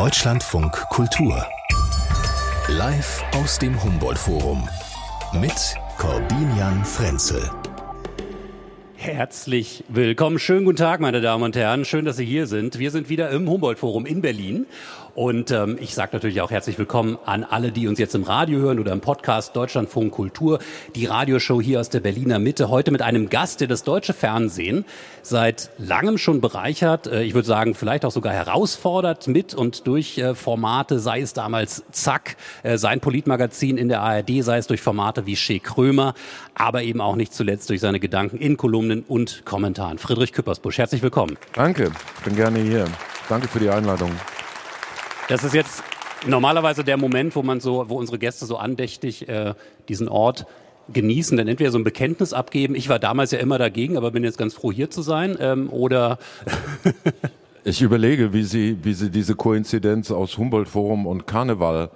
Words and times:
Deutschlandfunk 0.00 0.72
Kultur. 0.88 1.46
Live 2.68 3.22
aus 3.34 3.58
dem 3.58 3.84
Humboldt-Forum. 3.84 4.66
Mit 5.34 5.76
Corbinian 5.98 6.86
Frenzel. 6.86 7.50
Herzlich 8.96 9.84
willkommen. 9.88 10.38
Schönen 10.38 10.64
guten 10.64 10.78
Tag, 10.78 11.00
meine 11.00 11.20
Damen 11.20 11.44
und 11.44 11.54
Herren. 11.54 11.84
Schön, 11.84 12.06
dass 12.06 12.16
Sie 12.16 12.24
hier 12.24 12.46
sind. 12.46 12.78
Wir 12.78 12.90
sind 12.90 13.10
wieder 13.10 13.28
im 13.28 13.46
Humboldt-Forum 13.46 14.06
in 14.06 14.22
Berlin 14.22 14.64
und 15.14 15.50
ähm, 15.50 15.78
ich 15.80 15.94
sage 15.94 16.10
natürlich 16.12 16.40
auch 16.40 16.50
herzlich 16.50 16.78
willkommen 16.78 17.18
an 17.24 17.44
alle, 17.44 17.72
die 17.72 17.88
uns 17.88 17.98
jetzt 17.98 18.14
im 18.14 18.22
Radio 18.22 18.58
hören 18.60 18.78
oder 18.78 18.92
im 18.92 19.00
Podcast 19.00 19.56
Deutschlandfunk 19.56 20.12
Kultur, 20.12 20.58
die 20.94 21.06
Radioshow 21.06 21.60
hier 21.60 21.80
aus 21.80 21.88
der 21.88 22.00
Berliner 22.00 22.38
Mitte. 22.38 22.68
Heute 22.68 22.90
mit 22.90 23.02
einem 23.02 23.28
Gast, 23.28 23.60
der 23.60 23.68
das 23.68 23.82
deutsche 23.82 24.12
Fernsehen 24.12 24.84
seit 25.22 25.70
langem 25.78 26.18
schon 26.18 26.40
bereichert. 26.40 27.06
Äh, 27.06 27.22
ich 27.22 27.34
würde 27.34 27.46
sagen, 27.46 27.74
vielleicht 27.74 28.04
auch 28.04 28.10
sogar 28.10 28.32
herausfordert 28.32 29.26
mit 29.26 29.54
und 29.54 29.86
durch 29.86 30.18
äh, 30.18 30.34
Formate, 30.34 30.98
sei 30.98 31.20
es 31.20 31.32
damals 31.32 31.84
Zack, 31.90 32.36
äh, 32.62 32.78
sein 32.78 33.00
Politmagazin 33.00 33.78
in 33.78 33.88
der 33.88 34.02
ARD, 34.02 34.42
sei 34.42 34.58
es 34.58 34.66
durch 34.66 34.80
Formate 34.80 35.26
wie 35.26 35.36
Shea 35.36 35.58
Krömer, 35.58 36.14
aber 36.54 36.82
eben 36.82 37.00
auch 37.00 37.16
nicht 37.16 37.34
zuletzt 37.34 37.68
durch 37.70 37.80
seine 37.80 38.00
Gedanken 38.00 38.38
in 38.38 38.56
Kolumnen 38.56 39.04
und 39.06 39.44
Kommentaren. 39.44 39.98
Friedrich 39.98 40.32
Küppersbusch, 40.32 40.78
herzlich 40.78 41.02
willkommen. 41.02 41.36
Danke, 41.54 41.90
bin 42.24 42.36
gerne 42.36 42.60
hier. 42.60 42.86
Danke 43.28 43.48
für 43.48 43.60
die 43.60 43.70
Einladung. 43.70 44.10
Das 45.30 45.44
ist 45.44 45.54
jetzt 45.54 45.84
normalerweise 46.26 46.82
der 46.82 46.96
Moment, 46.96 47.36
wo 47.36 47.44
man 47.44 47.60
so, 47.60 47.84
wo 47.88 47.96
unsere 47.96 48.18
Gäste 48.18 48.46
so 48.46 48.56
andächtig 48.56 49.28
äh, 49.28 49.54
diesen 49.88 50.08
Ort 50.08 50.44
genießen, 50.92 51.36
dann 51.36 51.46
entweder 51.46 51.70
so 51.70 51.78
ein 51.78 51.84
Bekenntnis 51.84 52.32
abgeben. 52.32 52.74
Ich 52.74 52.88
war 52.88 52.98
damals 52.98 53.30
ja 53.30 53.38
immer 53.38 53.56
dagegen, 53.56 53.96
aber 53.96 54.10
bin 54.10 54.24
jetzt 54.24 54.38
ganz 54.38 54.54
froh 54.54 54.72
hier 54.72 54.90
zu 54.90 55.02
sein. 55.02 55.38
Ähm, 55.38 55.70
oder 55.70 56.18
ich 57.64 57.80
überlege, 57.80 58.32
wie 58.32 58.42
Sie, 58.42 58.78
wie 58.82 58.92
Sie 58.92 59.08
diese 59.08 59.36
Koinzidenz 59.36 60.10
aus 60.10 60.36
Humboldt-Forum 60.36 61.06
und 61.06 61.28
Karneval 61.28 61.90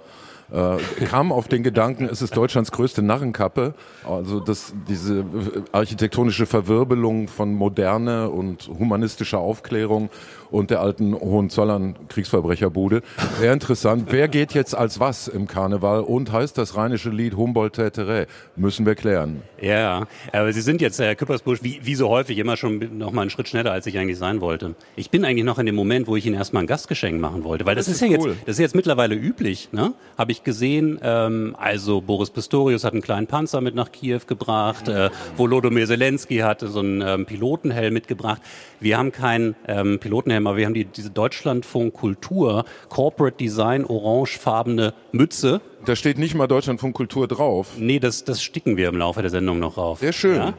äh, 0.51 0.77
kam 1.05 1.31
auf 1.31 1.47
den 1.47 1.63
Gedanken, 1.63 2.05
es 2.05 2.21
ist 2.21 2.37
Deutschlands 2.37 2.71
größte 2.71 3.01
Narrenkappe. 3.01 3.73
Also 4.07 4.39
das, 4.39 4.73
diese 4.87 5.25
architektonische 5.71 6.45
Verwirbelung 6.45 7.27
von 7.27 7.53
Moderne 7.53 8.29
und 8.29 8.67
humanistischer 8.67 9.39
Aufklärung 9.39 10.09
und 10.51 10.69
der 10.69 10.81
alten 10.81 11.13
Hohenzollern 11.13 11.95
Kriegsverbrecherbude. 12.09 13.01
Sehr 13.39 13.53
interessant. 13.53 14.07
Wer 14.09 14.27
geht 14.27 14.53
jetzt 14.53 14.75
als 14.75 14.99
was 14.99 15.27
im 15.27 15.47
Karneval 15.47 16.01
und 16.01 16.31
heißt 16.31 16.57
das 16.57 16.75
rheinische 16.75 17.09
Lied 17.09 17.35
Humboldt 17.35 17.73
Täterä? 17.73 18.25
Müssen 18.55 18.85
wir 18.85 18.95
klären. 18.95 19.41
Ja, 19.61 20.07
aber 20.31 20.53
Sie 20.53 20.61
sind 20.61 20.81
jetzt, 20.81 20.99
Herr 20.99 21.15
Küppersbusch, 21.15 21.63
wie, 21.63 21.79
wie 21.83 21.95
so 21.95 22.09
häufig 22.09 22.37
immer 22.37 22.57
schon 22.57 22.97
noch 22.97 23.11
mal 23.11 23.21
einen 23.21 23.29
Schritt 23.29 23.47
schneller, 23.47 23.71
als 23.71 23.85
ich 23.87 23.97
eigentlich 23.97 24.17
sein 24.17 24.41
wollte. 24.41 24.75
Ich 24.95 25.09
bin 25.09 25.25
eigentlich 25.25 25.45
noch 25.45 25.59
in 25.59 25.65
dem 25.65 25.75
Moment, 25.75 26.07
wo 26.07 26.15
ich 26.15 26.25
Ihnen 26.25 26.35
erstmal 26.35 26.63
ein 26.63 26.67
Gastgeschenk 26.67 27.19
machen 27.19 27.43
wollte, 27.43 27.65
weil 27.65 27.75
das, 27.75 27.85
das 27.85 27.95
ist, 27.95 28.01
ist, 28.01 28.11
ja 28.11 28.17
cool. 28.19 28.29
jetzt, 28.29 28.41
das 28.47 28.55
ist 28.55 28.59
jetzt 28.59 28.75
mittlerweile 28.75 29.15
üblich, 29.15 29.69
ne? 29.71 29.93
Habe 30.17 30.31
ich 30.31 30.43
gesehen. 30.43 30.99
Ähm, 31.01 31.55
also 31.57 32.01
Boris 32.01 32.29
Pistorius 32.29 32.83
hat 32.83 32.93
einen 32.93 33.01
kleinen 33.01 33.27
Panzer 33.27 33.61
mit 33.61 33.75
nach 33.75 33.91
Kiew 33.91 34.21
gebracht. 34.27 34.87
Äh, 34.87 35.09
Volodymyr 35.37 35.87
Zelensky 35.87 36.37
hat 36.37 36.61
so 36.61 36.79
einen 36.79 37.01
ähm, 37.01 37.25
Pilotenhelm 37.25 37.93
mitgebracht. 37.93 38.41
Wir 38.79 38.97
haben 38.97 39.11
keinen 39.11 39.55
ähm, 39.67 39.99
Pilotenhelm, 39.99 40.34
aber 40.37 40.57
wir 40.57 40.65
haben 40.65 40.73
die, 40.73 40.85
diese 40.85 41.09
Deutschlandfunk 41.09 41.93
Kultur 41.93 42.65
Corporate 42.89 43.37
Design 43.37 43.85
orangefarbene 43.85 44.93
Mütze. 45.11 45.61
Da 45.85 45.95
steht 45.95 46.17
nicht 46.17 46.35
mal 46.35 46.47
Deutschlandfunk 46.47 46.95
Kultur 46.95 47.27
drauf. 47.27 47.73
Nee, 47.77 47.99
das, 47.99 48.23
das 48.23 48.41
sticken 48.41 48.77
wir 48.77 48.89
im 48.89 48.97
Laufe 48.97 49.21
der 49.21 49.31
Sendung 49.31 49.59
noch 49.59 49.77
rauf. 49.77 49.99
Sehr 49.99 50.13
schön. 50.13 50.37
Ja? 50.37 50.53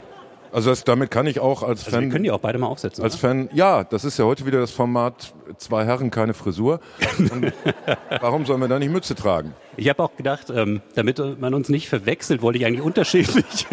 Also 0.53 0.71
das, 0.71 0.85
damit 0.85 1.11
kann 1.11 1.27
ich 1.27 1.41
auch 1.41 1.63
als 1.63 1.81
also 1.81 1.91
Fan. 1.91 2.05
Wir 2.05 2.11
können 2.11 2.25
die 2.25 2.31
auch 2.31 2.41
beide 2.41 2.59
mal 2.59 2.69
aufsetzen. 2.69 3.05
Als 3.05 3.15
oder? 3.15 3.21
Fan, 3.21 3.51
ja, 3.53 3.85
das 3.85 4.05
ist 4.05 4.19
ja 4.19 4.25
heute 4.25 4.47
wieder 4.47 4.61
das 4.61 4.71
Format 4.71 5.35
zwei 5.59 5.85
Herren, 5.85 6.11
keine 6.11 6.35
Frisur. 6.35 6.81
warum 8.21 8.47
sollen 8.47 8.61
wir 8.61 8.69
da 8.69 8.79
nicht 8.79 8.91
Mütze 8.91 9.15
tragen? 9.15 9.55
Ich 9.77 9.89
habe 9.89 10.03
auch 10.03 10.17
gedacht, 10.17 10.49
ähm, 10.51 10.81
damit 10.95 11.21
man 11.41 11.53
uns 11.53 11.69
nicht 11.69 11.89
verwechselt, 11.89 12.43
wollte 12.43 12.59
ich 12.59 12.65
eigentlich 12.65 12.81
unterschiedlich. 12.81 13.67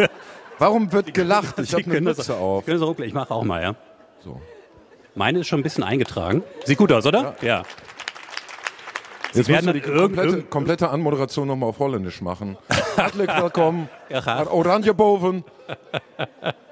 warum 0.59 0.91
wird 0.91 1.13
gelacht? 1.13 1.57
Ich 1.59 1.73
habe 1.73 1.85
eine 1.85 2.01
Mütze 2.01 2.17
das, 2.17 2.29
auf. 2.31 2.67
Ich 2.67 3.13
mache 3.13 3.33
auch 3.33 3.43
mal, 3.43 3.61
ja. 3.61 3.75
So. 4.23 4.41
Meine 5.15 5.39
ist 5.39 5.47
schon 5.47 5.59
ein 5.59 5.63
bisschen 5.63 5.83
eingetragen. 5.83 6.43
Sieht 6.65 6.77
gut 6.77 6.91
aus, 6.91 7.05
oder? 7.05 7.35
Ja. 7.41 7.47
ja. 7.47 7.63
Jetzt 9.33 9.47
werden 9.47 9.73
die 9.73 9.81
komplette, 9.81 10.43
komplette 10.43 10.89
Anmoderation 10.89 11.47
nochmal 11.47 11.69
auf 11.69 11.79
Holländisch 11.79 12.21
machen. 12.21 12.57
Herzlich 12.95 13.29
willkommen. 13.29 13.89
Ja, 14.09 14.47
Oranje 14.51 14.93
boven. 14.93 15.43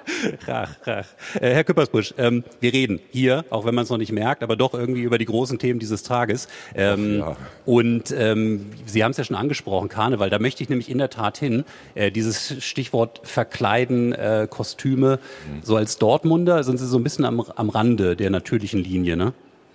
Rach, 0.48 0.76
rach. 0.86 1.06
Äh, 1.40 1.54
Herr 1.54 1.64
Küppersbusch, 1.64 2.14
ähm, 2.18 2.44
wir 2.60 2.74
reden 2.74 3.00
hier, 3.12 3.46
auch 3.50 3.66
wenn 3.66 3.76
man 3.76 3.84
es 3.84 3.90
noch 3.90 3.98
nicht 3.98 4.12
merkt, 4.12 4.44
aber 4.44 4.56
doch 4.56 4.74
irgendwie 4.74 5.02
über 5.02 5.18
die 5.18 5.26
großen 5.26 5.60
Themen 5.60 5.80
dieses 5.80 6.04
Tages. 6.04 6.48
Ähm, 6.76 7.20
ja. 7.20 7.36
Und 7.66 8.14
ähm, 8.18 8.72
Sie 8.86 9.04
haben 9.04 9.12
es 9.12 9.18
ja 9.18 9.24
schon 9.24 9.36
angesprochen, 9.36 9.90
Karneval. 9.90 10.30
Da 10.30 10.40
möchte 10.40 10.64
ich 10.64 10.70
nämlich 10.70 10.90
in 10.90 10.98
der 10.98 11.10
Tat 11.10 11.38
hin. 11.38 11.64
Äh, 11.96 12.12
dieses 12.12 12.64
Stichwort 12.64 13.22
Verkleiden, 13.24 14.14
äh, 14.14 14.48
Kostüme. 14.50 15.20
Mhm. 15.20 15.64
So 15.64 15.76
als 15.76 15.98
Dortmunder 15.98 16.64
sind 16.64 16.78
Sie 16.78 16.88
so 16.88 16.98
ein 16.98 17.04
bisschen 17.04 17.26
am, 17.26 17.42
am 17.42 17.70
Rande 17.70 18.16
der 18.16 18.30
natürlichen 18.30 18.84
Linie, 18.84 19.18
ne? 19.18 19.34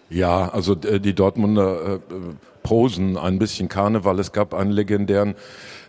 Ja, 0.09 0.49
also 0.51 0.77
die 0.77 1.15
Dortmunder 1.15 2.01
prosen 2.67 3.17
ein 3.17 3.39
bisschen 3.39 3.69
Karneval. 3.69 4.19
Es 4.19 4.33
gab 4.33 4.53
einen 4.53 4.73
legendären 4.73 5.37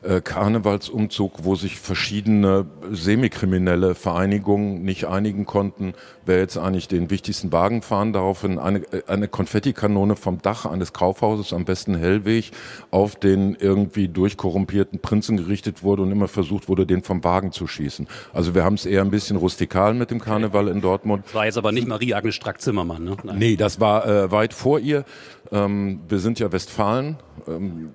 äh, 0.03 0.21
Karnevalsumzug, 0.21 1.43
wo 1.43 1.55
sich 1.55 1.79
verschiedene 1.79 2.67
semikriminelle 2.91 3.95
Vereinigungen 3.95 4.83
nicht 4.83 5.05
einigen 5.05 5.47
konnten, 5.47 5.93
wer 6.27 6.37
jetzt 6.37 6.55
eigentlich 6.55 6.87
den 6.87 7.09
wichtigsten 7.09 7.51
Wagen 7.51 7.81
fahren. 7.81 8.13
Daraufhin 8.13 8.59
eine, 8.59 8.79
äh, 8.93 9.01
eine 9.07 9.27
Konfettikanone 9.27 10.15
vom 10.15 10.39
Dach 10.39 10.67
eines 10.67 10.93
Kaufhauses, 10.93 11.51
am 11.51 11.65
besten 11.65 11.95
Hellweg, 11.95 12.51
auf 12.91 13.15
den 13.15 13.55
irgendwie 13.55 14.07
durchkorrumpierten 14.07 14.99
Prinzen 14.99 15.37
gerichtet 15.37 15.81
wurde 15.81 16.03
und 16.03 16.11
immer 16.11 16.27
versucht 16.27 16.69
wurde, 16.69 16.85
den 16.85 17.01
vom 17.01 17.23
Wagen 17.23 17.51
zu 17.51 17.65
schießen. 17.65 18.07
Also 18.33 18.53
wir 18.53 18.63
haben 18.63 18.75
es 18.75 18.85
eher 18.85 19.01
ein 19.01 19.09
bisschen 19.09 19.37
rustikal 19.37 19.95
mit 19.95 20.11
dem 20.11 20.21
Karneval 20.21 20.67
in 20.67 20.81
Dortmund. 20.81 21.25
Das 21.25 21.33
war 21.33 21.45
jetzt 21.45 21.57
aber 21.57 21.71
nicht 21.71 21.87
Marie-Agnes 21.87 22.35
Strack-Zimmermann, 22.35 23.03
ne? 23.03 23.17
Nein. 23.23 23.39
Nee, 23.39 23.55
das 23.55 23.79
war 23.79 24.07
äh, 24.07 24.31
weit 24.31 24.53
vor 24.53 24.79
ihr. 24.79 25.05
Ähm, 25.51 26.01
wir 26.07 26.19
sind 26.19 26.39
ja 26.39 26.51
Westfalen. 26.51 27.17
Ähm, 27.47 27.93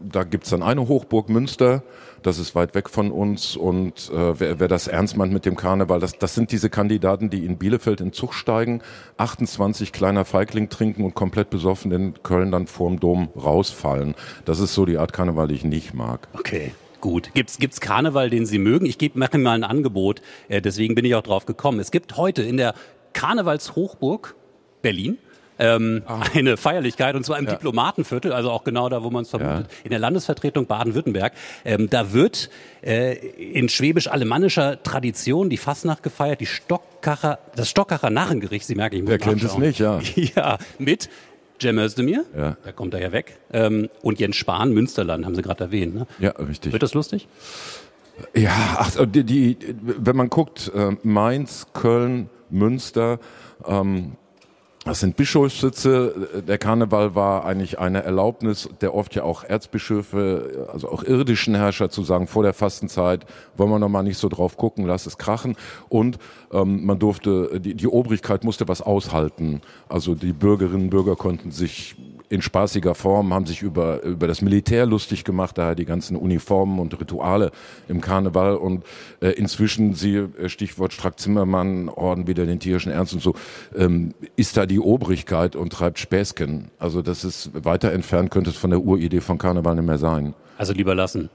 da 0.00 0.24
gibt's 0.24 0.50
dann 0.50 0.62
eine 0.62 0.88
Hochburg 0.88 1.28
Münster. 1.28 1.82
Das 2.22 2.38
ist 2.38 2.54
weit 2.54 2.74
weg 2.74 2.88
von 2.88 3.10
uns. 3.10 3.56
Und 3.56 4.10
äh, 4.10 4.40
wer, 4.40 4.60
wer 4.60 4.68
das 4.68 4.88
ernst 4.88 5.16
meint 5.16 5.32
mit 5.32 5.44
dem 5.44 5.56
Karneval, 5.56 6.00
das, 6.00 6.18
das 6.18 6.34
sind 6.34 6.52
diese 6.52 6.70
Kandidaten, 6.70 7.30
die 7.30 7.44
in 7.44 7.58
Bielefeld 7.58 8.00
in 8.00 8.12
Zug 8.12 8.34
steigen, 8.34 8.80
28 9.18 9.92
kleiner 9.92 10.24
Feigling 10.24 10.68
trinken 10.68 11.04
und 11.04 11.14
komplett 11.14 11.50
besoffen 11.50 11.92
in 11.92 12.22
Köln 12.22 12.50
dann 12.50 12.66
vorm 12.66 13.00
Dom 13.00 13.28
rausfallen. 13.36 14.14
Das 14.44 14.60
ist 14.60 14.74
so 14.74 14.86
die 14.86 14.98
Art 14.98 15.12
Karneval, 15.12 15.48
die 15.48 15.54
ich 15.54 15.64
nicht 15.64 15.94
mag. 15.94 16.28
Okay. 16.32 16.72
Gut. 17.00 17.34
Gibt's 17.34 17.58
gibt's 17.58 17.82
Karneval, 17.82 18.30
den 18.30 18.46
Sie 18.46 18.58
mögen? 18.58 18.86
Ich 18.86 18.96
gebe 18.96 19.18
mache 19.18 19.36
mal 19.36 19.52
ein 19.52 19.64
Angebot. 19.64 20.22
Äh, 20.48 20.62
deswegen 20.62 20.94
bin 20.94 21.04
ich 21.04 21.14
auch 21.14 21.22
drauf 21.22 21.44
gekommen. 21.44 21.78
Es 21.78 21.90
gibt 21.90 22.16
heute 22.16 22.42
in 22.42 22.56
der 22.56 22.74
Karnevalshochburg 23.12 24.34
Berlin 24.80 25.18
ähm, 25.64 26.02
ah. 26.06 26.20
eine 26.34 26.56
Feierlichkeit 26.56 27.14
und 27.14 27.24
zwar 27.24 27.38
im 27.38 27.46
ja. 27.46 27.52
Diplomatenviertel, 27.52 28.32
also 28.32 28.50
auch 28.50 28.64
genau 28.64 28.88
da, 28.88 29.02
wo 29.02 29.10
man 29.10 29.22
es 29.22 29.30
vermutet, 29.30 29.66
ja. 29.70 29.84
in 29.84 29.90
der 29.90 29.98
Landesvertretung 29.98 30.66
Baden-Württemberg. 30.66 31.32
Ähm, 31.64 31.88
da 31.90 32.12
wird 32.12 32.50
äh, 32.82 33.14
in 33.14 33.68
schwäbisch-alemannischer 33.68 34.82
Tradition 34.82 35.50
die 35.50 35.56
Fastnacht 35.56 36.02
gefeiert, 36.02 36.40
die 36.40 36.46
Stockkacher, 36.46 37.38
das 37.56 37.70
Stockacher 37.70 38.10
Narrengericht, 38.10 38.66
Sie 38.66 38.74
merken, 38.74 38.96
ich 38.96 39.02
muss 39.02 39.10
Wer 39.10 39.18
kennt 39.18 39.42
es 39.42 39.58
nicht, 39.58 39.78
ja. 39.78 40.00
ja, 40.14 40.58
mit 40.78 41.08
Cem 41.60 41.78
Özdemir, 41.78 42.24
ja. 42.36 42.56
da 42.64 42.72
kommt 42.72 42.94
er 42.94 43.00
ja 43.00 43.12
weg, 43.12 43.38
ähm, 43.52 43.88
und 44.02 44.18
Jens 44.18 44.36
Spahn, 44.36 44.72
Münsterland, 44.72 45.24
haben 45.24 45.34
Sie 45.34 45.42
gerade 45.42 45.64
erwähnt. 45.64 45.94
Ne? 45.94 46.06
Ja, 46.18 46.30
richtig. 46.30 46.72
Wird 46.72 46.82
das 46.82 46.94
lustig? 46.94 47.28
Ja, 48.34 48.76
ach, 48.78 48.90
die, 49.06 49.24
die, 49.24 49.56
wenn 49.80 50.16
man 50.16 50.30
guckt, 50.30 50.70
äh, 50.74 50.92
Mainz, 51.02 51.66
Köln, 51.72 52.28
Münster, 52.50 53.18
ähm, 53.66 54.12
das 54.84 55.00
sind 55.00 55.16
Bischofssitze. 55.16 56.42
Der 56.46 56.58
Karneval 56.58 57.14
war 57.14 57.44
eigentlich 57.44 57.78
eine 57.78 58.02
Erlaubnis, 58.02 58.68
der 58.80 58.94
oft 58.94 59.14
ja 59.14 59.22
auch 59.22 59.42
Erzbischöfe, 59.42 60.68
also 60.72 60.90
auch 60.90 61.02
irdischen 61.02 61.54
Herrscher 61.54 61.88
zu 61.88 62.02
sagen, 62.02 62.26
vor 62.26 62.42
der 62.42 62.52
Fastenzeit 62.52 63.24
wollen 63.56 63.70
wir 63.70 63.78
noch 63.78 63.88
mal 63.88 64.02
nicht 64.02 64.18
so 64.18 64.28
drauf 64.28 64.56
gucken, 64.56 64.86
lass 64.86 65.06
es 65.06 65.16
krachen. 65.16 65.56
Und 65.88 66.18
ähm, 66.52 66.84
man 66.84 66.98
durfte, 66.98 67.60
die, 67.60 67.74
die 67.74 67.88
Obrigkeit 67.88 68.44
musste 68.44 68.68
was 68.68 68.82
aushalten. 68.82 69.62
Also 69.88 70.14
die 70.14 70.32
Bürgerinnen 70.32 70.84
und 70.84 70.90
Bürger 70.90 71.16
konnten 71.16 71.50
sich 71.50 71.96
in 72.28 72.42
spaßiger 72.42 72.94
Form, 72.94 73.32
haben 73.32 73.46
sich 73.46 73.62
über, 73.62 74.02
über 74.02 74.26
das 74.26 74.42
Militär 74.42 74.86
lustig 74.86 75.24
gemacht, 75.24 75.58
daher 75.58 75.74
die 75.74 75.84
ganzen 75.84 76.16
Uniformen 76.16 76.78
und 76.78 76.98
Rituale 76.98 77.50
im 77.88 78.00
Karneval 78.00 78.56
und 78.56 78.84
äh, 79.20 79.30
inzwischen, 79.30 79.94
sie 79.94 80.16
äh, 80.16 80.48
Stichwort 80.48 80.92
Strack-Zimmermann, 80.92 81.88
Orden 81.88 82.26
wieder 82.26 82.46
den 82.46 82.60
tierischen 82.60 82.92
Ernst 82.92 83.14
und 83.14 83.22
so, 83.22 83.34
ähm, 83.76 84.14
ist 84.36 84.56
da 84.56 84.66
die 84.66 84.80
Obrigkeit 84.80 85.56
und 85.56 85.72
treibt 85.72 85.98
Späßchen. 85.98 86.70
Also 86.78 87.02
das 87.02 87.24
ist 87.24 87.50
weiter 87.64 87.92
entfernt, 87.92 88.30
könnte 88.30 88.50
es 88.50 88.56
von 88.56 88.70
der 88.70 88.80
Uridee 88.80 89.20
von 89.20 89.38
Karneval 89.38 89.74
nicht 89.74 89.86
mehr 89.86 89.98
sein. 89.98 90.34
Also 90.58 90.72
lieber 90.72 90.94
lassen. 90.94 91.30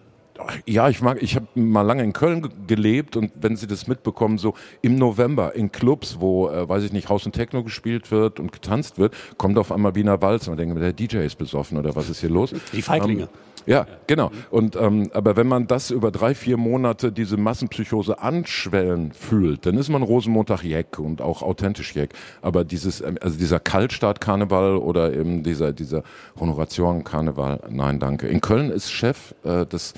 Ja, 0.65 0.89
ich 0.89 1.01
mag, 1.01 1.21
ich 1.21 1.35
habe 1.35 1.47
mal 1.55 1.81
lange 1.81 2.03
in 2.03 2.13
Köln 2.13 2.47
gelebt 2.67 3.17
und 3.17 3.31
wenn 3.35 3.55
Sie 3.55 3.67
das 3.67 3.87
mitbekommen, 3.87 4.37
so 4.37 4.53
im 4.81 4.95
November 4.95 5.55
in 5.55 5.71
Clubs, 5.71 6.17
wo, 6.19 6.49
äh, 6.49 6.67
weiß 6.67 6.83
ich 6.83 6.93
nicht, 6.93 7.09
Haus 7.09 7.25
und 7.25 7.33
Techno 7.33 7.63
gespielt 7.63 8.11
wird 8.11 8.39
und 8.39 8.51
getanzt 8.51 8.97
wird, 8.97 9.13
kommt 9.37 9.57
auf 9.57 9.71
einmal 9.71 9.95
Wiener 9.95 10.21
Walz 10.21 10.47
und 10.47 10.55
man 10.55 10.57
denkt, 10.57 10.81
der 10.81 10.93
DJ 10.93 11.25
ist 11.25 11.37
besoffen 11.37 11.77
oder 11.77 11.95
was 11.95 12.09
ist 12.09 12.21
hier 12.21 12.29
los? 12.29 12.53
Die 12.73 12.81
Feiglinge. 12.81 13.23
Ähm, 13.23 13.29
ja, 13.65 13.85
genau. 14.07 14.31
Und 14.49 14.75
ähm, 14.75 15.09
aber 15.13 15.35
wenn 15.35 15.47
man 15.47 15.67
das 15.67 15.91
über 15.91 16.11
drei, 16.11 16.33
vier 16.33 16.57
Monate 16.57 17.11
diese 17.11 17.37
Massenpsychose 17.37 18.19
anschwellen 18.19 19.11
fühlt, 19.11 19.65
dann 19.65 19.77
ist 19.77 19.89
man 19.89 20.01
Rosenmontag 20.01 20.63
Jeck 20.63 20.97
und 20.97 21.21
auch 21.21 21.43
authentisch 21.43 21.95
Jeck. 21.95 22.11
Aber 22.41 22.63
dieses, 22.63 23.01
ähm, 23.01 23.17
also 23.21 23.37
dieser 23.37 23.59
Kaltstart-Karneval 23.59 24.77
oder 24.77 25.13
eben 25.13 25.43
dieser 25.43 25.73
dieser 25.73 26.03
Honoration-Karneval, 26.39 27.61
nein, 27.69 27.99
danke. 27.99 28.27
In 28.27 28.41
Köln 28.41 28.71
ist 28.71 28.91
Chef 28.91 29.35
äh, 29.43 29.65
des 29.65 29.93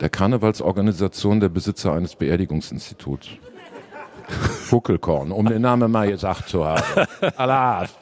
der 0.00 0.10
Karnevalsorganisation 0.10 1.40
der 1.40 1.48
Besitzer 1.48 1.92
eines 1.92 2.16
Beerdigungsinstituts. 2.16 3.28
Huckelkorn, 4.72 5.30
um 5.30 5.46
den 5.46 5.62
Namen 5.62 5.90
mal 5.90 6.08
gesagt 6.08 6.48
zu 6.48 6.64
haben. 6.64 6.82
Alaf. 7.36 7.94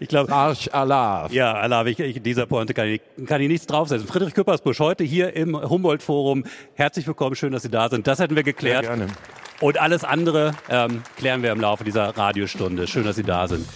Ich 0.00 0.08
glaube. 0.08 0.32
Arsch 0.32 0.68
Alaf. 0.72 1.32
Ja, 1.32 1.54
Alaf, 1.54 1.86
ich, 1.86 2.00
ich, 2.00 2.20
dieser 2.20 2.46
Pointe 2.46 2.74
kann 2.74 2.88
ich, 2.88 3.00
kann 3.26 3.40
ich 3.40 3.48
nichts 3.48 3.66
draufsetzen. 3.66 4.08
Friedrich 4.08 4.34
Küppersbusch, 4.34 4.80
heute 4.80 5.04
hier 5.04 5.34
im 5.36 5.56
Humboldt-Forum. 5.56 6.44
Herzlich 6.74 7.06
willkommen, 7.06 7.36
schön, 7.36 7.52
dass 7.52 7.62
Sie 7.62 7.70
da 7.70 7.88
sind. 7.88 8.06
Das 8.08 8.18
hätten 8.18 8.34
wir 8.34 8.42
geklärt. 8.42 8.84
Sehr 8.84 8.96
gerne. 8.96 9.12
Und 9.60 9.80
alles 9.80 10.04
andere 10.04 10.52
ähm, 10.68 11.02
klären 11.16 11.42
wir 11.42 11.52
im 11.52 11.60
Laufe 11.60 11.84
dieser 11.84 12.16
Radiostunde. 12.16 12.86
Schön, 12.86 13.04
dass 13.04 13.16
Sie 13.16 13.22
da 13.22 13.46
sind. 13.46 13.66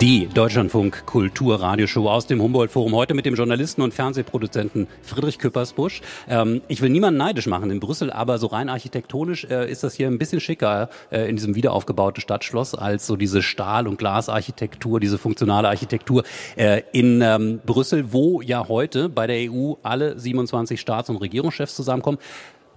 Die 0.00 0.28
Deutschlandfunk 0.28 1.04
Kultur 1.04 1.60
Radioshow 1.60 2.08
aus 2.08 2.26
dem 2.26 2.40
Humboldt 2.40 2.72
Forum 2.72 2.94
heute 2.94 3.12
mit 3.12 3.26
dem 3.26 3.34
Journalisten 3.34 3.82
und 3.82 3.92
Fernsehproduzenten 3.92 4.86
Friedrich 5.02 5.38
Küppersbusch. 5.38 6.00
Ähm, 6.26 6.62
ich 6.68 6.80
will 6.80 6.88
niemanden 6.88 7.18
neidisch 7.18 7.46
machen 7.46 7.70
in 7.70 7.80
Brüssel, 7.80 8.10
aber 8.10 8.38
so 8.38 8.46
rein 8.46 8.70
architektonisch 8.70 9.44
äh, 9.44 9.70
ist 9.70 9.84
das 9.84 9.92
hier 9.92 10.06
ein 10.06 10.16
bisschen 10.16 10.40
schicker 10.40 10.88
äh, 11.10 11.28
in 11.28 11.36
diesem 11.36 11.54
wiederaufgebauten 11.54 12.22
Stadtschloss 12.22 12.74
als 12.74 13.06
so 13.06 13.16
diese 13.16 13.42
Stahl- 13.42 13.86
und 13.86 13.98
Glasarchitektur, 13.98 15.00
diese 15.00 15.18
funktionale 15.18 15.68
Architektur 15.68 16.24
äh, 16.56 16.80
in 16.92 17.20
ähm, 17.20 17.60
Brüssel, 17.66 18.10
wo 18.10 18.40
ja 18.40 18.68
heute 18.68 19.10
bei 19.10 19.26
der 19.26 19.52
EU 19.52 19.74
alle 19.82 20.18
27 20.18 20.80
Staats- 20.80 21.10
und 21.10 21.18
Regierungschefs 21.18 21.76
zusammenkommen. 21.76 22.16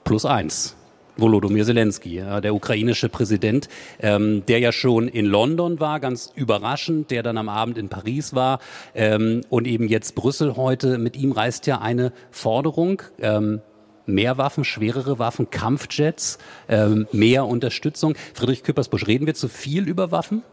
Plus 0.03 0.25
eins. 0.25 0.75
Volodymyr 1.17 1.65
Zelensky, 1.65 2.23
der 2.43 2.55
ukrainische 2.55 3.09
Präsident, 3.09 3.69
ähm, 3.99 4.43
der 4.47 4.59
ja 4.59 4.71
schon 4.71 5.07
in 5.07 5.25
London 5.25 5.79
war, 5.79 5.99
ganz 5.99 6.31
überraschend, 6.35 7.11
der 7.11 7.23
dann 7.23 7.37
am 7.37 7.49
Abend 7.49 7.77
in 7.77 7.89
Paris 7.89 8.33
war 8.33 8.59
ähm, 8.95 9.41
und 9.49 9.67
eben 9.67 9.87
jetzt 9.87 10.15
Brüssel 10.15 10.55
heute. 10.55 10.97
Mit 10.97 11.15
ihm 11.15 11.31
reist 11.31 11.67
ja 11.67 11.79
eine 11.79 12.13
Forderung. 12.31 13.01
Ähm, 13.19 13.61
mehr 14.05 14.37
Waffen, 14.37 14.65
schwerere 14.65 15.17
Waffen, 15.17 15.49
Kampfjets, 15.49 16.37
mehr 17.13 17.45
Unterstützung. 17.45 18.15
Friedrich 18.33 18.63
Küppersbusch, 18.63 19.07
reden 19.07 19.25
wir 19.27 19.33
zu 19.33 19.47
viel 19.47 19.87
über 19.87 20.11
Waffen? 20.11 20.43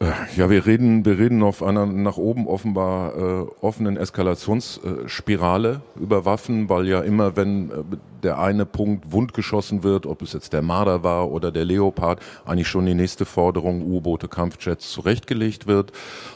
Äh, 0.00 0.10
ja, 0.36 0.50
wir 0.50 0.66
reden, 0.66 1.04
wir 1.04 1.18
reden 1.18 1.42
auf 1.42 1.62
einer 1.62 1.86
nach 1.86 2.16
oben 2.16 2.46
offenbar 2.46 3.16
äh, 3.16 3.46
offenen 3.60 3.96
Eskalationsspirale 3.96 5.82
über 5.96 6.24
Waffen, 6.24 6.68
weil 6.68 6.88
ja 6.88 7.00
immer, 7.00 7.36
wenn 7.36 7.70
äh, 7.70 7.74
der 8.24 8.38
eine 8.38 8.66
Punkt 8.66 9.12
wundgeschossen 9.12 9.82
wird, 9.82 10.06
ob 10.06 10.22
es 10.22 10.32
jetzt 10.32 10.52
der 10.52 10.62
Marder 10.62 11.02
war 11.04 11.30
oder 11.30 11.52
der 11.52 11.64
Leopard, 11.64 12.20
eigentlich 12.44 12.68
schon 12.68 12.86
die 12.86 12.94
nächste 12.94 13.24
Forderung, 13.24 13.82
U-Boote, 13.82 14.28
Kampfjets 14.28 14.90
zurechtgelegt 14.90 15.66
wird. 15.66 15.92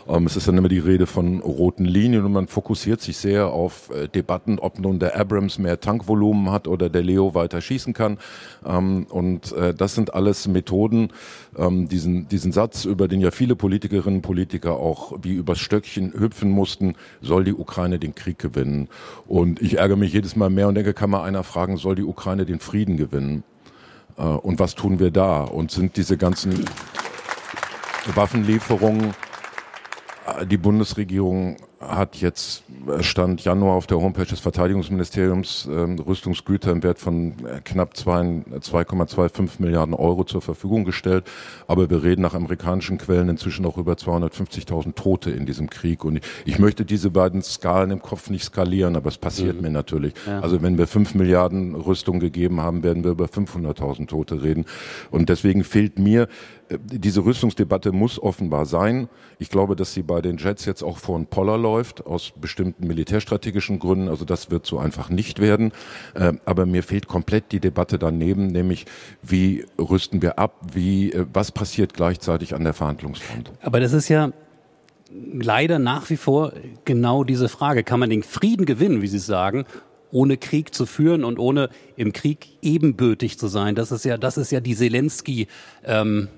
Ähm, 0.06 0.26
es 0.26 0.36
ist 0.36 0.46
dann 0.46 0.58
immer 0.58 0.68
die 0.68 0.78
Rede 0.78 1.06
von 1.06 1.40
roten 1.40 1.84
Linien 1.84 2.24
und 2.24 2.32
man 2.32 2.46
fokussiert 2.46 3.00
sich 3.00 3.16
sehr 3.16 3.48
auf 3.48 3.90
äh, 3.90 4.08
Debatten, 4.08 4.58
ob 4.58 4.78
nun 4.78 4.98
der 4.98 5.18
Abrams 5.18 5.58
mehr 5.58 5.80
Tankvolumen 5.80 6.50
hat 6.50 6.68
oder 6.68 6.90
der 6.90 7.02
Leo 7.02 7.34
weiter 7.34 7.60
schießen 7.60 7.94
kann. 7.94 8.18
Ähm, 8.66 9.06
und 9.08 9.52
äh, 9.52 9.72
das 9.74 9.94
sind 9.94 10.14
alles 10.14 10.46
Methoden, 10.46 11.10
ähm, 11.56 11.88
diesen, 11.88 12.28
diesen 12.28 12.52
Satz, 12.52 12.84
über 12.84 13.08
den 13.08 13.20
ja 13.20 13.30
viele 13.30 13.56
Politikerinnen 13.56 14.18
und 14.18 14.22
Politiker 14.22 14.76
auch 14.76 15.18
wie 15.22 15.32
übers 15.32 15.58
Stöckchen 15.58 16.12
hüpfen 16.12 16.50
mussten, 16.50 16.94
soll 17.22 17.44
die 17.44 17.54
Ukraine 17.54 17.98
den 17.98 18.14
Krieg 18.14 18.38
gewinnen. 18.38 18.88
Und 19.26 19.62
ich 19.62 19.78
ärgere 19.78 19.96
mich 19.96 20.12
jedes 20.12 20.36
Mal 20.36 20.50
mehr 20.50 20.68
und 20.68 20.74
denke, 20.74 20.92
kann 20.92 21.10
mal 21.10 21.22
einer 21.22 21.44
fragen, 21.44 21.77
soll 21.78 21.94
die 21.94 22.04
Ukraine 22.04 22.44
den 22.44 22.60
Frieden 22.60 22.96
gewinnen? 22.96 23.44
Äh, 24.16 24.22
und 24.22 24.58
was 24.58 24.74
tun 24.74 24.98
wir 24.98 25.10
da? 25.10 25.42
Und 25.42 25.70
sind 25.70 25.96
diese 25.96 26.16
ganzen 26.16 26.64
Waffenlieferungen, 28.14 29.14
äh, 30.26 30.46
die 30.46 30.56
Bundesregierung 30.56 31.56
hat 31.80 32.16
jetzt 32.16 32.64
äh, 32.88 33.02
Stand 33.02 33.44
Januar 33.44 33.74
auf 33.74 33.86
der 33.86 33.98
Homepage 33.98 34.26
des 34.26 34.40
Verteidigungsministeriums 34.40 35.68
ähm, 35.70 35.98
Rüstungsgüter 35.98 36.72
im 36.72 36.82
Wert 36.82 36.98
von 36.98 37.34
äh, 37.46 37.60
knapp 37.64 37.94
2,25 37.94 39.50
Milliarden 39.58 39.94
Euro 39.94 40.24
zur 40.24 40.42
Verfügung 40.42 40.84
gestellt. 40.84 41.24
Aber 41.68 41.88
wir 41.88 42.02
reden 42.02 42.22
nach 42.22 42.34
amerikanischen 42.34 42.98
Quellen 42.98 43.28
inzwischen 43.28 43.64
auch 43.64 43.78
über 43.78 43.92
250.000 43.92 44.94
Tote 44.94 45.30
in 45.30 45.46
diesem 45.46 45.70
Krieg. 45.70 46.04
Und 46.04 46.20
ich, 46.44 46.58
möchte 46.58 46.84
diese 46.84 47.10
beiden 47.10 47.42
Skalen 47.42 47.92
im 47.92 48.02
Kopf 48.02 48.30
nicht 48.30 48.44
skalieren, 48.44 48.96
aber 48.96 49.08
es 49.08 49.18
passiert 49.18 49.56
mhm. 49.56 49.62
mir 49.62 49.70
natürlich. 49.70 50.14
Ja. 50.26 50.40
Also 50.40 50.60
wenn 50.62 50.78
wir 50.78 50.88
5 50.88 51.14
Milliarden 51.14 51.76
Rüstung 51.76 52.18
gegeben 52.18 52.60
haben, 52.60 52.82
werden 52.82 53.04
wir 53.04 53.12
über 53.12 53.26
500.000 53.26 54.08
Tote 54.08 54.42
reden. 54.42 54.66
Und 55.12 55.28
deswegen 55.28 55.62
fehlt 55.62 55.98
mir 56.00 56.22
äh, 56.22 56.26
diese 56.76 57.24
Rüstungsdebatte 57.24 57.92
muss 57.92 58.20
offenbar 58.22 58.66
sein. 58.66 59.08
Ich 59.38 59.48
glaube, 59.48 59.76
dass 59.76 59.94
sie 59.94 60.02
bei 60.02 60.20
den 60.20 60.36
Jets 60.36 60.64
jetzt 60.64 60.82
auch 60.82 60.98
vor 60.98 61.18
ein 61.18 61.26
Poller 61.26 61.56
läuft, 61.56 62.06
aus 62.06 62.32
bestimmten 62.38 62.86
militärstrategischen 62.86 63.78
Gründen. 63.78 64.08
Also 64.08 64.24
das 64.24 64.50
wird 64.50 64.66
so 64.66 64.78
einfach 64.78 65.08
nicht 65.08 65.40
werden. 65.40 65.72
Äh, 66.14 66.34
aber 66.44 66.66
mir 66.66 66.82
fehlt 66.82 67.08
komplett 67.08 67.52
die 67.52 67.60
Debatte 67.60 67.98
daneben, 67.98 68.48
nämlich 68.48 68.86
wie 69.22 69.64
rüsten 69.78 70.20
wir 70.22 70.38
ab, 70.38 70.60
wie, 70.72 71.12
äh, 71.12 71.26
was 71.32 71.52
passiert 71.52 71.94
gleichzeitig 71.94 72.54
an 72.54 72.64
der 72.64 72.74
Verhandlungsfront. 72.74 73.52
Aber 73.62 73.80
das 73.80 73.92
ist 73.92 74.08
ja 74.08 74.32
leider 75.10 75.78
nach 75.78 76.10
wie 76.10 76.16
vor 76.16 76.52
genau 76.84 77.24
diese 77.24 77.48
Frage. 77.48 77.82
Kann 77.82 78.00
man 78.00 78.10
den 78.10 78.22
Frieden 78.22 78.66
gewinnen, 78.66 79.00
wie 79.00 79.08
Sie 79.08 79.18
sagen, 79.18 79.64
ohne 80.10 80.36
Krieg 80.36 80.74
zu 80.74 80.86
führen 80.86 81.24
und 81.24 81.38
ohne 81.38 81.68
im 81.96 82.12
Krieg 82.12 82.58
ebenbürtig 82.62 83.38
zu 83.38 83.48
sein. 83.48 83.74
Das 83.74 83.92
ist 83.92 84.04
ja, 84.04 84.16
das 84.16 84.38
ist 84.38 84.50
ja 84.50 84.60
die 84.60 84.74
Zelensky 84.74 85.48
ähm, 85.84 86.28
äh, 86.28 86.37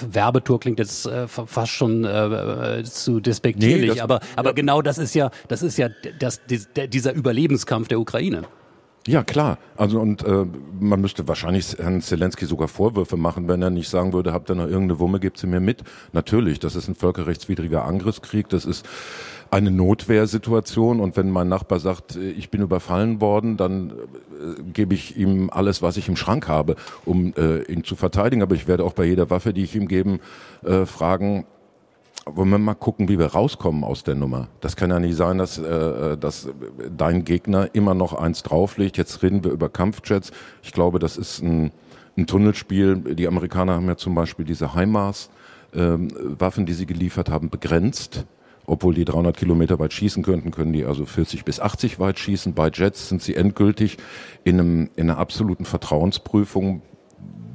Werbetour 0.00 0.60
klingt 0.60 0.78
jetzt 0.78 1.06
äh, 1.06 1.26
fast 1.28 1.72
schon 1.72 2.04
äh, 2.04 2.82
zu 2.84 3.20
despektierlich, 3.20 3.94
nee, 3.94 4.00
aber, 4.00 4.20
aber 4.36 4.50
ja. 4.50 4.54
genau 4.54 4.82
das 4.82 4.98
ist 4.98 5.14
ja, 5.14 5.30
das 5.48 5.62
ist 5.62 5.76
ja 5.76 5.88
das, 6.18 6.40
dieser 6.48 7.12
Überlebenskampf 7.12 7.88
der 7.88 8.00
Ukraine. 8.00 8.42
Ja, 9.06 9.24
klar. 9.24 9.58
Also 9.76 9.98
und 9.98 10.22
äh, 10.22 10.44
man 10.78 11.00
müsste 11.00 11.26
wahrscheinlich 11.26 11.76
Herrn 11.78 12.02
Zelensky 12.02 12.44
sogar 12.44 12.68
Vorwürfe 12.68 13.16
machen, 13.16 13.48
wenn 13.48 13.62
er 13.62 13.70
nicht 13.70 13.88
sagen 13.88 14.12
würde, 14.12 14.32
habt 14.32 14.50
ihr 14.50 14.54
noch 14.54 14.66
irgendeine 14.66 14.98
Wumme, 14.98 15.20
gebt 15.20 15.38
sie 15.38 15.46
mir 15.46 15.60
mit. 15.60 15.84
Natürlich, 16.12 16.58
das 16.60 16.76
ist 16.76 16.88
ein 16.88 16.94
völkerrechtswidriger 16.94 17.84
Angriffskrieg, 17.84 18.48
das 18.50 18.66
ist 18.66 18.86
eine 19.50 19.70
Notwehrsituation 19.70 21.00
und 21.00 21.16
wenn 21.16 21.30
mein 21.30 21.48
Nachbar 21.48 21.80
sagt, 21.80 22.16
äh, 22.16 22.30
ich 22.30 22.50
bin 22.50 22.62
überfallen 22.62 23.20
worden, 23.20 23.56
dann 23.56 23.90
äh, 23.90 24.62
gebe 24.72 24.94
ich 24.94 25.16
ihm 25.16 25.50
alles, 25.50 25.82
was 25.82 25.96
ich 25.96 26.08
im 26.08 26.16
Schrank 26.16 26.48
habe, 26.48 26.76
um 27.04 27.34
äh, 27.36 27.62
ihn 27.62 27.84
zu 27.84 27.96
verteidigen. 27.96 28.42
Aber 28.42 28.54
ich 28.54 28.68
werde 28.68 28.84
auch 28.84 28.92
bei 28.92 29.04
jeder 29.04 29.30
Waffe, 29.30 29.52
die 29.52 29.64
ich 29.64 29.74
ihm 29.74 29.88
geben, 29.88 30.20
äh, 30.64 30.86
fragen, 30.86 31.46
wollen 32.26 32.50
wir 32.50 32.58
mal 32.58 32.74
gucken, 32.74 33.08
wie 33.08 33.18
wir 33.18 33.26
rauskommen 33.26 33.82
aus 33.82 34.04
der 34.04 34.14
Nummer. 34.14 34.48
Das 34.60 34.76
kann 34.76 34.90
ja 34.90 35.00
nicht 35.00 35.16
sein, 35.16 35.38
dass, 35.38 35.58
äh, 35.58 36.16
dass 36.16 36.48
dein 36.96 37.24
Gegner 37.24 37.70
immer 37.72 37.94
noch 37.94 38.12
eins 38.14 38.42
drauflegt. 38.42 38.98
Jetzt 38.98 39.22
reden 39.22 39.42
wir 39.42 39.50
über 39.50 39.68
Kampfjets. 39.68 40.30
Ich 40.62 40.72
glaube, 40.72 40.98
das 40.98 41.16
ist 41.16 41.42
ein, 41.42 41.72
ein 42.16 42.26
Tunnelspiel. 42.26 42.96
Die 42.96 43.26
Amerikaner 43.26 43.74
haben 43.74 43.86
ja 43.86 43.96
zum 43.96 44.14
Beispiel 44.14 44.44
diese 44.44 44.74
HIMARS. 44.74 45.30
Ähm, 45.72 46.08
Waffen, 46.38 46.66
die 46.66 46.72
sie 46.72 46.84
geliefert 46.84 47.30
haben, 47.30 47.48
begrenzt 47.48 48.26
obwohl 48.70 48.94
die 48.94 49.04
300 49.04 49.36
Kilometer 49.36 49.78
weit 49.80 49.92
schießen 49.92 50.22
könnten, 50.22 50.52
können 50.52 50.72
die 50.72 50.84
also 50.84 51.04
40 51.04 51.44
bis 51.44 51.58
80 51.58 51.98
weit 51.98 52.18
schießen. 52.20 52.54
Bei 52.54 52.70
Jets 52.72 53.08
sind 53.08 53.20
sie 53.20 53.34
endgültig 53.34 53.96
in, 54.44 54.60
einem, 54.60 54.90
in 54.94 55.10
einer 55.10 55.18
absoluten 55.18 55.64
Vertrauensprüfung 55.64 56.82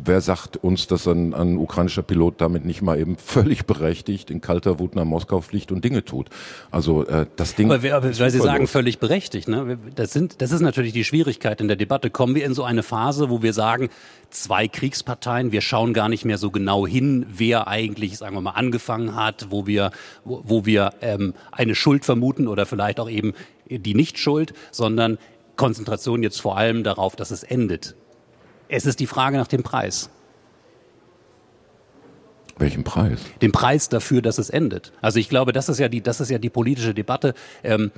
wer 0.05 0.21
sagt 0.21 0.57
uns, 0.57 0.87
dass 0.87 1.07
ein, 1.07 1.33
ein, 1.33 1.57
ukrainischer 1.57 2.03
Pilot 2.03 2.35
damit 2.39 2.65
nicht 2.65 2.81
mal 2.81 2.99
eben 2.99 3.17
völlig 3.17 3.65
berechtigt 3.65 4.31
in 4.31 4.41
kalter 4.41 4.79
Wut 4.79 4.95
nach 4.95 5.05
Moskau 5.05 5.41
fliegt 5.41 5.71
und 5.71 5.83
Dinge 5.83 6.05
tut? 6.05 6.27
Also 6.71 7.05
äh, 7.05 7.25
das 7.35 7.55
Ding. 7.55 7.69
Aber, 7.69 7.81
wer, 7.81 7.95
aber 7.95 8.17
weil 8.19 8.29
Sie 8.29 8.39
sagen 8.39 8.67
völlig 8.67 8.99
berechtigt, 8.99 9.47
ne? 9.47 9.77
Das 9.95 10.13
sind, 10.13 10.41
das 10.41 10.51
ist 10.51 10.61
natürlich 10.61 10.93
die 10.93 11.03
Schwierigkeit 11.03 11.61
in 11.61 11.67
der 11.67 11.77
Debatte. 11.77 12.09
Kommen 12.09 12.35
wir 12.35 12.45
in 12.45 12.53
so 12.53 12.63
eine 12.63 12.83
Phase, 12.83 13.29
wo 13.29 13.41
wir 13.41 13.53
sagen, 13.53 13.89
zwei 14.29 14.67
Kriegsparteien. 14.67 15.51
Wir 15.51 15.61
schauen 15.61 15.93
gar 15.93 16.09
nicht 16.09 16.25
mehr 16.25 16.37
so 16.37 16.51
genau 16.51 16.85
hin, 16.85 17.25
wer 17.29 17.67
eigentlich, 17.67 18.17
sagen 18.17 18.35
wir 18.35 18.41
mal, 18.41 18.51
angefangen 18.51 19.15
hat, 19.15 19.47
wo 19.49 19.67
wir, 19.67 19.91
wo, 20.23 20.41
wo 20.43 20.65
wir 20.65 20.93
ähm, 21.01 21.33
eine 21.51 21.75
Schuld 21.75 22.05
vermuten 22.05 22.47
oder 22.47 22.65
vielleicht 22.65 22.99
auch 22.99 23.09
eben 23.09 23.33
die 23.69 23.95
Nichtschuld, 23.95 24.53
sondern 24.71 25.17
Konzentration 25.55 26.23
jetzt 26.23 26.41
vor 26.41 26.57
allem 26.57 26.83
darauf, 26.83 27.15
dass 27.15 27.31
es 27.31 27.43
endet. 27.43 27.95
Es 28.67 28.85
ist 28.85 28.99
die 28.99 29.07
Frage 29.07 29.37
nach 29.37 29.47
dem 29.47 29.63
Preis. 29.63 30.09
Welchen 32.57 32.85
Preis? 32.85 33.19
Den 33.41 33.51
Preis 33.51 33.89
dafür, 33.89 34.21
dass 34.21 34.37
es 34.37 34.49
endet. 34.49 34.93
Also 35.01 35.19
ich 35.19 35.27
glaube, 35.27 35.51
das 35.51 35.67
ist 35.67 35.77
ja 35.77 35.89
die, 35.89 36.01
das 36.01 36.21
ist 36.21 36.29
ja 36.29 36.37
die 36.37 36.49
politische 36.49 36.93
Debatte. 36.93 37.33
Ähm, 37.63 37.91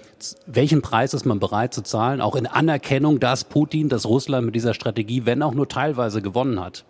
welchen 0.47 0.81
Preis 0.81 1.13
ist 1.13 1.25
man 1.25 1.39
bereit 1.39 1.75
zu 1.75 1.83
zahlen? 1.83 2.21
Auch 2.21 2.35
in 2.35 2.47
Anerkennung, 2.47 3.19
dass 3.19 3.43
Putin, 3.43 3.87
dass 3.87 4.07
Russland 4.07 4.47
mit 4.47 4.55
dieser 4.55 4.73
Strategie, 4.73 5.25
wenn 5.25 5.43
auch 5.43 5.53
nur 5.53 5.67
teilweise 5.67 6.23
gewonnen 6.23 6.59
hat. 6.59 6.85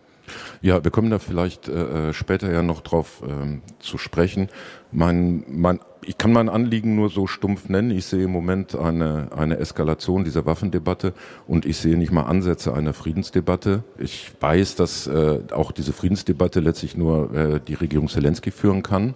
Ja, 0.61 0.83
wir 0.83 0.91
kommen 0.91 1.09
da 1.09 1.19
vielleicht 1.19 1.67
äh, 1.67 2.09
äh, 2.09 2.13
später 2.13 2.51
ja 2.51 2.63
noch 2.63 2.81
drauf 2.81 3.21
ähm, 3.27 3.61
zu 3.79 3.97
sprechen. 3.97 4.49
Mein, 4.91 5.43
mein, 5.49 5.79
ich 6.01 6.17
kann 6.17 6.31
mein 6.31 6.47
Anliegen 6.47 6.95
nur 6.95 7.09
so 7.09 7.27
stumpf 7.27 7.67
nennen. 7.67 7.91
Ich 7.91 8.05
sehe 8.05 8.23
im 8.23 8.31
Moment 8.31 8.75
eine, 8.75 9.29
eine 9.35 9.57
Eskalation 9.57 10.23
dieser 10.23 10.45
Waffendebatte 10.45 11.13
und 11.45 11.65
ich 11.65 11.77
sehe 11.77 11.97
nicht 11.97 12.11
mal 12.11 12.23
Ansätze 12.23 12.73
einer 12.73 12.93
Friedensdebatte. 12.93 13.83
Ich 13.97 14.31
weiß, 14.39 14.75
dass 14.75 15.07
äh, 15.07 15.39
auch 15.51 15.73
diese 15.73 15.91
Friedensdebatte 15.91 16.61
letztlich 16.61 16.95
nur 16.95 17.33
äh, 17.33 17.59
die 17.59 17.73
Regierung 17.73 18.07
Zelensky 18.07 18.51
führen 18.51 18.81
kann. 18.81 19.15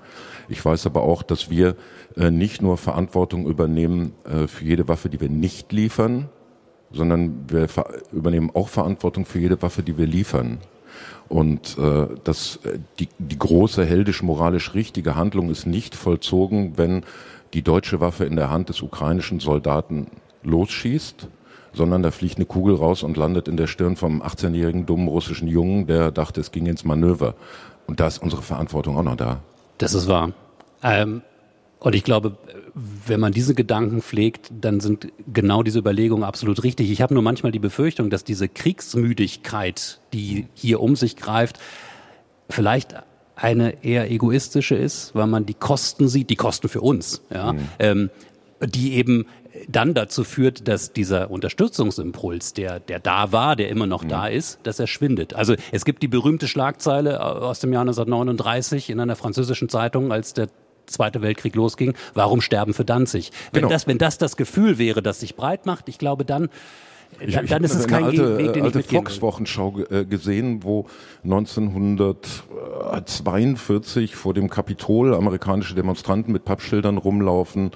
Ich 0.49 0.63
weiß 0.63 0.85
aber 0.85 1.03
auch, 1.03 1.23
dass 1.23 1.49
wir 1.49 1.75
äh, 2.17 2.31
nicht 2.31 2.61
nur 2.61 2.77
Verantwortung 2.77 3.45
übernehmen 3.47 4.13
äh, 4.25 4.47
für 4.47 4.65
jede 4.65 4.89
Waffe, 4.89 5.09
die 5.09 5.21
wir 5.21 5.29
nicht 5.29 5.71
liefern, 5.71 6.27
sondern 6.91 7.45
wir 7.47 7.67
übernehmen 8.11 8.51
auch 8.53 8.67
Verantwortung 8.67 9.25
für 9.25 9.39
jede 9.39 9.61
Waffe, 9.61 9.83
die 9.83 9.97
wir 9.97 10.05
liefern. 10.07 10.57
Und 11.31 11.77
äh, 11.77 12.07
das, 12.25 12.59
äh, 12.65 12.77
die, 12.99 13.07
die 13.17 13.39
große 13.39 13.85
heldisch-moralisch 13.85 14.73
richtige 14.73 15.15
Handlung 15.15 15.49
ist 15.49 15.65
nicht 15.65 15.95
vollzogen, 15.95 16.77
wenn 16.77 17.03
die 17.53 17.61
deutsche 17.61 18.01
Waffe 18.01 18.25
in 18.25 18.35
der 18.35 18.49
Hand 18.49 18.67
des 18.67 18.81
ukrainischen 18.81 19.39
Soldaten 19.39 20.07
losschießt, 20.43 21.29
sondern 21.71 22.03
da 22.03 22.11
fliegt 22.11 22.35
eine 22.35 22.45
Kugel 22.45 22.75
raus 22.75 23.01
und 23.01 23.15
landet 23.15 23.47
in 23.47 23.55
der 23.55 23.67
Stirn 23.67 23.95
vom 23.95 24.21
18-jährigen 24.21 24.85
dummen 24.85 25.07
russischen 25.07 25.47
Jungen, 25.47 25.87
der 25.87 26.11
dachte, 26.11 26.41
es 26.41 26.51
ging 26.51 26.65
ins 26.65 26.83
Manöver. 26.83 27.35
Und 27.87 28.01
da 28.01 28.07
ist 28.07 28.21
unsere 28.21 28.41
Verantwortung 28.41 28.97
auch 28.97 29.03
noch 29.03 29.15
da. 29.15 29.39
Das 29.77 29.93
ist 29.93 30.09
wahr. 30.09 30.33
Ähm, 30.83 31.21
und 31.81 31.95
ich 31.95 32.03
glaube, 32.03 32.37
wenn 33.07 33.19
man 33.19 33.33
diese 33.33 33.55
Gedanken 33.55 34.03
pflegt, 34.03 34.51
dann 34.51 34.79
sind 34.79 35.07
genau 35.33 35.63
diese 35.63 35.79
Überlegungen 35.79 36.23
absolut 36.23 36.63
richtig. 36.63 36.91
Ich 36.91 37.01
habe 37.01 37.15
nur 37.15 37.23
manchmal 37.23 37.51
die 37.51 37.59
Befürchtung, 37.59 38.11
dass 38.11 38.23
diese 38.23 38.47
Kriegsmüdigkeit, 38.47 39.99
die 40.13 40.45
hier 40.53 40.79
um 40.79 40.95
sich 40.95 41.15
greift, 41.15 41.59
vielleicht 42.51 42.93
eine 43.35 43.83
eher 43.83 44.11
egoistische 44.11 44.75
ist, 44.75 45.15
weil 45.15 45.25
man 45.25 45.47
die 45.47 45.55
Kosten 45.55 46.07
sieht, 46.07 46.29
die 46.29 46.35
Kosten 46.35 46.69
für 46.69 46.81
uns, 46.81 47.23
ja, 47.33 47.53
mhm. 47.53 47.59
ähm, 47.79 48.09
die 48.63 48.93
eben 48.93 49.25
dann 49.67 49.95
dazu 49.95 50.23
führt, 50.23 50.67
dass 50.67 50.93
dieser 50.93 51.31
Unterstützungsimpuls, 51.31 52.53
der, 52.53 52.79
der 52.79 52.99
da 52.99 53.31
war, 53.31 53.55
der 53.55 53.69
immer 53.69 53.87
noch 53.87 54.03
mhm. 54.03 54.09
da 54.09 54.27
ist, 54.27 54.59
dass 54.63 54.79
er 54.79 54.85
schwindet. 54.85 55.33
Also 55.33 55.55
es 55.71 55.83
gibt 55.83 56.03
die 56.03 56.07
berühmte 56.07 56.47
Schlagzeile 56.47 57.25
aus 57.25 57.59
dem 57.59 57.73
Jahr 57.73 57.81
1939 57.81 58.91
in 58.91 58.99
einer 58.99 59.15
französischen 59.15 59.67
Zeitung, 59.67 60.11
als 60.11 60.35
der 60.35 60.47
Zweite 60.85 61.21
Weltkrieg 61.21 61.55
losging, 61.55 61.93
warum 62.13 62.41
sterben 62.41 62.73
für 62.73 62.85
Danzig? 62.85 63.31
Wenn, 63.51 63.61
genau. 63.61 63.73
das, 63.73 63.87
wenn 63.87 63.97
das 63.97 64.17
das 64.17 64.37
Gefühl 64.37 64.77
wäre, 64.77 65.01
das 65.01 65.19
sich 65.19 65.35
breit 65.35 65.65
macht, 65.65 65.89
ich 65.89 65.97
glaube 65.97 66.25
dann, 66.25 66.49
ich, 67.19 67.35
dann, 67.35 67.45
dann 67.45 67.63
ist 67.63 67.75
es 67.75 67.87
kein 67.87 68.05
alte, 68.05 68.37
Weg, 68.37 68.53
den 68.53 68.63
alte 68.63 68.79
ich 68.79 68.87
Fox-Wochenschau 68.87 69.79
äh, 69.89 70.05
gesehen, 70.05 70.63
wo 70.63 70.85
1942 71.23 74.15
vor 74.15 74.33
dem 74.33 74.49
Kapitol 74.49 75.13
amerikanische 75.13 75.75
Demonstranten 75.75 76.31
mit 76.31 76.45
Pappschildern 76.45 76.97
rumlaufen, 76.97 77.71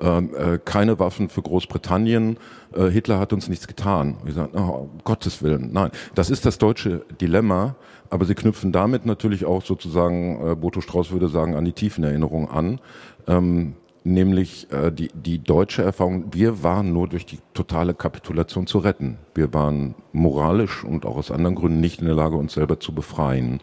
ähm, 0.00 0.30
äh, 0.34 0.58
keine 0.64 0.98
Waffen 0.98 1.28
für 1.28 1.42
Großbritannien, 1.42 2.38
äh, 2.72 2.86
Hitler 2.86 3.18
hat 3.18 3.32
uns 3.32 3.48
nichts 3.48 3.66
getan. 3.66 4.16
Wir 4.24 4.32
sagen, 4.32 4.56
oh, 4.56 4.88
um 4.92 5.00
Gottes 5.04 5.42
Willen, 5.42 5.72
nein. 5.72 5.90
Das 6.14 6.30
ist 6.30 6.46
das 6.46 6.58
deutsche 6.58 7.04
Dilemma, 7.20 7.74
aber 8.10 8.24
sie 8.24 8.34
knüpfen 8.34 8.72
damit 8.72 9.06
natürlich 9.06 9.44
auch 9.44 9.64
sozusagen, 9.64 10.52
äh, 10.52 10.54
Boto 10.54 10.80
Strauß 10.80 11.10
würde 11.10 11.28
sagen, 11.28 11.54
an 11.54 11.64
die 11.64 11.72
tiefen 11.72 12.04
Erinnerungen 12.04 12.48
an. 12.48 12.80
Ähm, 13.26 13.74
nämlich 14.04 14.70
äh, 14.72 14.90
die, 14.90 15.10
die 15.12 15.38
deutsche 15.38 15.82
Erfahrung, 15.82 16.32
wir 16.32 16.62
waren 16.62 16.92
nur 16.92 17.08
durch 17.08 17.26
die 17.26 17.38
totale 17.54 17.94
Kapitulation 17.94 18.66
zu 18.66 18.78
retten. 18.78 19.18
Wir 19.34 19.52
waren 19.52 19.94
moralisch 20.12 20.84
und 20.84 21.06
auch 21.06 21.16
aus 21.16 21.30
anderen 21.30 21.54
Gründen 21.54 21.80
nicht 21.80 22.00
in 22.00 22.06
der 22.06 22.14
Lage, 22.14 22.36
uns 22.36 22.54
selber 22.54 22.80
zu 22.80 22.94
befreien 22.94 23.60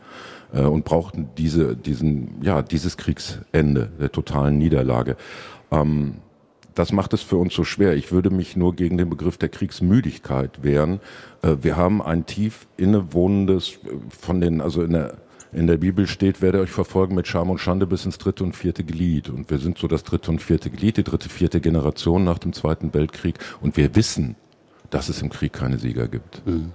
äh, 0.53 0.61
und 0.61 0.85
brauchten 0.85 1.29
diese, 1.37 1.75
diesen, 1.75 2.41
ja, 2.41 2.61
dieses 2.61 2.97
Kriegsende 2.97 3.89
der 3.99 4.11
totalen 4.11 4.57
Niederlage. 4.57 5.17
Ähm, 5.71 6.15
das 6.75 6.91
macht 6.91 7.13
es 7.13 7.21
für 7.21 7.37
uns 7.37 7.53
so 7.53 7.63
schwer. 7.63 7.95
Ich 7.95 8.11
würde 8.11 8.29
mich 8.29 8.55
nur 8.55 8.75
gegen 8.75 8.97
den 8.97 9.09
Begriff 9.09 9.37
der 9.37 9.49
Kriegsmüdigkeit 9.49 10.61
wehren. 10.61 10.99
Äh, 11.41 11.55
wir 11.61 11.77
haben 11.77 12.01
ein 12.01 12.25
tief 12.25 12.67
innewohnendes 12.77 13.79
äh, 13.85 13.97
von 14.09 14.41
den, 14.41 14.61
also 14.61 14.83
in 14.83 14.91
der, 14.91 15.15
in 15.53 15.67
der 15.67 15.77
Bibel 15.77 16.05
steht, 16.05 16.41
werde 16.41 16.59
euch 16.59 16.71
verfolgen 16.71 17.15
mit 17.15 17.27
Scham 17.27 17.49
und 17.49 17.59
Schande 17.59 17.87
bis 17.87 18.05
ins 18.05 18.17
dritte 18.17 18.43
und 18.43 18.55
vierte 18.55 18.83
Glied. 18.83 19.29
Und 19.29 19.49
wir 19.49 19.57
sind 19.57 19.77
so 19.77 19.87
das 19.87 20.03
dritte 20.03 20.29
und 20.29 20.41
vierte 20.41 20.69
Glied, 20.69 20.97
die 20.97 21.03
dritte, 21.03 21.29
vierte 21.29 21.61
Generation 21.61 22.25
nach 22.25 22.39
dem 22.39 22.51
Zweiten 22.51 22.93
Weltkrieg. 22.93 23.35
Und 23.61 23.77
wir 23.77 23.95
wissen, 23.95 24.35
dass 24.89 25.07
es 25.07 25.21
im 25.21 25.29
Krieg 25.29 25.53
keine 25.53 25.79
Sieger 25.79 26.09
gibt. 26.09 26.45
Mhm. 26.45 26.73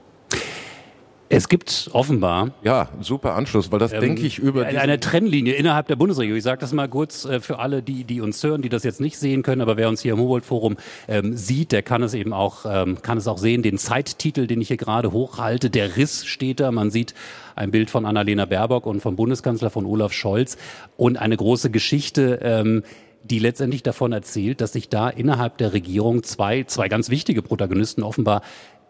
Es 1.32 1.48
gibt 1.48 1.90
offenbar. 1.92 2.50
Ja, 2.64 2.88
super 3.00 3.36
Anschluss, 3.36 3.70
weil 3.70 3.78
das 3.78 3.92
ähm, 3.92 4.00
denke 4.00 4.22
ich 4.22 4.40
über. 4.40 4.66
Eine 4.66 4.98
Trennlinie 4.98 5.54
innerhalb 5.54 5.86
der 5.86 5.94
Bundesregierung. 5.94 6.36
Ich 6.36 6.42
sage 6.42 6.60
das 6.60 6.72
mal 6.72 6.88
kurz 6.88 7.24
äh, 7.24 7.38
für 7.38 7.60
alle, 7.60 7.84
die, 7.84 8.02
die 8.02 8.20
uns 8.20 8.42
hören, 8.42 8.62
die 8.62 8.68
das 8.68 8.82
jetzt 8.82 9.00
nicht 9.00 9.16
sehen 9.16 9.44
können, 9.44 9.60
aber 9.60 9.76
wer 9.76 9.88
uns 9.88 10.00
hier 10.00 10.14
im 10.14 10.18
Humboldt-Forum 10.18 10.76
ähm, 11.06 11.36
sieht, 11.36 11.70
der 11.70 11.82
kann 11.82 12.02
es 12.02 12.14
eben 12.14 12.32
auch, 12.32 12.66
ähm, 12.68 13.00
kann 13.00 13.16
es 13.16 13.28
auch 13.28 13.38
sehen. 13.38 13.62
Den 13.62 13.78
Zeittitel, 13.78 14.48
den 14.48 14.60
ich 14.60 14.68
hier 14.68 14.76
gerade 14.76 15.12
hochhalte, 15.12 15.70
der 15.70 15.96
Riss 15.96 16.26
steht 16.26 16.58
da. 16.58 16.72
Man 16.72 16.90
sieht 16.90 17.14
ein 17.54 17.70
Bild 17.70 17.90
von 17.90 18.06
Annalena 18.06 18.46
Baerbock 18.46 18.84
und 18.86 19.00
vom 19.00 19.14
Bundeskanzler 19.14 19.70
von 19.70 19.86
Olaf 19.86 20.12
Scholz 20.12 20.58
und 20.96 21.16
eine 21.16 21.36
große 21.36 21.70
Geschichte. 21.70 22.40
Ähm, 22.42 22.82
die 23.22 23.38
letztendlich 23.38 23.82
davon 23.82 24.12
erzählt, 24.12 24.62
dass 24.62 24.72
sich 24.72 24.88
da 24.88 25.10
innerhalb 25.10 25.58
der 25.58 25.74
Regierung 25.74 26.22
zwei, 26.22 26.64
zwei 26.64 26.88
ganz 26.88 27.10
wichtige 27.10 27.42
Protagonisten 27.42 28.02
offenbar 28.02 28.40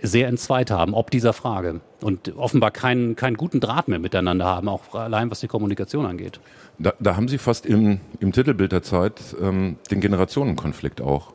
sehr 0.02 0.28
entzweit 0.28 0.70
haben, 0.70 0.94
ob 0.94 1.10
dieser 1.10 1.32
Frage. 1.32 1.80
Und 2.00 2.36
offenbar 2.36 2.70
keinen, 2.70 3.16
keinen 3.16 3.36
guten 3.36 3.60
Draht 3.60 3.88
mehr 3.88 3.98
miteinander 3.98 4.46
haben, 4.46 4.68
auch 4.68 4.94
allein 4.94 5.30
was 5.30 5.40
die 5.40 5.48
Kommunikation 5.48 6.06
angeht. 6.06 6.40
Da, 6.78 6.94
da 6.98 7.16
haben 7.16 7.28
Sie 7.28 7.38
fast 7.38 7.66
im, 7.66 8.00
im 8.20 8.32
Titelbild 8.32 8.72
der 8.72 8.82
Zeit 8.82 9.20
ähm, 9.40 9.76
den 9.90 10.00
Generationenkonflikt 10.00 11.00
auch. 11.00 11.34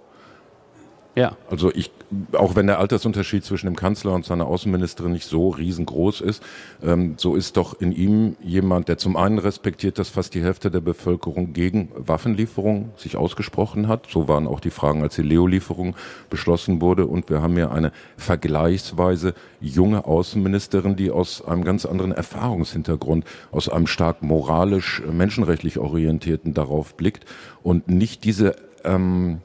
Ja. 1.16 1.38
Also 1.50 1.72
ich, 1.74 1.92
auch 2.34 2.56
wenn 2.56 2.68
der 2.68 2.80
Altersunterschied 2.80 3.46
zwischen 3.46 3.68
dem 3.68 3.78
Kanzler 3.78 4.12
und 4.12 4.26
seiner 4.26 4.48
Außenministerin 4.48 5.14
nicht 5.14 5.26
so 5.26 5.50
riesengroß 5.50 6.20
ist, 6.20 6.44
ähm, 6.84 7.14
so 7.16 7.36
ist 7.36 7.56
doch 7.56 7.80
in 7.80 7.94
ihm 7.94 8.36
jemand, 8.44 8.90
der 8.90 8.98
zum 8.98 9.16
einen 9.16 9.40
respektiert, 9.40 9.98
dass 9.98 10.10
fast 10.10 10.34
die 10.34 10.44
Hälfte 10.44 10.70
der 10.70 10.82
Bevölkerung 10.82 11.54
gegen 11.54 11.90
Waffenlieferungen 11.96 12.92
sich 12.98 13.16
ausgesprochen 13.16 13.88
hat. 13.88 14.08
So 14.12 14.28
waren 14.28 14.46
auch 14.46 14.60
die 14.60 14.72
Fragen, 14.72 15.04
als 15.04 15.16
die 15.16 15.22
Leo-Lieferung 15.22 15.96
beschlossen 16.30 16.82
wurde. 16.82 17.06
Und 17.06 17.30
wir 17.30 17.42
haben 17.42 17.58
ja 17.58 17.72
eine 17.72 17.94
vergleichsweise 18.18 19.36
junge 19.62 20.04
Außenministerin, 20.04 20.98
die 20.98 21.12
aus 21.12 21.46
einem 21.46 21.64
ganz 21.64 21.86
anderen 21.86 22.12
Erfahrungshintergrund, 22.12 23.24
aus 23.52 23.70
einem 23.70 23.88
stark 23.88 24.22
moralisch, 24.22 25.02
menschenrechtlich 25.10 25.80
orientierten 25.80 26.54
darauf 26.54 26.96
blickt 26.96 27.26
und 27.64 27.88
nicht 27.88 28.26
diese 28.26 28.58
ähm, 28.84 29.40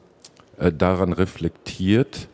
äh, 0.61 0.73
daran 0.73 1.15
reflektiert, 1.15 2.29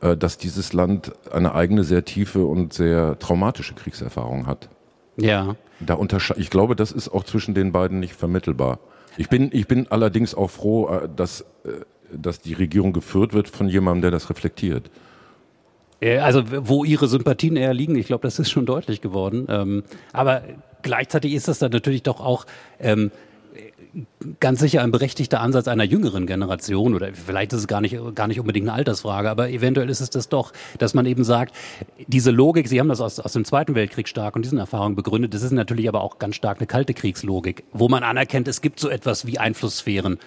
äh, 0.00 0.16
dass 0.16 0.38
dieses 0.38 0.72
Land 0.72 1.12
eine 1.32 1.54
eigene 1.54 1.84
sehr 1.84 2.04
tiefe 2.04 2.44
und 2.44 2.72
sehr 2.72 3.16
traumatische 3.20 3.74
Kriegserfahrung 3.74 4.48
hat. 4.48 4.68
Ja. 5.16 5.54
Da 5.78 5.96
ich 6.36 6.50
glaube, 6.50 6.74
das 6.74 6.90
ist 6.90 7.08
auch 7.08 7.22
zwischen 7.22 7.54
den 7.54 7.70
beiden 7.70 8.00
nicht 8.00 8.14
vermittelbar. 8.14 8.80
Ich 9.16 9.28
bin, 9.28 9.50
ich 9.52 9.68
bin 9.68 9.86
allerdings 9.90 10.34
auch 10.34 10.50
froh, 10.50 10.88
äh, 10.88 11.08
dass, 11.14 11.44
dass 12.12 12.40
die 12.40 12.54
Regierung 12.54 12.92
geführt 12.92 13.32
wird 13.32 13.48
von 13.48 13.68
jemandem, 13.68 14.02
der 14.02 14.10
das 14.10 14.30
reflektiert. 14.30 14.90
Also 16.20 16.42
wo 16.68 16.84
ihre 16.84 17.08
Sympathien 17.08 17.56
eher 17.56 17.72
liegen, 17.72 17.96
ich 17.96 18.08
glaube, 18.08 18.22
das 18.22 18.38
ist 18.38 18.50
schon 18.50 18.66
deutlich 18.66 19.00
geworden. 19.00 19.46
Ähm, 19.48 19.84
aber 20.12 20.42
gleichzeitig 20.82 21.32
ist 21.32 21.48
das 21.48 21.60
dann 21.60 21.70
natürlich 21.70 22.02
doch 22.02 22.20
auch 22.20 22.44
ähm, 22.78 23.10
ganz 24.40 24.60
sicher 24.60 24.82
ein 24.82 24.90
berechtigter 24.90 25.40
Ansatz 25.40 25.68
einer 25.68 25.84
jüngeren 25.84 26.26
Generation 26.26 26.94
oder 26.94 27.10
vielleicht 27.12 27.52
ist 27.52 27.60
es 27.60 27.66
gar 27.66 27.80
nicht, 27.80 27.96
gar 28.14 28.26
nicht 28.26 28.40
unbedingt 28.40 28.68
eine 28.68 28.76
Altersfrage, 28.76 29.30
aber 29.30 29.50
eventuell 29.50 29.88
ist 29.90 30.00
es 30.00 30.10
das 30.10 30.28
doch, 30.28 30.52
dass 30.78 30.94
man 30.94 31.06
eben 31.06 31.24
sagt, 31.24 31.54
diese 32.06 32.30
Logik, 32.30 32.68
Sie 32.68 32.80
haben 32.80 32.88
das 32.88 33.00
aus, 33.00 33.20
aus 33.20 33.32
dem 33.32 33.44
Zweiten 33.44 33.74
Weltkrieg 33.74 34.08
stark 34.08 34.36
und 34.36 34.44
diesen 34.44 34.58
Erfahrungen 34.58 34.96
begründet, 34.96 35.34
das 35.34 35.42
ist 35.42 35.52
natürlich 35.52 35.88
aber 35.88 36.02
auch 36.02 36.18
ganz 36.18 36.36
stark 36.36 36.58
eine 36.58 36.66
kalte 36.66 36.94
Kriegslogik, 36.94 37.64
wo 37.72 37.88
man 37.88 38.02
anerkennt, 38.02 38.48
es 38.48 38.60
gibt 38.60 38.80
so 38.80 38.88
etwas 38.88 39.26
wie 39.26 39.38
Einflusssphären. 39.38 40.18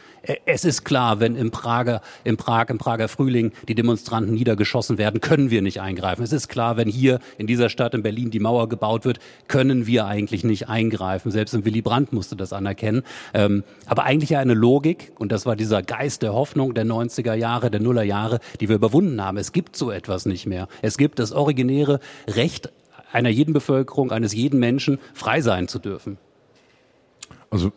Es 0.45 0.65
ist 0.65 0.83
klar, 0.83 1.19
wenn 1.19 1.35
im 1.35 1.51
Prager, 1.51 2.01
im 2.23 2.37
Prag, 2.37 2.69
im 2.69 2.77
Prager 2.77 3.07
Frühling 3.07 3.53
die 3.67 3.75
Demonstranten 3.75 4.33
niedergeschossen 4.33 4.97
werden, 4.97 5.21
können 5.21 5.49
wir 5.49 5.61
nicht 5.61 5.79
eingreifen. 5.79 6.23
Es 6.23 6.33
ist 6.33 6.49
klar, 6.49 6.75
wenn 6.75 6.89
hier 6.89 7.19
in 7.37 7.47
dieser 7.47 7.69
Stadt 7.69 7.93
in 7.93 8.03
Berlin 8.03 8.29
die 8.29 8.39
Mauer 8.39 8.67
gebaut 8.67 9.05
wird, 9.05 9.19
können 9.47 9.87
wir 9.87 10.05
eigentlich 10.05 10.43
nicht 10.43 10.67
eingreifen. 10.67 11.31
Selbst 11.31 11.53
im 11.53 11.63
Willy 11.65 11.81
Brandt 11.81 12.11
musste 12.11 12.35
das 12.35 12.51
anerkennen. 12.51 13.03
Ähm, 13.33 13.56
ähm, 13.57 13.63
aber 13.85 14.03
eigentlich 14.03 14.31
ja 14.31 14.39
eine 14.39 14.53
Logik, 14.53 15.11
und 15.17 15.31
das 15.31 15.45
war 15.45 15.55
dieser 15.55 15.81
Geist 15.81 16.21
der 16.21 16.33
Hoffnung 16.33 16.73
der 16.73 16.85
90er 16.85 17.33
Jahre, 17.33 17.71
der 17.71 17.81
Nuller 17.81 18.03
Jahre, 18.03 18.39
die 18.59 18.69
wir 18.69 18.75
überwunden 18.75 19.23
haben. 19.23 19.37
Es 19.37 19.51
gibt 19.51 19.75
so 19.75 19.91
etwas 19.91 20.25
nicht 20.25 20.45
mehr. 20.45 20.67
Es 20.81 20.97
gibt 20.97 21.19
das 21.19 21.31
originäre 21.31 21.99
Recht 22.27 22.71
einer 23.11 23.29
jeden 23.29 23.53
Bevölkerung, 23.53 24.11
eines 24.11 24.33
jeden 24.33 24.59
Menschen, 24.59 24.99
frei 25.13 25.41
sein 25.41 25.67
zu 25.67 25.79
dürfen. 25.79 26.17
Also 27.49 27.71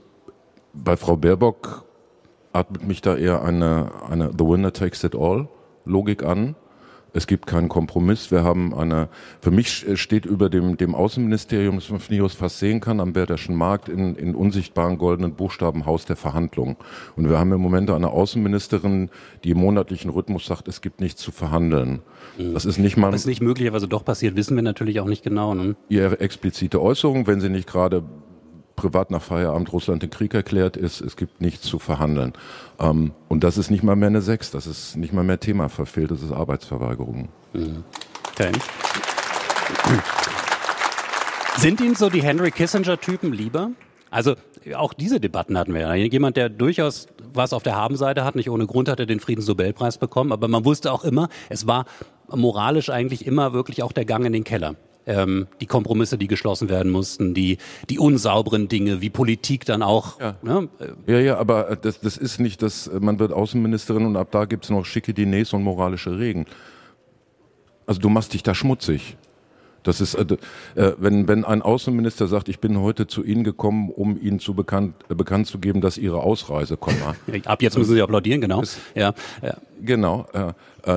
bei 0.72 0.96
Frau 0.96 1.16
Baerbock 1.16 1.84
atmet 2.52 2.86
mich 2.86 3.00
da 3.00 3.16
eher 3.16 3.42
eine, 3.42 3.90
eine 4.08 4.30
The 4.36 4.44
Winner 4.44 4.72
Takes 4.72 5.04
It 5.04 5.14
All 5.14 5.48
Logik 5.84 6.22
an. 6.24 6.56
Es 7.12 7.26
gibt 7.26 7.46
keinen 7.46 7.68
Kompromiss. 7.68 8.30
Wir 8.30 8.44
haben 8.44 8.74
eine, 8.74 9.08
für 9.40 9.50
mich 9.50 9.86
steht 9.94 10.26
über 10.26 10.48
dem, 10.48 10.76
dem 10.76 10.94
Außenministerium, 10.94 11.76
das 11.76 11.90
man 11.90 12.00
von 12.00 12.14
hier 12.14 12.24
aus 12.24 12.34
fast 12.34 12.58
sehen 12.58 12.80
kann, 12.80 13.00
am 13.00 13.12
Berderschen 13.12 13.54
Markt 13.54 13.88
in, 13.88 14.14
in 14.16 14.34
unsichtbaren 14.34 14.98
goldenen 14.98 15.34
Buchstaben 15.34 15.86
Haus 15.86 16.04
der 16.04 16.16
Verhandlungen. 16.16 16.76
Und 17.16 17.28
wir 17.28 17.38
haben 17.38 17.52
im 17.52 17.60
Moment 17.60 17.90
eine 17.90 18.10
Außenministerin, 18.10 19.10
die 19.44 19.50
im 19.50 19.58
monatlichen 19.58 20.10
Rhythmus 20.10 20.46
sagt, 20.46 20.68
es 20.68 20.80
gibt 20.80 21.00
nichts 21.00 21.20
zu 21.20 21.32
verhandeln. 21.32 22.00
Mhm. 22.38 22.54
Das 22.54 22.64
ist 22.64 22.78
nicht 22.78 22.96
mal. 22.96 23.12
Was 23.12 23.26
nicht 23.26 23.42
möglicherweise 23.42 23.88
doch 23.88 24.04
passiert, 24.04 24.36
wissen 24.36 24.56
wir 24.56 24.62
natürlich 24.62 25.00
auch 25.00 25.06
nicht 25.06 25.22
genau. 25.22 25.54
Ne? 25.54 25.76
Ihre 25.88 26.20
explizite 26.20 26.80
Äußerung, 26.80 27.26
wenn 27.26 27.40
sie 27.40 27.48
nicht 27.48 27.68
gerade 27.68 28.02
privat 28.80 29.10
nach 29.10 29.20
Feierabend 29.20 29.72
Russland 29.72 30.02
den 30.02 30.10
Krieg 30.10 30.32
erklärt 30.32 30.76
ist, 30.76 31.02
es 31.02 31.16
gibt 31.16 31.40
nichts 31.40 31.66
zu 31.66 31.78
verhandeln. 31.78 32.32
Ähm, 32.78 33.12
und 33.28 33.44
das 33.44 33.58
ist 33.58 33.70
nicht 33.70 33.82
mal 33.82 33.94
mehr 33.94 34.08
eine 34.08 34.22
Sechs, 34.22 34.50
das 34.50 34.66
ist 34.66 34.96
nicht 34.96 35.12
mal 35.12 35.22
mehr 35.22 35.38
Thema 35.38 35.68
verfehlt, 35.68 36.10
das 36.10 36.22
ist 36.22 36.32
Arbeitsverweigerung. 36.32 37.28
Mhm. 37.52 37.84
Sind 41.58 41.80
Ihnen 41.82 41.94
so 41.94 42.08
die 42.08 42.22
Henry 42.22 42.50
Kissinger-Typen 42.50 43.34
lieber? 43.34 43.70
Also 44.10 44.34
auch 44.74 44.94
diese 44.94 45.20
Debatten 45.20 45.58
hatten 45.58 45.74
wir 45.74 45.82
ja. 45.82 45.94
Jemand, 45.94 46.38
der 46.38 46.48
durchaus 46.48 47.06
was 47.32 47.52
auf 47.52 47.62
der 47.62 47.76
Habenseite 47.76 48.24
hat, 48.24 48.34
nicht 48.34 48.48
ohne 48.48 48.66
Grund 48.66 48.88
hat 48.88 48.98
er 48.98 49.06
den 49.06 49.20
Friedensnobelpreis 49.20 49.98
bekommen, 49.98 50.32
aber 50.32 50.48
man 50.48 50.64
wusste 50.64 50.90
auch 50.90 51.04
immer, 51.04 51.28
es 51.50 51.66
war 51.66 51.84
moralisch 52.28 52.88
eigentlich 52.88 53.26
immer 53.26 53.52
wirklich 53.52 53.82
auch 53.82 53.92
der 53.92 54.06
Gang 54.06 54.24
in 54.24 54.32
den 54.32 54.44
Keller 54.44 54.74
ähm, 55.10 55.46
die 55.60 55.66
Kompromisse, 55.66 56.16
die 56.16 56.28
geschlossen 56.28 56.68
werden 56.68 56.90
mussten, 56.90 57.34
die, 57.34 57.58
die 57.88 57.98
unsauberen 57.98 58.68
Dinge, 58.68 59.00
wie 59.00 59.10
Politik 59.10 59.64
dann 59.64 59.82
auch. 59.82 60.20
Ja, 60.20 60.36
ne? 60.42 60.68
ja, 61.06 61.18
ja, 61.18 61.36
aber 61.38 61.76
das, 61.76 62.00
das 62.00 62.16
ist 62.16 62.40
nicht, 62.40 62.62
dass 62.62 62.90
man 63.00 63.18
wird 63.18 63.32
Außenministerin 63.32 64.06
und 64.06 64.16
ab 64.16 64.28
da 64.30 64.44
gibt's 64.44 64.70
noch 64.70 64.84
schicke 64.84 65.12
Diners 65.12 65.52
und 65.52 65.62
moralische 65.62 66.18
Regeln. 66.18 66.46
Also 67.86 68.00
du 68.00 68.08
machst 68.08 68.34
dich 68.34 68.42
da 68.42 68.54
schmutzig. 68.54 69.16
Das 69.82 70.00
ist, 70.00 70.14
äh, 70.14 70.26
äh, 70.74 70.94
wenn, 70.98 71.26
wenn 71.26 71.44
ein 71.44 71.62
Außenminister 71.62 72.26
sagt, 72.26 72.48
ich 72.48 72.60
bin 72.60 72.78
heute 72.80 73.06
zu 73.06 73.24
Ihnen 73.24 73.44
gekommen, 73.44 73.90
um 73.90 74.20
Ihnen 74.20 74.38
zu 74.38 74.54
bekannt, 74.54 74.94
äh, 75.08 75.14
bekannt 75.14 75.46
zu 75.46 75.58
geben, 75.58 75.80
dass 75.80 75.96
Ihre 75.96 76.20
Ausreise 76.20 76.76
kommt. 76.76 76.98
Ab 77.46 77.62
jetzt 77.62 77.78
müssen 77.78 77.94
Sie 77.94 78.02
applaudieren, 78.02 78.40
genau. 78.40 78.60
Ist, 78.60 78.78
ja, 78.94 79.14
ja. 79.42 79.56
Genau. 79.82 80.26
Äh, 80.32 80.38
äh, 80.48 80.52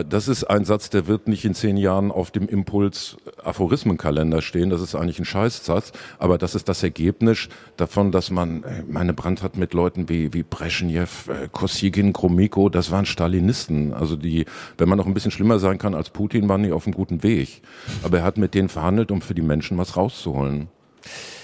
das 0.07 0.27
ist 0.27 0.43
ein 0.45 0.65
Satz, 0.65 0.89
der 0.89 1.07
wird 1.07 1.27
nicht 1.27 1.45
in 1.45 1.53
zehn 1.53 1.77
Jahren 1.77 2.11
auf 2.11 2.31
dem 2.31 2.47
Impuls 2.47 3.17
Aphorismenkalender 3.43 4.41
stehen. 4.41 4.69
Das 4.69 4.81
ist 4.81 4.95
eigentlich 4.95 5.19
ein 5.19 5.25
Scheißsatz. 5.25 5.91
Aber 6.17 6.37
das 6.37 6.55
ist 6.55 6.69
das 6.69 6.83
Ergebnis 6.83 7.49
davon, 7.77 8.11
dass 8.11 8.31
man, 8.31 8.63
äh, 8.63 8.83
meine 8.87 9.13
Brand 9.13 9.43
hat 9.43 9.57
mit 9.57 9.73
Leuten 9.73 10.09
wie, 10.09 10.33
wie 10.33 10.43
Brezhnev, 10.43 11.29
äh, 11.29 11.47
Kosygin, 11.51 12.13
Gromyko, 12.13 12.69
das 12.69 12.91
waren 12.91 13.05
Stalinisten. 13.05 13.93
Also 13.93 14.15
die, 14.15 14.45
wenn 14.77 14.89
man 14.89 14.97
noch 14.97 15.05
ein 15.05 15.13
bisschen 15.13 15.31
schlimmer 15.31 15.59
sein 15.59 15.77
kann 15.77 15.95
als 15.95 16.09
Putin, 16.09 16.47
waren 16.49 16.63
die 16.63 16.71
auf 16.71 16.85
einem 16.85 16.95
guten 16.95 17.23
Weg. 17.23 17.61
Aber 18.03 18.19
er 18.19 18.23
hat 18.23 18.37
mit 18.37 18.53
denen 18.53 18.69
verhandelt, 18.69 19.11
um 19.11 19.21
für 19.21 19.33
die 19.33 19.41
Menschen 19.41 19.77
was 19.77 19.97
rauszuholen. 19.97 20.67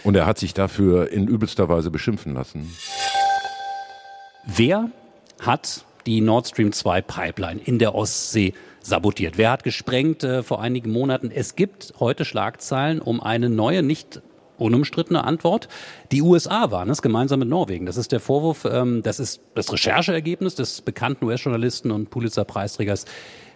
Und 0.03 0.15
er 0.15 0.25
hat 0.25 0.38
sich 0.38 0.53
dafür 0.53 1.12
in 1.12 1.27
übelster 1.27 1.67
Weise 1.67 1.91
beschimpfen 1.91 2.34
lassen. 2.34 2.72
Wer 4.46 4.89
hat 5.41 5.86
die 6.06 6.22
Nord 6.22 6.48
Stream 6.48 6.72
2 6.72 7.01
Pipeline 7.01 7.62
in 7.63 7.79
der 7.79 7.96
Ostsee 7.96 8.53
sabotiert. 8.82 9.38
Wer 9.38 9.51
hat 9.51 9.63
gesprengt 9.63 10.24
äh, 10.24 10.44
vor 10.44 10.62
einigen 10.62 10.91
Monaten? 10.91 11.32
Es 11.32 11.56
gibt 11.56 11.94
heute 12.00 12.25
Schlagzeilen 12.25 13.00
um 13.00 13.22
eine 13.22 13.50
neue, 13.50 13.84
nicht 13.84 14.22
unumstrittene 14.60 15.24
Antwort. 15.24 15.68
Die 16.12 16.22
USA 16.22 16.72
waren 16.72 16.89
es 16.89 17.01
gemeinsam 17.01 17.39
mit 17.39 17.50
Norwegen. 17.50 17.86
Das 17.86 17.98
ist 17.98 18.12
der 18.12 18.20
Vorwurf, 18.20 18.65
ähm, 18.65 19.01
das 19.03 19.20
ist 19.20 19.41
das 19.56 19.72
Rechercheergebnis 19.72 20.56
des 20.56 20.82
bekannten 20.82 21.25
US-Journalisten 21.25 21.91
und 21.91 22.10
Pulitzer-Preisträgers 22.10 23.06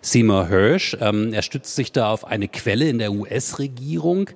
Seymour 0.01 0.47
Hirsch. 0.47 0.97
Ähm, 1.00 1.33
er 1.33 1.41
stützt 1.41 1.75
sich 1.75 1.91
da 1.91 2.12
auf 2.12 2.25
eine 2.25 2.47
Quelle 2.47 2.89
in 2.89 3.00
der 3.00 3.12
US-Regierung. 3.12 4.29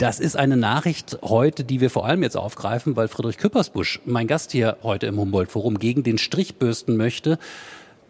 Das 0.00 0.18
ist 0.18 0.34
eine 0.34 0.56
Nachricht 0.56 1.18
heute, 1.20 1.62
die 1.62 1.82
wir 1.82 1.90
vor 1.90 2.06
allem 2.06 2.22
jetzt 2.22 2.34
aufgreifen, 2.34 2.96
weil 2.96 3.06
Friedrich 3.06 3.36
Küppersbusch, 3.36 4.00
mein 4.06 4.26
Gast 4.26 4.50
hier 4.50 4.78
heute 4.82 5.04
im 5.04 5.18
Humboldt-Forum, 5.18 5.78
gegen 5.78 6.02
den 6.02 6.16
Strich 6.16 6.54
bürsten 6.54 6.96
möchte. 6.96 7.38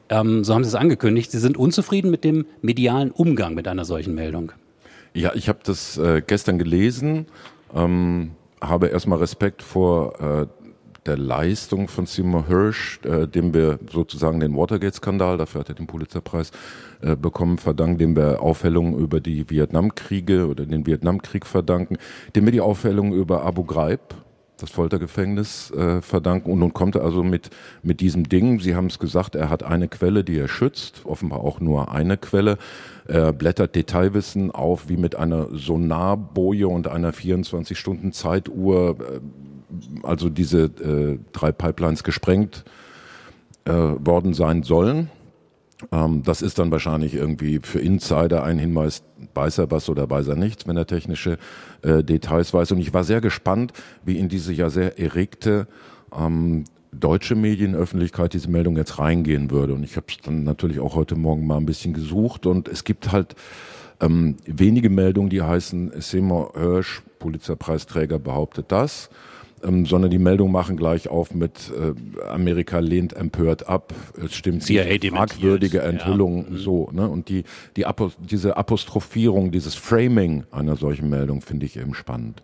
Ähm, 0.08 0.44
so 0.44 0.54
haben 0.54 0.62
Sie 0.62 0.68
es 0.68 0.76
angekündigt. 0.76 1.32
Sie 1.32 1.40
sind 1.40 1.56
unzufrieden 1.56 2.12
mit 2.12 2.22
dem 2.22 2.46
medialen 2.62 3.10
Umgang 3.10 3.54
mit 3.54 3.66
einer 3.66 3.84
solchen 3.84 4.14
Meldung. 4.14 4.52
Ja, 5.14 5.32
ich 5.34 5.48
habe 5.48 5.58
das 5.64 5.98
äh, 5.98 6.22
gestern 6.24 6.60
gelesen, 6.60 7.26
ähm, 7.74 8.36
habe 8.60 8.86
erstmal 8.86 9.18
Respekt 9.18 9.60
vor 9.60 10.20
äh, 10.20 10.46
der 11.06 11.16
Leistung 11.16 11.88
von 11.88 12.06
Seymour 12.06 12.46
Hirsch, 12.46 13.00
äh, 13.04 13.26
dem 13.26 13.54
wir 13.54 13.78
sozusagen 13.90 14.40
den 14.40 14.56
Watergate-Skandal, 14.56 15.38
dafür 15.38 15.60
hat 15.60 15.68
er 15.68 15.74
den 15.74 15.86
Pulitzerpreis 15.86 16.50
äh, 17.00 17.16
bekommen, 17.16 17.58
verdanken, 17.58 17.98
dem 17.98 18.16
wir 18.16 18.42
Aufhellungen 18.42 18.98
über 18.98 19.20
die 19.20 19.48
Vietnamkriege 19.48 20.46
oder 20.46 20.66
den 20.66 20.86
Vietnamkrieg 20.86 21.46
verdanken, 21.46 21.96
dem 22.36 22.44
wir 22.44 22.52
die 22.52 22.60
Aufhellungen 22.60 23.12
über 23.12 23.44
Abu 23.44 23.64
Ghraib, 23.64 24.14
das 24.58 24.70
Foltergefängnis 24.70 25.70
äh, 25.70 26.02
verdanken. 26.02 26.52
Und 26.52 26.58
nun 26.58 26.74
kommt 26.74 26.94
er 26.96 27.02
also 27.02 27.22
mit, 27.22 27.50
mit 27.82 28.00
diesem 28.00 28.28
Ding, 28.28 28.60
Sie 28.60 28.74
haben 28.74 28.86
es 28.86 28.98
gesagt, 28.98 29.34
er 29.34 29.48
hat 29.48 29.62
eine 29.62 29.88
Quelle, 29.88 30.22
die 30.24 30.38
er 30.38 30.48
schützt, 30.48 31.02
offenbar 31.04 31.40
auch 31.40 31.60
nur 31.60 31.92
eine 31.92 32.18
Quelle. 32.18 32.58
Er 33.06 33.32
blättert 33.32 33.74
Detailwissen 33.74 34.50
auf, 34.50 34.88
wie 34.88 34.96
mit 34.96 35.16
einer 35.16 35.48
Sonarboje 35.50 36.68
und 36.68 36.88
einer 36.88 37.12
24-Stunden-Zeituhr 37.12 38.96
äh, 39.00 39.20
also 40.02 40.28
diese 40.28 40.64
äh, 40.64 41.18
drei 41.32 41.52
Pipelines 41.52 42.04
gesprengt 42.04 42.64
äh, 43.64 43.72
worden 43.72 44.34
sein 44.34 44.62
sollen. 44.62 45.10
Ähm, 45.92 46.22
das 46.22 46.42
ist 46.42 46.58
dann 46.58 46.70
wahrscheinlich 46.70 47.14
irgendwie 47.14 47.60
für 47.62 47.80
Insider 47.80 48.42
ein 48.42 48.58
Hinweis, 48.58 49.02
weiß 49.34 49.58
er 49.58 49.70
was 49.70 49.88
oder 49.88 50.08
weiß 50.10 50.28
er 50.28 50.36
nichts, 50.36 50.66
wenn 50.66 50.76
er 50.76 50.86
technische 50.86 51.38
äh, 51.82 52.02
Details 52.02 52.52
weiß. 52.52 52.72
Und 52.72 52.78
ich 52.78 52.92
war 52.92 53.04
sehr 53.04 53.20
gespannt, 53.20 53.72
wie 54.04 54.18
in 54.18 54.28
diese 54.28 54.52
ja 54.52 54.70
sehr 54.70 54.98
erregte 54.98 55.66
ähm, 56.16 56.64
deutsche 56.92 57.36
Medienöffentlichkeit 57.36 58.32
diese 58.32 58.50
Meldung 58.50 58.76
jetzt 58.76 58.98
reingehen 58.98 59.50
würde. 59.50 59.74
Und 59.74 59.84
ich 59.84 59.96
habe 59.96 60.06
es 60.08 60.18
dann 60.18 60.44
natürlich 60.44 60.80
auch 60.80 60.94
heute 60.94 61.16
Morgen 61.16 61.46
mal 61.46 61.56
ein 61.56 61.66
bisschen 61.66 61.94
gesucht 61.94 62.46
und 62.46 62.68
es 62.68 62.84
gibt 62.84 63.12
halt 63.12 63.36
ähm, 64.00 64.36
wenige 64.44 64.90
Meldungen, 64.90 65.30
die 65.30 65.42
heißen, 65.42 65.92
Seymour 66.00 66.52
Hirsch, 66.56 67.02
Polizeipreisträger, 67.18 68.18
behauptet 68.18 68.66
das 68.68 69.10
ähm, 69.62 69.86
sondern 69.86 70.10
die 70.10 70.18
Meldung 70.18 70.52
machen 70.52 70.76
gleich 70.76 71.08
auf 71.08 71.34
mit 71.34 71.70
äh, 71.70 72.22
Amerika 72.28 72.78
lehnt 72.78 73.12
empört 73.12 73.68
ab, 73.68 73.92
es 74.22 74.34
stimmt 74.34 74.62
CIA 74.62 74.84
nicht, 74.84 75.08
fragwürdige 75.08 75.82
Enthüllung, 75.82 76.44
ja. 76.44 76.50
Mhm. 76.50 76.56
so, 76.56 76.88
ne? 76.92 77.08
Und 77.08 77.28
die, 77.28 77.44
die 77.76 77.86
Apo 77.86 78.10
diese 78.18 78.56
Apostrophierung, 78.56 79.50
dieses 79.50 79.74
Framing 79.74 80.44
einer 80.50 80.76
solchen 80.76 81.08
Meldung 81.08 81.40
finde 81.40 81.66
ich 81.66 81.76
eben 81.76 81.94
spannend. 81.94 82.42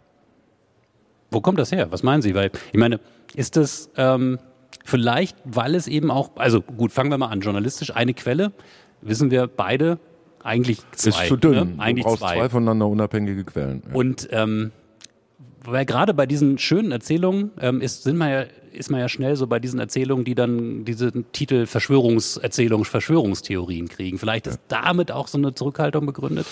Wo 1.30 1.40
kommt 1.40 1.58
das 1.58 1.72
her? 1.72 1.88
Was 1.90 2.02
meinen 2.02 2.22
Sie? 2.22 2.34
Weil, 2.34 2.50
ich 2.72 2.78
meine, 2.78 3.00
ist 3.34 3.56
das 3.56 3.90
ähm, 3.96 4.38
vielleicht, 4.84 5.36
weil 5.44 5.74
es 5.74 5.88
eben 5.88 6.10
auch, 6.10 6.30
also 6.36 6.62
gut, 6.62 6.92
fangen 6.92 7.10
wir 7.10 7.18
mal 7.18 7.28
an, 7.28 7.40
journalistisch 7.40 7.94
eine 7.94 8.14
Quelle, 8.14 8.52
wissen 9.00 9.30
wir 9.30 9.46
beide, 9.46 9.98
eigentlich 10.42 10.78
zwei. 10.92 11.22
Ist 11.22 11.28
zu 11.28 11.36
dünn. 11.36 11.54
Ne? 11.54 11.74
Eigentlich 11.78 12.04
du 12.04 12.10
brauchst 12.10 12.22
zwei. 12.22 12.36
zwei 12.36 12.48
voneinander 12.48 12.86
unabhängige 12.86 13.44
Quellen. 13.44 13.82
Ja. 13.88 13.94
Und 13.94 14.28
ähm, 14.30 14.70
weil 15.66 15.84
gerade 15.84 16.14
bei 16.14 16.26
diesen 16.26 16.58
schönen 16.58 16.92
Erzählungen 16.92 17.50
ähm, 17.60 17.80
ist, 17.80 18.04
sind 18.04 18.16
man 18.16 18.30
ja, 18.30 18.44
ist 18.72 18.90
man 18.90 19.00
ja 19.00 19.08
schnell 19.08 19.36
so 19.36 19.46
bei 19.46 19.58
diesen 19.58 19.80
Erzählungen, 19.80 20.24
die 20.24 20.34
dann 20.34 20.84
diese 20.84 21.12
Titel 21.32 21.66
Verschwörungserzählungen, 21.66 22.84
Verschwörungstheorien 22.84 23.88
kriegen. 23.88 24.18
Vielleicht 24.18 24.46
ist 24.46 24.60
damit 24.68 25.10
auch 25.10 25.28
so 25.28 25.38
eine 25.38 25.54
Zurückhaltung 25.54 26.06
begründet? 26.06 26.46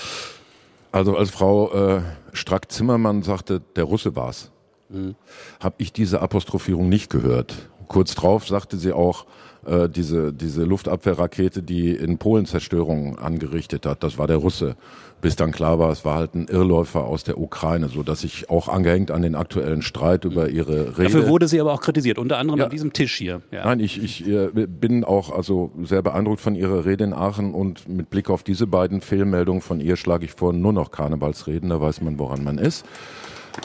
Also 0.93 1.17
als 1.17 1.31
Frau 1.31 1.73
äh, 1.73 2.03
Strack-Zimmermann 2.33 3.23
sagte, 3.23 3.61
der 3.75 3.85
Russe 3.85 4.15
war's, 4.15 4.53
mhm. 4.89 5.17
habe 5.61 5.77
ich 5.79 5.93
diese 5.93 6.21
Apostrophierung 6.21 6.89
nicht 6.89 7.11
gehört. 7.11 7.55
Kurz 7.89 8.15
drauf 8.15 8.47
sagte 8.47 8.77
sie 8.77 8.93
auch, 8.93 9.27
äh, 9.67 9.89
diese, 9.89 10.33
diese 10.33 10.65
Luftabwehrrakete, 10.65 11.63
die 11.63 11.91
in 11.91 12.19
Polen 12.19 12.47
Zerstörung 12.47 13.19
angerichtet 13.19 13.87
hat, 13.87 14.03
das 14.03 14.19
war 14.19 14.27
der 14.27 14.37
Russe 14.37 14.77
bis 15.25 15.37
dann 15.37 15.53
klar 15.53 15.79
war, 15.79 15.91
es 15.91 16.05
war 16.05 16.17
halt 16.17 16.35
ein 16.35 16.49
Irrläufer 16.49 17.05
aus 17.05 17.25
der 17.25 17.39
Ukraine, 17.39 17.89
so 17.89 18.03
dass 18.03 18.25
ich 18.25 18.51
auch 18.51 18.69
angehängt 18.69 19.11
an 19.11 19.23
den 19.23 19.35
aktuellen 19.35 19.81
Streit 19.81 20.27
über 20.27 20.51
ihre 20.51 20.99
Rede. 20.99 21.05
Dafür 21.05 21.29
wurde 21.29 21.49
sie 21.49 21.59
aber 21.63 21.73
auch 21.73 21.81
kritisiert, 21.81 22.19
unter 22.19 22.37
anderem 22.37 22.59
ja. 22.59 22.67
an 22.67 22.71
diesem 22.71 22.93
Tisch 22.93 23.15
hier. 23.15 23.41
Ja. 23.51 23.65
Nein, 23.65 23.81
ich, 23.81 24.05
ich 24.05 24.29
äh, 24.29 24.49
bin 24.53 25.03
auch 25.03 25.35
also 25.35 25.73
sehr 25.83 26.03
beeindruckt 26.03 26.43
von 26.43 26.55
ihrer 26.55 26.85
Rede 26.85 27.05
in 27.05 27.15
Aachen 27.15 27.55
und 27.55 27.89
mit 27.89 28.11
Blick 28.11 28.29
auf 28.29 28.43
diese 28.43 28.67
beiden 28.67 29.01
Fehlmeldungen 29.01 29.63
von 29.63 29.81
ihr 29.81 29.97
schlage 29.97 30.27
ich 30.27 30.33
vor, 30.33 30.53
nur 30.53 30.75
noch 30.75 30.91
Karnevalsreden, 30.91 31.71
da 31.71 31.81
weiß 31.81 32.03
man, 32.03 32.19
woran 32.19 32.45
man 32.45 32.59
ist. 32.59 32.85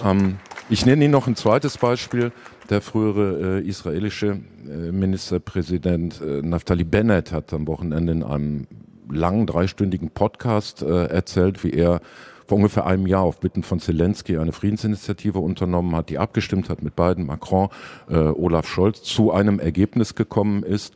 Ähm, 0.06 0.38
ich 0.69 0.86
nenne 0.86 1.04
Ihnen 1.04 1.12
noch 1.12 1.28
ein 1.28 1.36
zweites 1.36 1.78
Beispiel. 1.78 2.32
Der 2.69 2.80
frühere 2.80 3.60
äh, 3.60 3.67
israelische 3.67 4.39
äh, 4.65 4.91
Ministerpräsident 4.93 6.22
äh, 6.22 6.41
Naftali 6.41 6.86
Bennett 6.86 7.34
hat 7.34 7.52
am 7.52 7.67
Wochenende 7.67 8.13
in 8.13 8.24
einem 8.24 8.67
langen 9.12 9.45
dreistündigen 9.45 10.12
Podcast 10.12 10.82
äh, 10.82 11.06
erzählt, 11.06 11.63
wie 11.63 11.72
er 11.72 12.02
vor 12.48 12.58
ungefähr 12.58 12.88
einem 12.88 13.06
Jahr 13.06 13.22
auf 13.22 13.39
Bitten 13.39 13.62
von 13.62 13.80
Zelensky 13.80 14.38
eine 14.38 14.52
Friedensinitiative 14.52 15.39
unternommen 15.39 15.95
hat, 15.95 16.10
die 16.10 16.17
abgestimmt 16.17 16.69
hat 16.69 16.82
mit 16.82 16.95
beiden, 16.95 17.28
Macron, 17.28 17.69
äh, 18.10 18.15
Olaf 18.15 18.67
Scholz, 18.67 19.04
zu 19.04 19.32
einem 19.32 19.60
Ergebnis 19.60 20.15
gekommen 20.15 20.63
ist. 20.63 20.95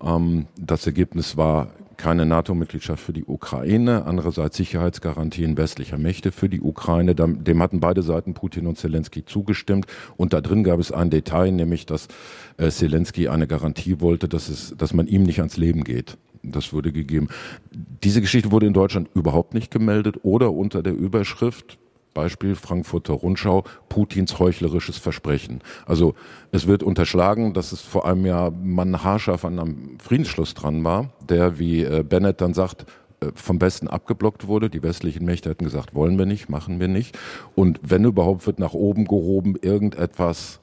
Ähm, 0.00 0.46
das 0.56 0.86
Ergebnis 0.86 1.36
war 1.36 1.68
keine 1.96 2.26
NATO-Mitgliedschaft 2.26 3.02
für 3.02 3.12
die 3.12 3.24
Ukraine, 3.24 4.04
andererseits 4.04 4.56
Sicherheitsgarantien 4.56 5.56
westlicher 5.56 5.98
Mächte 5.98 6.32
für 6.32 6.48
die 6.48 6.60
Ukraine. 6.60 7.14
Dem 7.14 7.62
hatten 7.62 7.80
beide 7.80 8.02
Seiten, 8.02 8.34
Putin 8.34 8.66
und 8.66 8.78
Zelensky, 8.78 9.24
zugestimmt. 9.24 9.86
Und 10.16 10.32
da 10.32 10.40
drin 10.40 10.64
gab 10.64 10.78
es 10.80 10.92
ein 10.92 11.10
Detail, 11.10 11.52
nämlich 11.52 11.86
dass 11.86 12.08
äh, 12.56 12.70
Zelensky 12.70 13.28
eine 13.28 13.46
Garantie 13.46 14.00
wollte, 14.00 14.28
dass, 14.28 14.48
es, 14.48 14.74
dass 14.76 14.92
man 14.92 15.06
ihm 15.06 15.22
nicht 15.22 15.38
ans 15.40 15.56
Leben 15.56 15.84
geht. 15.84 16.18
Das 16.52 16.72
wurde 16.72 16.92
gegeben. 16.92 17.28
Diese 17.72 18.20
Geschichte 18.20 18.50
wurde 18.52 18.66
in 18.66 18.74
Deutschland 18.74 19.08
überhaupt 19.14 19.54
nicht 19.54 19.70
gemeldet 19.70 20.16
oder 20.22 20.52
unter 20.52 20.82
der 20.82 20.94
Überschrift 20.94 21.78
Beispiel 22.14 22.54
Frankfurter 22.54 23.12
Rundschau, 23.12 23.64
Putins 23.88 24.38
heuchlerisches 24.38 24.96
Versprechen. 24.96 25.60
Also 25.84 26.14
es 26.52 26.66
wird 26.66 26.82
unterschlagen, 26.82 27.52
dass 27.52 27.72
es 27.72 27.80
vor 27.82 28.06
einem 28.06 28.24
Jahr 28.24 28.50
man 28.52 29.02
haarscharf 29.02 29.44
an 29.44 29.58
einem 29.58 29.98
Friedensschluss 29.98 30.54
dran 30.54 30.82
war, 30.84 31.10
der, 31.28 31.58
wie 31.58 31.82
äh, 31.82 32.04
Bennett 32.08 32.40
dann 32.40 32.54
sagt, 32.54 32.86
äh, 33.20 33.26
vom 33.34 33.60
Westen 33.60 33.88
abgeblockt 33.88 34.46
wurde. 34.46 34.70
Die 34.70 34.82
westlichen 34.82 35.26
Mächte 35.26 35.50
hätten 35.50 35.64
gesagt, 35.64 35.94
wollen 35.94 36.18
wir 36.18 36.26
nicht, 36.26 36.48
machen 36.48 36.80
wir 36.80 36.88
nicht. 36.88 37.18
Und 37.54 37.80
wenn 37.82 38.04
überhaupt, 38.04 38.46
wird 38.46 38.58
nach 38.58 38.72
oben 38.74 39.04
gehoben 39.04 39.56
irgendetwas, 39.60 40.60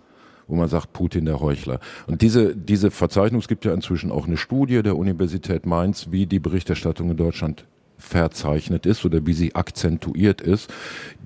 wo 0.52 0.56
man 0.56 0.68
sagt, 0.68 0.94
Putin 0.94 1.26
der 1.26 1.40
Heuchler. 1.40 1.80
Und 2.08 2.22
diese, 2.22 2.56
diese 2.56 2.92
Verzeichnung, 2.92 3.40
es 3.40 3.48
gibt 3.48 3.66
ja 3.66 3.74
inzwischen 3.74 4.12
auch 4.12 4.28
eine 4.28 4.38
Studie 4.38 4.84
der 4.84 4.98
Universität 4.98 5.66
Mainz, 5.66 6.08
wie 6.12 6.26
die 6.26 6.40
Berichterstattung 6.40 7.10
in 7.10 7.18
Deutschland 7.18 7.66
verzeichnet 7.98 8.86
ist 8.86 9.06
oder 9.06 9.26
wie 9.26 9.34
sie 9.34 9.56
akzentuiert 9.56 10.42
ist, 10.42 10.74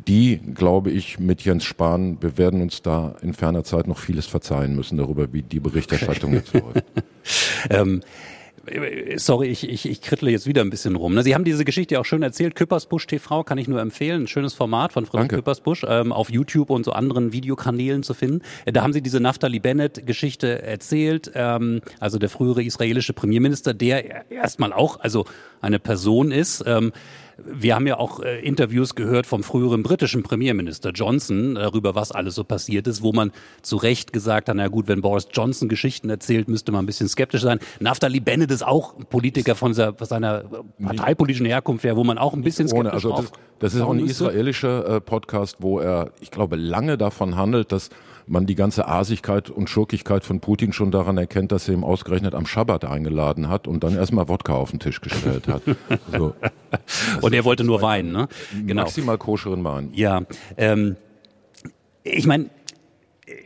die, 0.08 0.38
glaube 0.38 0.92
ich, 0.92 1.20
mit 1.20 1.42
Jens 1.42 1.64
Spahn, 1.64 2.18
wir 2.22 2.38
werden 2.38 2.62
uns 2.62 2.82
da 2.82 3.16
in 3.22 3.34
ferner 3.34 3.64
Zeit 3.64 3.88
noch 3.88 3.98
vieles 3.98 4.28
verzeihen 4.28 4.76
müssen 4.76 4.98
darüber, 4.98 5.34
wie 5.34 5.42
die 5.42 5.60
Berichterstattung 5.60 6.34
jetzt 6.34 6.54
läuft. 6.54 6.84
ähm, 7.70 8.02
sorry, 9.18 9.48
ich, 9.48 9.68
ich, 9.70 9.88
ich 9.88 10.02
krittle 10.02 10.32
jetzt 10.32 10.48
wieder 10.48 10.62
ein 10.62 10.70
bisschen 10.70 10.96
rum. 10.96 11.14
Ne? 11.14 11.24
Sie 11.24 11.36
haben 11.36 11.44
diese 11.44 11.66
Geschichte 11.66 12.00
auch 12.00 12.06
schön 12.06 12.24
erzählt. 12.24 12.56
Küppersbusch 12.56 13.08
TV 13.08 13.44
kann 13.44 13.58
ich 13.58 13.68
nur 13.68 13.80
empfehlen. 13.82 14.24
Ein 14.24 14.28
schönes 14.28 14.54
Format 14.54 14.94
von 14.94 15.06
Friedrich 15.06 15.30
Küppersbusch 15.30 15.86
ähm, 15.88 16.12
auf 16.12 16.30
YouTube 16.30 16.70
und 16.70 16.84
so 16.86 16.92
anderen 16.92 17.32
Videokanälen 17.32 18.04
zu 18.04 18.14
finden. 18.14 18.42
Da 18.66 18.82
haben 18.82 18.94
Sie 18.94 19.02
diese 19.02 19.20
Naftali 19.20 19.60
Bennett-Geschichte 19.60 20.62
erzählt. 20.64 21.32
Ähm, 21.36 21.82
also 22.00 22.18
der 22.18 22.30
frühere 22.30 22.64
israelische 22.64 23.14
Premierminister, 23.14 23.74
der 23.74 24.30
erstmal 24.32 24.74
auch 24.74 25.00
also 25.00 25.26
eine 25.62 25.80
Person 25.80 26.32
ist. 26.32 26.64
Ähm, 26.66 26.92
wir 27.38 27.76
haben 27.76 27.88
ja 27.88 27.98
auch 27.98 28.22
äh, 28.22 28.40
Interviews 28.40 28.96
gehört 28.96 29.26
vom 29.26 29.44
früheren 29.44 29.84
britischen 29.84 30.24
Premierminister 30.24 30.92
Johnson 30.92 31.56
darüber, 31.56 31.96
was 31.96 32.12
alles 32.12 32.36
so 32.36 32.44
passiert 32.44 32.88
ist, 32.88 33.02
wo 33.02 33.12
man 33.12 33.32
zu 33.62 33.78
Recht 33.78 34.14
gesagt 34.14 34.50
hat, 34.50 34.56
na 34.56 34.68
gut, 34.68 34.88
wenn 34.88 35.02
Boris 35.02 35.28
Johnson 35.32 35.68
Geschichten 35.68 36.10
erzählt, 36.10 36.48
müsste 36.48 36.72
man 36.72 36.84
ein 36.84 36.86
bisschen 36.86 37.10
skeptisch 37.10 37.42
sein. 37.42 37.60
Naftali 37.80 38.20
Bennett 38.20 38.52
ist 38.52 38.66
auch 38.66 38.98
ein 38.98 39.06
Politiker 39.06 39.56
von 39.56 39.74
seiner, 39.74 39.94
seiner 40.00 40.46
parteipolitischen 40.82 41.46
Herkunft 41.46 41.84
her, 41.84 41.98
wo 41.98 42.04
man 42.04 42.18
auch 42.18 42.34
ein 42.34 42.42
bisschen 42.42 42.68
skeptisch 42.68 42.80
Ohne, 42.80 42.94
also 42.94 43.12
das, 43.12 43.32
das 43.60 43.74
ist 43.74 43.82
auch 43.82 43.92
ein 43.92 44.00
israelischer 44.00 44.96
äh, 44.96 45.02
Podcast, 45.02 45.58
wo 45.60 45.80
er, 45.80 46.12
ich 46.22 46.32
glaube, 46.32 46.56
lange 46.56 46.98
davon 46.98 47.36
handelt, 47.36 47.72
dass 47.72 47.90
man 48.28 48.46
die 48.46 48.56
ganze 48.56 48.88
Asigkeit 48.88 49.50
und 49.50 49.70
Schurkigkeit 49.70 50.24
von 50.24 50.40
Putin 50.40 50.74
schon 50.74 50.92
daran 50.92 51.18
erkennt, 51.18 51.52
dass 51.52 51.68
er 51.68 51.74
ihm 51.76 51.84
ausgerechnet 51.84 52.34
am 52.34 52.46
Schabbat 52.46 52.86
eingeladen 52.86 53.50
hat 53.50 53.68
und 53.68 53.84
dann 53.84 53.96
erstmal 53.96 54.28
Wodka 54.28 54.54
auf 54.54 54.72
den 54.72 54.80
Tisch 54.80 55.02
gestellt 55.02 55.48
hat. 55.48 55.62
So. 56.12 56.34
und 57.22 57.34
er 57.34 57.46
wollte 57.46 57.64
nur 57.64 57.82
Wein, 57.82 58.12
ne? 58.12 58.28
Genau. 58.66 58.84
Maximal 58.84 59.18
koscheren 59.18 59.64
Wein. 59.64 59.90
Ja. 59.94 60.24
Ähm, 60.58 60.96
ich 62.04 62.26
meine, 62.26 62.50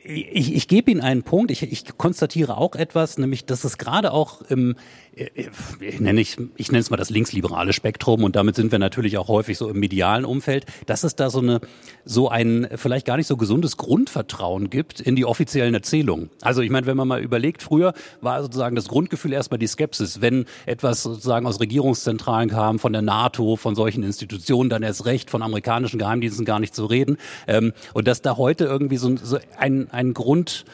ich, 0.09 0.55
ich 0.55 0.67
gebe 0.67 0.89
Ihnen 0.89 1.01
einen 1.01 1.23
Punkt. 1.23 1.51
Ich, 1.51 1.61
ich 1.61 1.97
konstatiere 1.97 2.57
auch 2.57 2.75
etwas, 2.75 3.17
nämlich, 3.17 3.45
dass 3.45 3.63
es 3.63 3.77
gerade 3.77 4.11
auch 4.11 4.41
im, 4.41 4.75
ich 5.15 5.99
nenne, 5.99 6.21
ich, 6.21 6.37
ich 6.55 6.71
nenne 6.71 6.79
es 6.79 6.89
mal 6.89 6.97
das 6.97 7.09
linksliberale 7.09 7.73
Spektrum 7.73 8.23
und 8.23 8.35
damit 8.35 8.55
sind 8.55 8.71
wir 8.71 8.79
natürlich 8.79 9.17
auch 9.17 9.27
häufig 9.27 9.57
so 9.57 9.69
im 9.69 9.79
medialen 9.79 10.25
Umfeld, 10.25 10.65
dass 10.85 11.03
es 11.03 11.15
da 11.15 11.29
so 11.29 11.39
eine 11.39 11.61
so 12.05 12.29
ein 12.29 12.67
vielleicht 12.75 13.05
gar 13.05 13.17
nicht 13.17 13.27
so 13.27 13.37
gesundes 13.37 13.77
Grundvertrauen 13.77 14.69
gibt 14.69 14.99
in 14.99 15.15
die 15.15 15.25
offiziellen 15.25 15.73
Erzählungen. 15.73 16.29
Also 16.41 16.61
ich 16.61 16.69
meine, 16.69 16.87
wenn 16.87 16.97
man 16.97 17.07
mal 17.07 17.21
überlegt, 17.21 17.61
früher 17.61 17.93
war 18.21 18.41
sozusagen 18.41 18.75
das 18.75 18.87
Grundgefühl 18.87 19.33
erstmal 19.33 19.59
die 19.59 19.67
Skepsis, 19.67 20.21
wenn 20.21 20.45
etwas 20.65 21.03
sozusagen 21.03 21.45
aus 21.45 21.59
Regierungszentralen 21.59 22.49
kam, 22.49 22.79
von 22.79 22.93
der 22.93 23.01
NATO, 23.01 23.57
von 23.57 23.75
solchen 23.75 24.03
Institutionen, 24.03 24.69
dann 24.69 24.83
erst 24.83 25.05
recht 25.05 25.29
von 25.29 25.43
amerikanischen 25.43 25.99
Geheimdiensten 25.99 26.45
gar 26.45 26.59
nicht 26.59 26.73
zu 26.73 26.85
reden. 26.85 27.17
Ähm, 27.47 27.73
und 27.93 28.07
dass 28.07 28.21
da 28.21 28.37
heute 28.37 28.65
irgendwie 28.65 28.97
so, 28.97 29.15
so 29.17 29.37
ein, 29.57 29.89
ein 29.91 29.98
Grund 30.13 30.65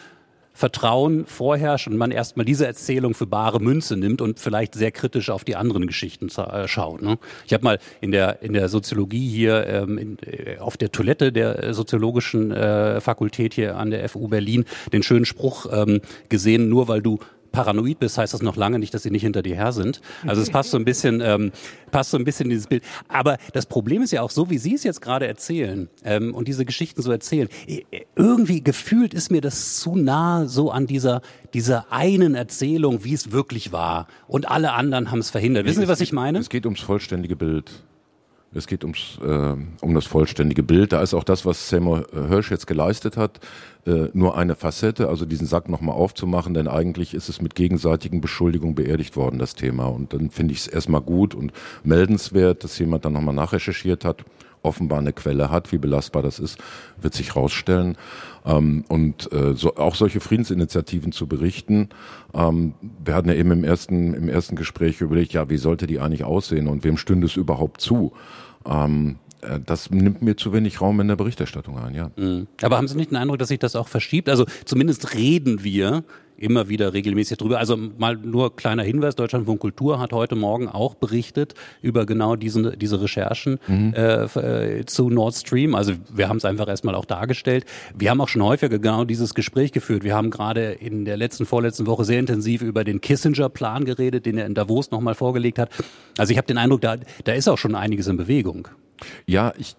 Vertrauen 0.56 1.26
vorherrscht 1.26 1.88
und 1.88 1.98
man 1.98 2.12
erstmal 2.12 2.46
diese 2.46 2.66
Erzählung 2.66 3.14
für 3.14 3.28
bare 3.28 3.60
Münze 3.60 3.98
nimmt 3.98 4.22
und 4.22 4.40
vielleicht 4.40 4.74
sehr 4.74 4.92
kritisch 4.92 5.30
auf 5.30 5.44
die 5.44 5.58
anderen 5.58 5.86
Geschichten 5.86 6.30
äh, 6.30 6.66
schaut. 6.70 7.02
Ne? 7.02 7.18
Ich 7.46 7.52
habe 7.52 7.66
mal 7.66 7.80
in 8.00 8.12
der 8.12 8.42
in 8.42 8.54
der 8.54 8.70
Soziologie 8.70 9.28
hier 9.28 9.68
ähm, 9.68 9.98
in, 9.98 10.18
äh, 10.26 10.58
auf 10.60 10.78
der 10.78 10.94
Toilette 10.94 11.34
der 11.34 11.74
soziologischen 11.74 12.52
äh, 12.52 13.02
Fakultät 13.02 13.54
hier 13.54 13.76
an 13.76 13.92
der 13.92 14.08
FU 14.08 14.30
Berlin 14.30 14.64
den 14.94 15.04
schönen 15.04 15.26
Spruch 15.26 15.66
ähm, 15.70 16.00
gesehen: 16.30 16.70
Nur 16.70 16.88
weil 16.88 17.02
du 17.02 17.20
paranoid 17.56 18.00
bist, 18.00 18.18
heißt 18.18 18.34
das 18.34 18.42
noch 18.42 18.56
lange 18.56 18.80
nicht, 18.80 18.94
dass 18.94 19.04
sie 19.04 19.12
nicht 19.12 19.24
hinter 19.24 19.42
dir 19.42 19.56
her 19.56 19.72
sind. 19.72 20.02
Also 20.28 20.42
es 20.42 20.50
passt 20.50 20.72
so 20.72 20.78
ein 20.78 20.86
bisschen, 20.86 21.22
ähm, 21.22 21.52
passt 21.92 22.12
so 22.12 22.18
ein 22.18 22.24
bisschen 22.26 22.46
in 22.46 22.50
dieses 22.52 22.68
Bild. 22.68 22.84
Aber 23.08 23.38
das 23.54 23.66
Problem 23.66 24.02
ist 24.02 24.12
ja 24.12 24.22
auch 24.22 24.32
so, 24.32 24.50
wie 24.50 24.58
Sie 24.58 24.76
es 24.76 24.84
jetzt 24.84 25.02
gerade 25.02 25.28
erzählen 25.28 25.90
ähm, 26.04 26.34
und 26.34 26.48
diese 26.48 26.66
Geschichten 26.66 27.02
so 27.02 27.12
erzählen. 27.12 27.48
Irgendwie 28.16 28.64
gefühlt 28.64 29.14
ist 29.14 29.32
mir 29.32 29.42
das 29.42 29.78
zu 29.78 29.96
nah 29.96 30.46
so 30.48 30.72
an 30.72 30.88
dieser 30.88 31.22
dieser 31.54 31.90
einen 31.90 32.36
Erzählung, 32.36 33.06
wie 33.06 33.14
es 33.14 33.32
wirklich 33.32 33.72
war. 33.72 34.08
Und 34.28 34.50
alle 34.52 34.74
anderen 34.74 35.10
haben 35.10 35.20
es 35.20 35.30
verhindert. 35.30 35.66
Wissen 35.66 35.82
Sie, 35.82 35.88
was 35.88 36.02
ich 36.02 36.12
meine? 36.12 36.40
Es 36.40 36.50
geht 36.50 36.66
ums 36.66 36.82
vollständige 36.82 37.38
Bild. 37.38 37.72
Es 38.56 38.68
geht 38.68 38.84
ums, 38.84 39.20
äh, 39.22 39.56
um 39.82 39.94
das 39.94 40.06
vollständige 40.06 40.64
Bild. 40.64 40.94
Da 40.94 41.02
ist 41.02 41.14
auch 41.14 41.26
das, 41.26 41.46
was 41.46 41.70
Seymour 41.70 42.08
Hirsch 42.14 42.52
jetzt 42.52 42.68
geleistet 42.68 43.18
hat, 43.18 43.42
äh, 43.86 44.08
nur 44.14 44.38
eine 44.38 44.56
Facette, 44.56 45.10
also 45.10 45.26
diesen 45.26 45.46
Sack 45.46 45.68
nochmal 45.68 45.96
aufzumachen, 45.96 46.54
denn 46.54 46.70
eigentlich 46.70 47.14
ist 47.14 47.28
es 47.28 47.42
mit 47.42 47.54
gegenseitigen 47.54 48.22
Beschuldigungen 48.22 48.74
beerdigt 48.74 49.18
worden, 49.18 49.40
das 49.40 49.56
Thema. 49.56 49.88
Und 49.88 50.14
dann 50.14 50.30
finde 50.30 50.54
ich 50.54 50.62
es 50.62 50.68
erstmal 50.68 51.02
gut 51.02 51.36
und 51.36 51.52
meldenswert, 51.84 52.64
dass 52.64 52.80
jemand 52.80 53.04
dann 53.04 53.14
nochmal 53.14 53.36
nachrecherchiert 53.36 54.06
hat, 54.06 54.24
offenbar 54.66 55.00
eine 55.00 55.14
Quelle 55.14 55.50
hat, 55.50 55.72
wie 55.72 55.78
belastbar 55.78 56.24
das 56.24 56.40
ist, 56.40 56.58
wird 57.00 57.14
sich 57.14 57.36
rausstellen. 57.36 57.98
Ähm, 58.46 58.84
und 58.88 59.32
äh, 59.32 59.54
so, 59.54 59.76
auch 59.76 59.96
solche 59.96 60.20
Friedensinitiativen 60.20 61.12
zu 61.12 61.28
berichten. 61.28 61.90
Ähm, 62.34 62.74
wir 63.04 63.16
hatten 63.16 63.30
ja 63.30 63.36
eben 63.36 63.52
im 63.52 63.64
ersten, 63.64 64.14
im 64.14 64.28
ersten 64.28 64.56
Gespräch 64.56 65.02
überlegt, 65.02 65.34
ja, 65.34 65.50
wie 65.50 65.58
sollte 65.58 65.88
die 65.88 66.00
eigentlich 66.00 66.24
aussehen 66.24 66.68
und 66.68 66.84
wem 66.84 66.98
stünde 66.98 67.28
es 67.28 67.36
überhaupt 67.36 67.82
zu? 67.82 68.14
Ähm, 68.66 69.18
äh, 69.42 69.60
das 69.64 69.90
nimmt 69.90 70.22
mir 70.22 70.36
zu 70.36 70.54
wenig 70.54 70.82
Raum 70.82 71.00
in 71.00 71.08
der 71.08 71.16
Berichterstattung 71.16 71.78
ein, 71.78 71.94
ja. 71.94 72.12
Mhm. 72.16 72.48
Aber 72.62 72.78
haben 72.78 72.88
Sie 72.88 72.96
nicht 72.96 73.12
den 73.12 73.18
Eindruck, 73.18 73.40
dass 73.40 73.50
sich 73.50 73.60
das 73.60 73.76
auch 73.76 73.88
verschiebt? 73.88 74.30
Also 74.30 74.46
zumindest 74.66 75.14
reden 75.14 75.64
wir 75.64 76.04
immer 76.38 76.70
wieder 76.70 76.94
regelmäßig 76.94 77.38
drüber. 77.38 77.60
Also 77.60 77.78
mal 77.78 78.16
nur 78.16 78.56
kleiner 78.56 78.84
Hinweis, 78.84 79.16
Deutschlandfunk 79.16 79.60
Kultur 79.60 80.00
hat 80.00 80.14
heute 80.14 80.36
Morgen 80.36 80.68
auch 80.68 80.96
berichtet 80.96 81.54
über 81.82 82.06
genau 82.06 82.36
diesen, 82.36 82.78
diese 82.78 83.02
Recherchen 83.02 83.60
mhm. 83.68 83.94
äh, 83.96 84.24
äh 84.24 84.86
zu 84.86 85.10
Nord 85.10 85.36
Stream. 85.36 85.76
Also 85.76 85.94
wir 86.14 86.30
haben 86.30 86.38
es 86.38 86.46
einfach 86.46 86.68
erstmal 86.68 86.96
auch 86.96 87.06
dargestellt. 87.06 87.66
Wir 87.98 88.10
haben 88.10 88.22
auch 88.22 88.28
schon 88.28 88.44
häufiger 88.44 88.80
genau 88.80 89.06
dieses 89.06 89.34
Gespräch 89.34 89.72
geführt. 89.72 90.04
Wir 90.04 90.16
haben 90.16 90.30
gerade 90.30 90.72
in 90.74 91.06
der 91.06 91.18
letzten, 91.18 91.46
vorletzten 91.46 91.88
Woche 91.88 92.06
sehr 92.06 92.20
intensiv 92.20 92.62
über 92.62 92.84
den 92.84 93.02
Kissinger-Plan 93.02 93.86
geredet, 93.86 94.26
den 94.26 94.38
er 94.38 94.46
in 94.46 94.54
Davos 94.54 94.92
nochmal 94.92 95.16
vorgelegt 95.16 95.60
hat. 95.60 95.70
Also 96.18 96.32
ich 96.32 96.38
habe 96.38 96.48
den 96.48 96.58
Eindruck, 96.58 96.82
da, 96.82 96.98
da 97.24 97.34
ist 97.34 97.48
auch 97.48 97.58
schon 97.58 97.76
einiges 97.76 98.08
in 98.08 98.18
Bewegung. 98.18 98.68
Ja, 99.26 99.54
ich 99.58 99.76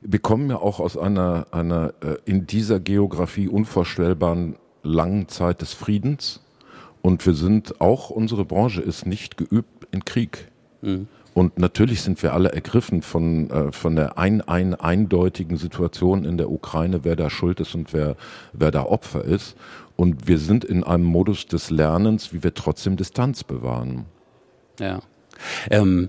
wir 0.00 0.18
kommen 0.18 0.50
ja 0.50 0.58
auch 0.58 0.80
aus 0.80 0.96
einer, 0.96 1.48
einer 1.50 1.94
äh, 2.00 2.16
in 2.24 2.46
dieser 2.46 2.80
Geografie 2.80 3.48
unvorstellbaren 3.48 4.56
langen 4.86 5.28
Zeit 5.28 5.60
des 5.60 5.72
Friedens 5.72 6.40
und 7.02 7.24
wir 7.24 7.34
sind 7.34 7.80
auch, 7.80 8.10
unsere 8.10 8.44
Branche 8.44 8.82
ist 8.82 9.06
nicht 9.06 9.36
geübt 9.36 9.86
in 9.92 10.04
Krieg. 10.04 10.48
Mhm. 10.82 11.08
Und 11.34 11.58
natürlich 11.58 12.00
sind 12.00 12.22
wir 12.22 12.32
alle 12.32 12.50
ergriffen 12.50 13.02
von, 13.02 13.50
äh, 13.50 13.70
von 13.70 13.94
der 13.94 14.16
ein, 14.16 14.40
ein 14.40 14.74
eindeutigen 14.74 15.58
Situation 15.58 16.24
in 16.24 16.38
der 16.38 16.50
Ukraine, 16.50 17.04
wer 17.04 17.14
da 17.14 17.28
schuld 17.28 17.60
ist 17.60 17.74
und 17.74 17.92
wer, 17.92 18.16
wer 18.54 18.70
da 18.70 18.84
Opfer 18.84 19.22
ist. 19.22 19.54
Und 19.96 20.26
wir 20.26 20.38
sind 20.38 20.64
in 20.64 20.82
einem 20.82 21.04
Modus 21.04 21.46
des 21.46 21.70
Lernens, 21.70 22.32
wie 22.32 22.42
wir 22.42 22.54
trotzdem 22.54 22.96
Distanz 22.96 23.44
bewahren. 23.44 24.06
Ja. 24.80 25.00
Ähm, 25.70 26.08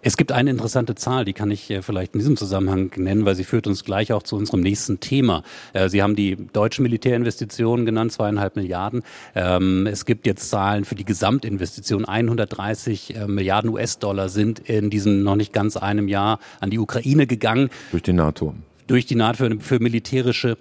Es 0.00 0.16
gibt 0.16 0.30
eine 0.30 0.50
interessante 0.50 0.94
Zahl, 0.94 1.24
die 1.24 1.32
kann 1.32 1.50
ich 1.50 1.70
äh, 1.70 1.82
vielleicht 1.82 2.14
in 2.14 2.20
diesem 2.20 2.36
Zusammenhang 2.36 2.92
nennen, 2.96 3.24
weil 3.24 3.34
sie 3.34 3.42
führt 3.42 3.66
uns 3.66 3.84
gleich 3.84 4.12
auch 4.12 4.22
zu 4.22 4.36
unserem 4.36 4.60
nächsten 4.60 5.00
Thema. 5.00 5.42
Äh, 5.72 5.88
sie 5.88 6.02
haben 6.02 6.14
die 6.14 6.36
deutschen 6.52 6.84
Militärinvestitionen 6.84 7.84
genannt, 7.84 8.12
zweieinhalb 8.12 8.54
Milliarden. 8.54 9.02
Ähm, 9.34 9.86
es 9.86 10.04
gibt 10.04 10.26
jetzt 10.26 10.50
Zahlen 10.50 10.84
für 10.84 10.94
die 10.94 11.04
Gesamtinvestition. 11.04 12.04
130 12.04 13.16
äh, 13.16 13.26
Milliarden 13.26 13.70
US-Dollar 13.70 14.28
sind 14.28 14.60
in 14.60 14.88
diesem 14.88 15.24
noch 15.24 15.36
nicht 15.36 15.52
ganz 15.52 15.76
einem 15.76 16.06
Jahr 16.06 16.38
an 16.60 16.70
die 16.70 16.78
Ukraine 16.78 17.26
gegangen. 17.26 17.68
Durch 17.90 18.04
die 18.04 18.12
NATO. 18.12 18.54
Durch 18.86 19.04
die 19.04 19.16
NATO 19.16 19.38
für, 19.38 19.60
für 19.60 19.80
militärische 19.80 20.56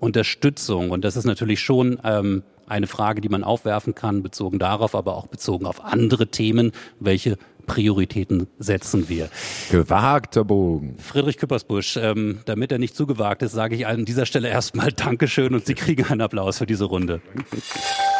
Unterstützung. 0.00 0.90
Und 0.90 1.04
das 1.04 1.16
ist 1.16 1.24
natürlich 1.24 1.60
schon 1.60 1.98
ähm, 2.04 2.42
eine 2.72 2.86
Frage, 2.86 3.20
die 3.20 3.28
man 3.28 3.44
aufwerfen 3.44 3.94
kann, 3.94 4.22
bezogen 4.22 4.58
darauf, 4.58 4.94
aber 4.94 5.16
auch 5.16 5.28
bezogen 5.28 5.66
auf 5.66 5.84
andere 5.84 6.28
Themen. 6.28 6.72
Welche 6.98 7.36
Prioritäten 7.66 8.48
setzen 8.58 9.08
wir? 9.08 9.28
Gewagter 9.70 10.44
Bogen. 10.44 10.96
Friedrich 10.98 11.36
Küppersbusch, 11.36 11.96
ähm, 11.96 12.40
damit 12.46 12.72
er 12.72 12.78
nicht 12.78 12.96
zu 12.96 13.06
gewagt 13.06 13.42
ist, 13.42 13.52
sage 13.52 13.76
ich 13.76 13.86
an 13.86 14.04
dieser 14.04 14.26
Stelle 14.26 14.48
erstmal 14.48 14.90
Dankeschön 14.92 15.54
und 15.54 15.66
Sie 15.66 15.74
kriegen 15.74 16.04
einen 16.06 16.22
Applaus 16.22 16.58
für 16.58 16.66
diese 16.66 16.84
Runde. 16.84 17.20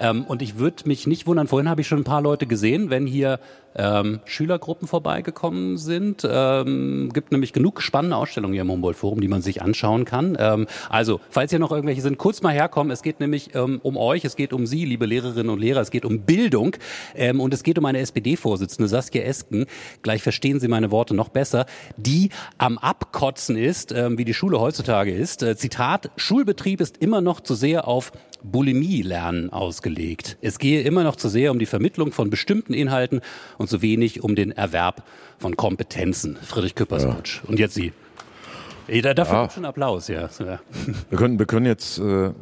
Ähm, 0.00 0.24
und 0.24 0.42
ich 0.42 0.58
würde 0.58 0.86
mich 0.86 1.06
nicht 1.06 1.26
wundern, 1.26 1.48
vorhin 1.48 1.68
habe 1.68 1.80
ich 1.80 1.88
schon 1.88 2.00
ein 2.00 2.04
paar 2.04 2.22
Leute 2.22 2.46
gesehen, 2.46 2.90
wenn 2.90 3.06
hier 3.06 3.38
ähm, 3.78 4.20
Schülergruppen 4.24 4.88
vorbeigekommen 4.88 5.76
sind. 5.78 6.26
Ähm, 6.28 7.10
gibt 7.12 7.32
nämlich 7.32 7.52
genug 7.52 7.80
spannende 7.80 8.16
Ausstellungen 8.16 8.52
hier 8.52 8.62
im 8.62 8.70
Humboldt-Forum, 8.70 9.20
die 9.20 9.28
man 9.28 9.42
sich 9.42 9.62
anschauen 9.62 10.04
kann. 10.04 10.36
Ähm, 10.38 10.66
also, 10.90 11.20
falls 11.30 11.50
hier 11.50 11.58
noch 11.58 11.70
irgendwelche 11.70 12.02
sind, 12.02 12.18
kurz 12.18 12.42
mal 12.42 12.52
herkommen. 12.52 12.90
Es 12.90 13.02
geht 13.02 13.20
nämlich 13.20 13.54
ähm, 13.54 13.80
um 13.82 13.96
euch, 13.96 14.24
es 14.24 14.36
geht 14.36 14.52
um 14.52 14.66
Sie, 14.66 14.84
liebe 14.84 15.06
Lehrerinnen 15.06 15.50
und 15.50 15.60
Lehrer, 15.60 15.80
es 15.80 15.90
geht 15.90 16.04
um 16.04 16.20
Bildung 16.22 16.76
ähm, 17.14 17.40
und 17.40 17.54
es 17.54 17.62
geht 17.62 17.78
um 17.78 17.84
eine 17.84 18.00
SPD-Vorsitzende, 18.00 18.88
Saskia 18.88 19.22
Esken. 19.22 19.66
Gleich 20.02 20.22
verstehen 20.22 20.60
Sie 20.60 20.68
meine 20.68 20.90
Worte 20.90 21.14
noch 21.14 21.28
besser, 21.28 21.66
die 21.96 22.30
am 22.58 22.78
Abkotzen 22.78 23.56
ist, 23.56 23.92
ähm, 23.92 24.18
wie 24.18 24.24
die 24.24 24.34
Schule 24.34 24.60
heutzutage 24.60 25.12
ist. 25.12 25.42
Äh, 25.42 25.56
Zitat, 25.56 26.10
Schulbetrieb 26.16 26.80
ist 26.80 26.98
immer 26.98 27.20
noch 27.20 27.40
zu 27.40 27.54
sehr 27.54 27.86
auf 27.86 28.12
Bulimie-Lernen 28.42 29.50
ausgelegt. 29.50 30.38
Es 30.40 30.58
gehe 30.58 30.82
immer 30.82 31.04
noch 31.04 31.16
zu 31.16 31.28
sehr 31.28 31.50
um 31.50 31.58
die 31.58 31.66
Vermittlung 31.66 32.12
von 32.12 32.30
bestimmten 32.30 32.74
Inhalten 32.74 33.20
und 33.58 33.68
zu 33.68 33.82
wenig 33.82 34.22
um 34.22 34.34
den 34.34 34.52
Erwerb 34.52 35.02
von 35.38 35.56
Kompetenzen. 35.56 36.36
Friedrich 36.36 36.74
Küppersbutsch. 36.74 37.42
Ja. 37.42 37.48
Und 37.48 37.58
jetzt 37.58 37.74
Sie. 37.74 37.92
Da, 39.02 39.12
dafür 39.12 39.42
ja. 39.42 39.50
schon 39.50 39.64
Applaus, 39.64 40.08
ja. 40.08 40.30
Wir 40.38 41.18
können, 41.18 41.38
wir 41.38 41.46
können 41.46 41.66
jetzt 41.66 41.98
äh, 41.98 42.32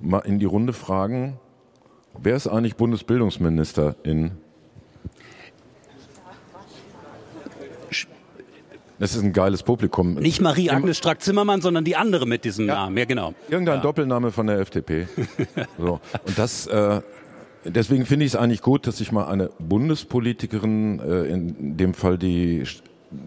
mal 0.00 0.20
in 0.20 0.38
die 0.38 0.44
Runde 0.44 0.72
fragen, 0.72 1.38
wer 2.22 2.36
ist 2.36 2.46
eigentlich 2.46 2.76
Bundesbildungsminister 2.76 3.96
in 4.04 4.32
Das 8.98 9.14
ist 9.14 9.22
ein 9.22 9.32
geiles 9.32 9.62
Publikum. 9.62 10.14
Nicht 10.14 10.40
Marie-Agnes 10.40 10.96
Strack-Zimmermann, 10.98 11.60
sondern 11.60 11.84
die 11.84 11.96
andere 11.96 12.26
mit 12.26 12.44
diesem 12.44 12.66
ja. 12.66 12.74
Namen. 12.74 12.96
Ja, 12.96 13.04
genau. 13.04 13.34
Irgendein 13.48 13.76
ja. 13.76 13.82
Doppelname 13.82 14.30
von 14.30 14.46
der 14.46 14.58
FDP. 14.60 15.06
so. 15.78 16.00
Und 16.26 16.38
das, 16.38 16.66
äh, 16.66 17.00
deswegen 17.64 18.06
finde 18.06 18.24
ich 18.24 18.32
es 18.32 18.36
eigentlich 18.36 18.62
gut, 18.62 18.86
dass 18.86 18.98
sich 18.98 19.12
mal 19.12 19.26
eine 19.26 19.50
Bundespolitikerin, 19.58 21.00
äh, 21.00 21.24
in 21.24 21.76
dem 21.76 21.92
Fall 21.92 22.16
die 22.16 22.64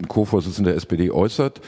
Co-Vorsitzende 0.08 0.70
der 0.70 0.76
SPD, 0.76 1.10
äußert. 1.10 1.60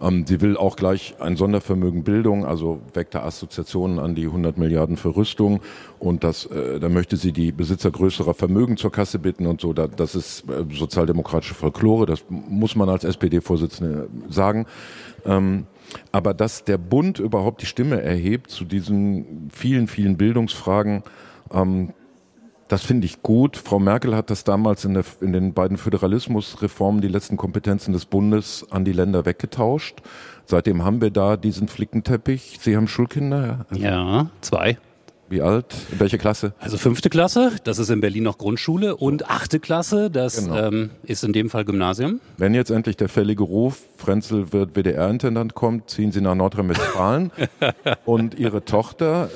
Ähm, 0.00 0.26
sie 0.26 0.40
will 0.40 0.56
auch 0.56 0.76
gleich 0.76 1.14
ein 1.20 1.36
Sondervermögen 1.36 2.04
Bildung, 2.04 2.44
also 2.44 2.80
weckt 2.92 3.14
da 3.14 3.22
Assoziationen 3.22 3.98
an 3.98 4.14
die 4.14 4.26
100 4.26 4.58
Milliarden 4.58 4.96
für 4.96 5.16
Rüstung 5.16 5.60
und 5.98 6.22
das, 6.22 6.46
äh, 6.46 6.78
da 6.78 6.88
möchte 6.88 7.16
sie 7.16 7.32
die 7.32 7.52
Besitzer 7.52 7.90
größerer 7.90 8.34
Vermögen 8.34 8.76
zur 8.76 8.92
Kasse 8.92 9.18
bitten 9.18 9.46
und 9.46 9.60
so. 9.60 9.72
Da, 9.72 9.86
das 9.86 10.14
ist 10.14 10.44
äh, 10.50 10.64
sozialdemokratische 10.74 11.54
Folklore, 11.54 12.06
das 12.06 12.24
muss 12.28 12.76
man 12.76 12.88
als 12.88 13.04
SPD-Vorsitzende 13.04 14.08
sagen. 14.28 14.66
Ähm, 15.24 15.66
aber 16.12 16.34
dass 16.34 16.64
der 16.64 16.78
Bund 16.78 17.18
überhaupt 17.18 17.62
die 17.62 17.66
Stimme 17.66 18.02
erhebt 18.02 18.50
zu 18.50 18.64
diesen 18.64 19.48
vielen, 19.52 19.86
vielen 19.86 20.16
Bildungsfragen, 20.16 21.04
ähm, 21.52 21.94
das 22.68 22.82
finde 22.82 23.06
ich 23.06 23.22
gut. 23.22 23.56
Frau 23.56 23.78
Merkel 23.78 24.14
hat 24.14 24.30
das 24.30 24.44
damals 24.44 24.84
in, 24.84 24.94
der, 24.94 25.04
in 25.20 25.32
den 25.32 25.54
beiden 25.54 25.76
Föderalismusreformen 25.76 27.00
die 27.00 27.08
letzten 27.08 27.36
Kompetenzen 27.36 27.92
des 27.92 28.06
Bundes 28.06 28.66
an 28.70 28.84
die 28.84 28.92
Länder 28.92 29.24
weggetauscht. 29.24 30.02
Seitdem 30.44 30.84
haben 30.84 31.00
wir 31.00 31.10
da 31.10 31.36
diesen 31.36 31.68
Flickenteppich. 31.68 32.58
Sie 32.60 32.76
haben 32.76 32.88
Schulkinder? 32.88 33.66
Ja, 33.72 34.30
zwei. 34.40 34.78
Wie 35.28 35.42
alt? 35.42 35.74
In 35.90 35.98
welche 35.98 36.18
Klasse? 36.18 36.54
Also 36.60 36.78
fünfte 36.78 37.10
Klasse, 37.10 37.52
das 37.64 37.80
ist 37.80 37.90
in 37.90 38.00
Berlin 38.00 38.22
noch 38.22 38.38
Grundschule 38.38 38.94
und 38.94 39.28
achte 39.28 39.58
Klasse, 39.58 40.08
das 40.08 40.44
genau. 40.44 40.68
ähm, 40.68 40.90
ist 41.02 41.24
in 41.24 41.32
dem 41.32 41.50
Fall 41.50 41.64
Gymnasium. 41.64 42.20
Wenn 42.36 42.54
jetzt 42.54 42.70
endlich 42.70 42.96
der 42.96 43.08
fällige 43.08 43.42
Ruf, 43.42 43.82
Frenzel 43.96 44.52
wird 44.52 44.76
WDR-Intendant 44.76 45.54
kommt, 45.54 45.90
ziehen 45.90 46.12
Sie 46.12 46.20
nach 46.20 46.36
Nordrhein-Westfalen 46.36 47.32
und 48.04 48.38
Ihre 48.38 48.64
Tochter 48.64 49.28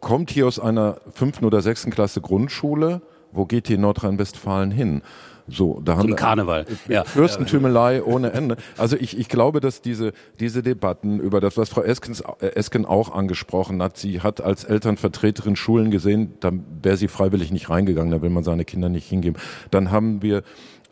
kommt 0.00 0.30
hier 0.30 0.46
aus 0.46 0.58
einer 0.58 0.96
fünften 1.12 1.44
oder 1.44 1.62
sechsten 1.62 1.90
Klasse 1.90 2.20
Grundschule. 2.20 3.02
Wo 3.32 3.46
geht 3.46 3.68
hier 3.68 3.78
Nordrhein-Westfalen 3.78 4.70
hin? 4.70 5.02
So, 5.46 5.80
da 5.84 5.96
haben 5.96 6.08
Zum 6.08 6.16
Karneval. 6.16 6.64
Ja. 6.88 7.04
Fürstentümelei 7.04 8.02
ohne 8.02 8.32
Ende. 8.32 8.56
Also 8.76 8.96
ich, 8.96 9.18
ich 9.18 9.28
glaube, 9.28 9.60
dass 9.60 9.82
diese, 9.82 10.12
diese 10.38 10.62
Debatten 10.62 11.18
über 11.20 11.40
das, 11.40 11.56
was 11.56 11.68
Frau 11.68 11.82
Eskens, 11.82 12.22
Esken 12.40 12.86
auch 12.86 13.12
angesprochen 13.12 13.82
hat, 13.82 13.96
sie 13.96 14.20
hat 14.20 14.40
als 14.40 14.64
Elternvertreterin 14.64 15.56
Schulen 15.56 15.90
gesehen, 15.90 16.34
da 16.40 16.52
wäre 16.82 16.96
sie 16.96 17.08
freiwillig 17.08 17.50
nicht 17.50 17.68
reingegangen, 17.68 18.12
da 18.12 18.22
will 18.22 18.30
man 18.30 18.44
seine 18.44 18.64
Kinder 18.64 18.88
nicht 18.88 19.08
hingeben. 19.08 19.40
Dann 19.70 19.90
haben 19.90 20.22
wir 20.22 20.42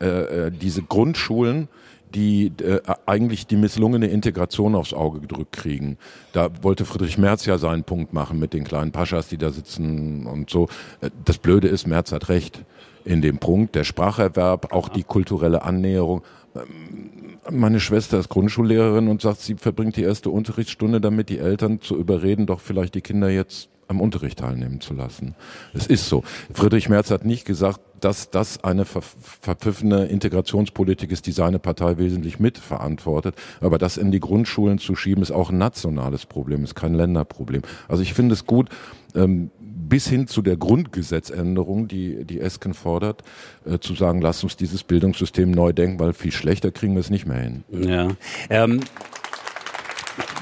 äh, 0.00 0.06
äh 0.46 0.50
diese 0.50 0.82
Grundschulen, 0.82 1.68
die 2.14 2.52
äh, 2.62 2.80
eigentlich 3.06 3.46
die 3.46 3.56
misslungene 3.56 4.06
Integration 4.06 4.74
aufs 4.74 4.92
Auge 4.92 5.20
gedrückt 5.20 5.52
kriegen. 5.52 5.98
Da 6.32 6.50
wollte 6.62 6.84
Friedrich 6.84 7.18
Merz 7.18 7.46
ja 7.46 7.58
seinen 7.58 7.84
Punkt 7.84 8.12
machen 8.12 8.38
mit 8.38 8.52
den 8.52 8.64
kleinen 8.64 8.92
Paschas, 8.92 9.28
die 9.28 9.38
da 9.38 9.50
sitzen 9.50 10.26
und 10.26 10.50
so. 10.50 10.68
Äh, 11.00 11.10
das 11.24 11.38
Blöde 11.38 11.68
ist, 11.68 11.86
Merz 11.86 12.12
hat 12.12 12.28
recht 12.28 12.64
in 13.04 13.22
dem 13.22 13.38
Punkt. 13.38 13.74
Der 13.74 13.84
Spracherwerb, 13.84 14.72
auch 14.72 14.88
die 14.88 15.04
kulturelle 15.04 15.62
Annäherung. 15.62 16.22
Ähm, 16.54 17.10
meine 17.50 17.80
Schwester 17.80 18.18
ist 18.18 18.28
Grundschullehrerin 18.28 19.08
und 19.08 19.22
sagt, 19.22 19.40
sie 19.40 19.54
verbringt 19.54 19.96
die 19.96 20.02
erste 20.02 20.30
Unterrichtsstunde 20.30 21.00
damit, 21.00 21.28
die 21.28 21.38
Eltern 21.38 21.80
zu 21.80 21.96
überreden, 21.96 22.46
doch 22.46 22.60
vielleicht 22.60 22.94
die 22.94 23.00
Kinder 23.00 23.30
jetzt 23.30 23.70
am 23.88 24.00
Unterricht 24.00 24.38
teilnehmen 24.38 24.80
zu 24.80 24.94
lassen. 24.94 25.34
Es 25.74 25.86
ist 25.86 26.08
so. 26.08 26.22
Friedrich 26.52 26.88
Merz 26.88 27.10
hat 27.10 27.24
nicht 27.24 27.44
gesagt, 27.44 27.80
dass 28.00 28.30
das 28.30 28.62
eine 28.62 28.84
ver 28.84 29.02
verpfiffene 29.02 30.06
Integrationspolitik 30.06 31.10
ist, 31.10 31.26
die 31.26 31.32
seine 31.32 31.58
Partei 31.58 31.98
wesentlich 31.98 32.38
mitverantwortet. 32.38 33.34
Aber 33.60 33.78
das 33.78 33.96
in 33.96 34.12
die 34.12 34.20
Grundschulen 34.20 34.78
zu 34.78 34.94
schieben, 34.94 35.22
ist 35.22 35.32
auch 35.32 35.50
ein 35.50 35.58
nationales 35.58 36.26
Problem, 36.26 36.64
ist 36.64 36.74
kein 36.74 36.94
Länderproblem. 36.94 37.62
Also 37.88 38.02
ich 38.02 38.14
finde 38.14 38.34
es 38.34 38.46
gut, 38.46 38.68
ähm, 39.14 39.50
bis 39.88 40.06
hin 40.06 40.26
zu 40.26 40.42
der 40.42 40.56
Grundgesetzänderung, 40.56 41.88
die 41.88 42.24
die 42.24 42.40
Esken 42.40 42.74
fordert, 42.74 43.22
äh, 43.64 43.78
zu 43.78 43.94
sagen, 43.94 44.20
lass 44.20 44.44
uns 44.44 44.56
dieses 44.56 44.84
Bildungssystem 44.84 45.50
neu 45.50 45.72
denken, 45.72 45.98
weil 45.98 46.12
viel 46.12 46.32
schlechter 46.32 46.70
kriegen 46.70 46.94
wir 46.94 47.00
es 47.00 47.10
nicht 47.10 47.26
mehr 47.26 47.40
hin. 47.40 47.64
Ja. 47.70 48.08
Ähm 48.50 48.80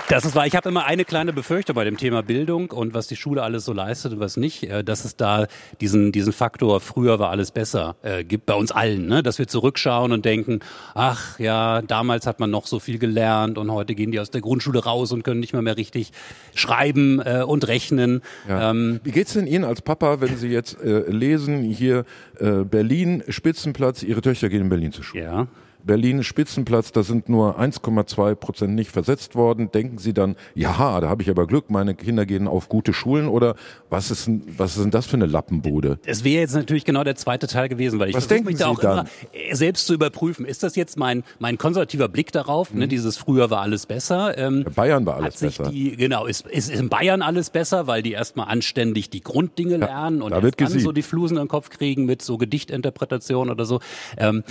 das 0.09 0.25
ist 0.25 0.35
wahr. 0.35 0.47
Ich 0.47 0.55
habe 0.55 0.69
immer 0.69 0.85
eine 0.85 1.05
kleine 1.05 1.33
Befürchtung 1.33 1.75
bei 1.75 1.85
dem 1.85 1.97
Thema 1.97 2.23
Bildung 2.23 2.71
und 2.71 2.95
was 2.95 3.07
die 3.09 3.17
Schule 3.17 3.43
alles 3.43 3.65
so 3.65 3.73
leistet 3.73 4.13
und 4.13 4.21
was 4.21 4.37
nicht, 4.37 4.65
äh, 4.65 4.85
dass 4.85 5.05
es 5.05 5.17
da 5.17 5.47
diesen, 5.81 6.13
diesen 6.13 6.33
Faktor, 6.33 6.81
früher 6.81 7.19
war 7.19 7.31
alles 7.31 7.51
besser, 7.51 7.97
äh, 8.03 8.25
gibt 8.25 8.47
bei 8.47 8.55
uns 8.55 8.73
allen, 8.73 9.07
ne? 9.07 9.23
dass 9.23 9.39
wir 9.39 9.49
zurückschauen 9.49 10.13
und 10.13 10.25
denken, 10.25 10.61
ach 10.95 11.39
ja, 11.39 11.83
damals 11.83 12.27
hat 12.27 12.41
man 12.41 12.51
noch 12.51 12.67
so 12.67 12.79
viel 12.79 12.99
gelernt 12.99 13.59
und 13.59 13.71
heute 13.71 13.95
gehen 13.95 14.13
die 14.13 14.21
aus 14.21 14.31
der 14.31 14.41
Grundschule 14.41 14.85
raus 14.85 15.13
und 15.13 15.23
können 15.23 15.41
nicht 15.41 15.53
mehr 15.53 15.63
mehr 15.63 15.77
richtig 15.77 16.13
schreiben 16.55 17.21
äh, 17.21 17.43
und 17.47 17.67
rechnen. 17.67 18.23
Ja. 18.49 18.71
Ähm, 18.71 19.01
Wie 19.03 19.13
geht's 19.13 19.33
denn 19.33 19.47
Ihnen 19.47 19.65
als 19.65 19.83
Papa, 19.83 20.21
wenn 20.21 20.37
Sie 20.37 20.49
jetzt 20.49 20.81
äh, 20.81 21.11
lesen, 21.11 21.63
hier 21.63 22.05
äh, 22.39 22.65
Berlin, 22.65 23.25
Spitzenplatz, 23.29 24.03
Ihre 24.03 24.21
Töchter 24.21 24.49
gehen 24.49 24.63
in 24.63 24.69
Berlin 24.69 24.93
zur 24.93 25.05
Schule? 25.05 25.23
Ja. 25.25 25.47
Berlin 25.87 26.25
Spitzenplatz, 26.25 26.93
da 26.93 27.03
sind 27.03 27.29
nur 27.29 27.61
1,2 27.61 28.35
Prozent 28.35 28.75
nicht 28.75 28.91
versetzt 28.91 29.35
worden. 29.37 29.71
Denken 29.71 29.99
Sie 29.99 30.13
dann, 30.13 30.37
ja, 30.55 31.01
da 31.01 31.09
habe 31.09 31.23
ich 31.23 31.31
aber 31.31 31.47
Glück, 31.47 31.71
meine 31.71 31.95
Kinder 31.95 32.27
gehen 32.27 32.49
auf 32.49 32.69
gute 32.69 32.93
Schulen 32.93 33.29
oder 33.29 33.55
was 33.89 34.11
ist, 34.11 34.27
denn, 34.27 34.43
was 34.57 34.77
ist 34.77 34.83
denn 34.83 34.91
das 34.91 35.07
für 35.07 35.17
eine 35.17 35.27
Lappenbude? 35.27 35.99
Es 36.05 36.25
wäre 36.25 36.41
jetzt 36.41 36.55
natürlich 36.55 36.85
genau 36.85 37.05
der 37.05 37.15
zweite 37.15 37.47
Teil 37.47 37.69
gewesen, 37.69 37.99
weil 37.99 38.09
ich 38.11 38.17
versuche 38.17 38.43
mich 38.43 38.57
da 38.57 38.67
auch 38.67 38.81
dann? 38.81 39.07
immer 39.33 39.55
selbst 39.55 39.87
zu 39.87 39.95
überprüfen. 39.95 40.45
Ist 40.45 40.63
das 40.63 40.75
jetzt 40.75 40.99
mein, 40.99 41.23
mein 41.39 41.57
konservativer 41.57 42.09
Blick 42.09 42.33
darauf? 42.33 42.73
Mhm. 42.73 42.81
Ne, 42.81 42.89
dieses 42.89 43.17
früher 43.17 43.51
war 43.51 43.63
alles 43.63 43.87
besser. 43.87 44.37
Ähm, 44.37 44.65
Bayern 44.75 45.07
war 45.07 45.17
alles 45.17 45.39
besser. 45.39 45.71
Die, 45.71 45.97
genau, 45.97 46.27
ist, 46.27 46.47
ist 46.47 46.69
in 46.69 46.89
Bayern 46.89 47.23
alles 47.23 47.51
besser, 47.51 47.87
weil 47.87 48.03
die 48.03 48.13
erstmal 48.13 48.49
anständig 48.49 49.11
die 49.11 49.23
Grunddinge 49.23 49.79
ja, 49.79 49.87
lernen 49.87 50.23
und 50.23 50.33
da 50.33 50.41
erst 50.41 50.61
dann 50.61 50.81
so 50.81 50.93
die 50.93 51.03
Flusen 51.03 51.37
im 51.37 51.49
Kopf 51.49 51.71
kriegen 51.71 52.07
mit 52.07 52.23
so 52.23 52.39
Gedichtinterpretation 52.39 53.51
oder 53.51 53.65
so. 53.65 53.81
Ähm, 54.17 54.43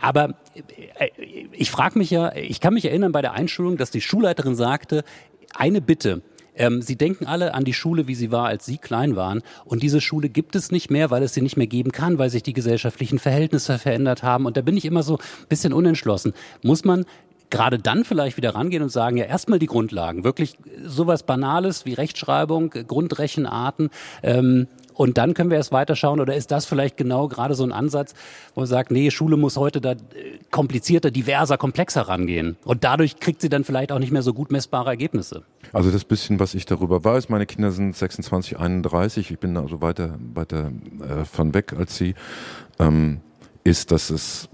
aber 0.00 0.34
äh, 0.98 1.08
ich 1.52 1.70
frage 1.70 1.98
mich 1.98 2.10
ja, 2.10 2.34
ich 2.34 2.60
kann 2.60 2.74
mich 2.74 2.84
erinnern 2.84 3.12
bei 3.12 3.22
der 3.22 3.32
Einschulung, 3.32 3.76
dass 3.76 3.90
die 3.90 4.00
Schulleiterin 4.00 4.54
sagte, 4.54 5.04
eine 5.54 5.80
Bitte, 5.80 6.22
ähm, 6.56 6.82
sie 6.82 6.96
denken 6.96 7.26
alle 7.26 7.54
an 7.54 7.64
die 7.64 7.72
Schule, 7.72 8.06
wie 8.06 8.14
sie 8.14 8.30
war, 8.30 8.46
als 8.46 8.66
sie 8.66 8.78
klein 8.78 9.16
waren. 9.16 9.42
Und 9.64 9.82
diese 9.82 10.00
Schule 10.00 10.28
gibt 10.28 10.56
es 10.56 10.70
nicht 10.70 10.90
mehr, 10.90 11.10
weil 11.10 11.22
es 11.22 11.34
sie 11.34 11.42
nicht 11.42 11.56
mehr 11.56 11.66
geben 11.66 11.92
kann, 11.92 12.18
weil 12.18 12.30
sich 12.30 12.42
die 12.42 12.52
gesellschaftlichen 12.52 13.18
Verhältnisse 13.18 13.78
verändert 13.78 14.22
haben. 14.22 14.46
Und 14.46 14.56
da 14.56 14.62
bin 14.62 14.76
ich 14.76 14.84
immer 14.84 15.02
so 15.02 15.16
ein 15.16 15.48
bisschen 15.48 15.72
unentschlossen. 15.72 16.34
Muss 16.62 16.84
man 16.84 17.06
gerade 17.50 17.78
dann 17.78 18.04
vielleicht 18.04 18.36
wieder 18.36 18.54
rangehen 18.54 18.82
und 18.82 18.90
sagen, 18.90 19.16
ja, 19.16 19.24
erstmal 19.24 19.58
die 19.58 19.66
Grundlagen, 19.66 20.22
wirklich 20.22 20.56
sowas 20.84 21.24
Banales 21.24 21.84
wie 21.84 21.94
Rechtschreibung, 21.94 22.70
Grundrechenarten, 22.70 23.90
ähm, 24.22 24.68
und 25.00 25.16
dann 25.16 25.32
können 25.32 25.48
wir 25.48 25.56
erst 25.56 25.72
weiterschauen 25.72 26.20
oder 26.20 26.36
ist 26.36 26.50
das 26.50 26.66
vielleicht 26.66 26.98
genau 26.98 27.26
gerade 27.26 27.54
so 27.54 27.64
ein 27.64 27.72
Ansatz, 27.72 28.12
wo 28.54 28.60
man 28.60 28.68
sagt, 28.68 28.90
nee, 28.90 29.10
Schule 29.10 29.38
muss 29.38 29.56
heute 29.56 29.80
da 29.80 29.92
äh, 29.92 29.96
komplizierter, 30.50 31.10
diverser, 31.10 31.56
komplexer 31.56 32.02
rangehen. 32.02 32.58
Und 32.66 32.84
dadurch 32.84 33.18
kriegt 33.18 33.40
sie 33.40 33.48
dann 33.48 33.64
vielleicht 33.64 33.92
auch 33.92 33.98
nicht 33.98 34.12
mehr 34.12 34.20
so 34.20 34.34
gut 34.34 34.52
messbare 34.52 34.90
Ergebnisse. 34.90 35.42
Also 35.72 35.90
das 35.90 36.04
bisschen, 36.04 36.38
was 36.38 36.52
ich 36.52 36.66
darüber 36.66 37.02
weiß, 37.02 37.30
meine 37.30 37.46
Kinder 37.46 37.70
sind 37.70 37.96
26, 37.96 38.58
31, 38.58 39.30
ich 39.30 39.38
bin 39.38 39.56
also 39.56 39.80
weiter, 39.80 40.18
weiter 40.34 40.70
äh, 41.00 41.24
von 41.24 41.54
weg 41.54 41.72
als 41.78 41.96
sie. 41.96 42.14
Ähm, 42.78 43.22
ist, 43.64 43.90
dass 43.90 44.10
es, 44.10 44.48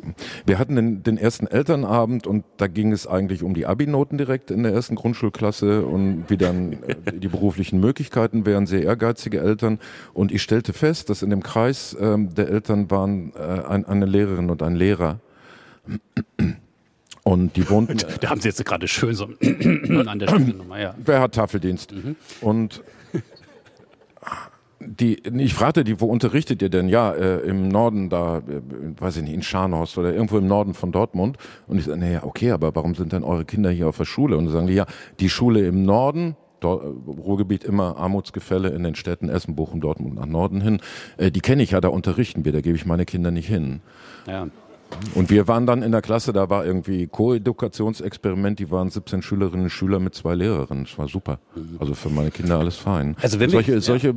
wir 0.47 0.59
hatten 0.59 0.77
den, 0.77 1.03
den 1.03 1.17
ersten 1.19 1.47
Elternabend 1.47 2.27
und 2.27 2.45
da 2.57 2.67
ging 2.67 2.93
es 2.93 3.07
eigentlich 3.07 3.43
um 3.43 3.55
die 3.55 3.67
Abi-Noten 3.67 4.19
direkt 4.19 4.51
in 4.51 4.63
der 4.63 4.73
ersten 4.73 4.97
Grundschulklasse 4.97 5.87
und 5.87 6.25
wie 6.29 6.37
dann 6.37 6.73
äh, 6.85 7.13
die 7.13 7.29
beruflichen 7.29 7.79
Möglichkeiten 7.81 8.47
wären, 8.47 8.67
sehr 8.67 8.83
ehrgeizige 8.83 9.41
Eltern. 9.41 9.79
Und 10.13 10.33
ich 10.33 10.43
stellte 10.43 10.73
fest, 10.73 11.09
dass 11.11 11.23
in 11.23 11.31
dem 11.31 11.43
Kreis 11.43 11.97
ähm, 12.01 12.35
der 12.35 12.49
Eltern 12.49 12.91
waren 12.91 13.33
äh, 13.35 13.67
ein, 13.67 13.85
eine 13.85 14.07
Lehrerin 14.07 14.51
und 14.51 14.63
ein 14.63 14.75
Lehrer. 14.75 15.21
Und 17.23 17.57
die 17.57 17.69
wohnten. 17.69 17.99
Da 18.21 18.31
haben 18.31 18.41
Sie 18.41 18.49
jetzt 18.49 18.65
gerade 18.65 18.89
schön 18.89 19.15
so 19.15 19.25
an 20.07 20.19
der 20.19 20.29
Stelle 20.29 20.55
nochmal, 20.55 20.81
ja. 20.81 20.95
Wer 21.05 21.21
hat 21.21 21.35
Tafeldienst? 21.35 21.93
Mhm. 21.93 22.17
Und 22.41 22.83
die, 24.81 25.23
ich 25.25 25.55
fragte 25.55 25.85
die, 25.85 26.01
wo 26.01 26.07
unterrichtet 26.07 26.61
ihr 26.63 26.69
denn? 26.69 26.89
Ja, 26.89 27.13
äh, 27.13 27.39
im 27.41 27.69
Norden 27.69 28.11
da, 28.11 28.39
äh, 28.39 28.43
weiß 28.99 29.17
ich 29.19 29.23
nicht, 29.23 29.35
in 29.35 29.43
Scharnhorst 29.43 29.97
oder 29.99 30.13
irgendwo 30.13 30.39
im 30.39 30.47
Norden 30.47 30.75
von 30.75 30.93
Dortmund. 30.93 31.39
Und 31.67 31.79
ich 31.79 31.85
sage, 31.85 31.99
naja, 31.99 32.25
okay, 32.25 32.51
aber 32.51 32.75
warum 32.75 32.95
sind 32.95 33.13
denn 33.13 33.25
eure 33.25 33.45
Kinder 33.45 33.71
hier 33.71 33.89
auf 33.89 33.97
der 33.97 34.05
Schule? 34.05 34.37
Und 34.37 34.49
sagen 34.49 34.67
die, 34.67 34.75
ja, 34.75 34.87
die 35.19 35.31
Schule 35.31 35.67
im 35.67 35.85
Norden, 35.85 36.37
Dor 36.61 36.83
Ruhrgebiet 37.07 37.65
immer 37.65 37.97
Armutsgefälle 37.97 38.69
in 38.71 38.83
den 38.83 38.95
Städten 38.95 39.29
Essen, 39.29 39.57
Bochum, 39.57 39.81
Dortmund 39.81 40.15
nach 40.15 40.27
Norden 40.27 40.61
hin, 40.61 40.81
äh, 41.17 41.31
die 41.31 41.41
kenne 41.41 41.63
ich 41.63 41.73
ja, 41.73 41.81
da 41.81 41.89
unterrichten 41.89 42.45
wir, 42.45 42.53
da 42.53 42.61
gebe 42.61 42.77
ich 42.77 42.87
meine 42.87 43.05
Kinder 43.05 43.31
nicht 43.31 43.49
hin. 43.49 43.81
Ja. 44.27 44.49
Und 45.15 45.31
wir 45.31 45.49
waren 45.49 45.67
dann 45.67 45.83
in 45.83 45.93
der 45.93 46.03
Klasse, 46.03 46.33
da 46.33 46.49
war 46.49 46.65
irgendwie 46.65 47.07
Co-Edukationsexperiment, 47.07 48.59
die 48.59 48.71
waren 48.71 48.91
17 48.91 49.23
Schülerinnen 49.23 49.65
und 49.65 49.71
Schüler 49.71 49.99
mit 49.99 50.15
zwei 50.15 50.35
Lehrerinnen. 50.35 50.85
Das 50.85 50.99
war 50.99 51.09
super. 51.09 51.39
Also 51.79 51.95
für 51.95 52.09
meine 52.09 52.31
Kinder 52.31 52.59
alles 52.59 52.77
fein. 52.77 53.17
Also 53.21 53.41
wenn 53.41 53.51
solche, 53.51 53.69
wir, 53.69 53.75
ja. 53.77 53.81
solche 53.81 54.15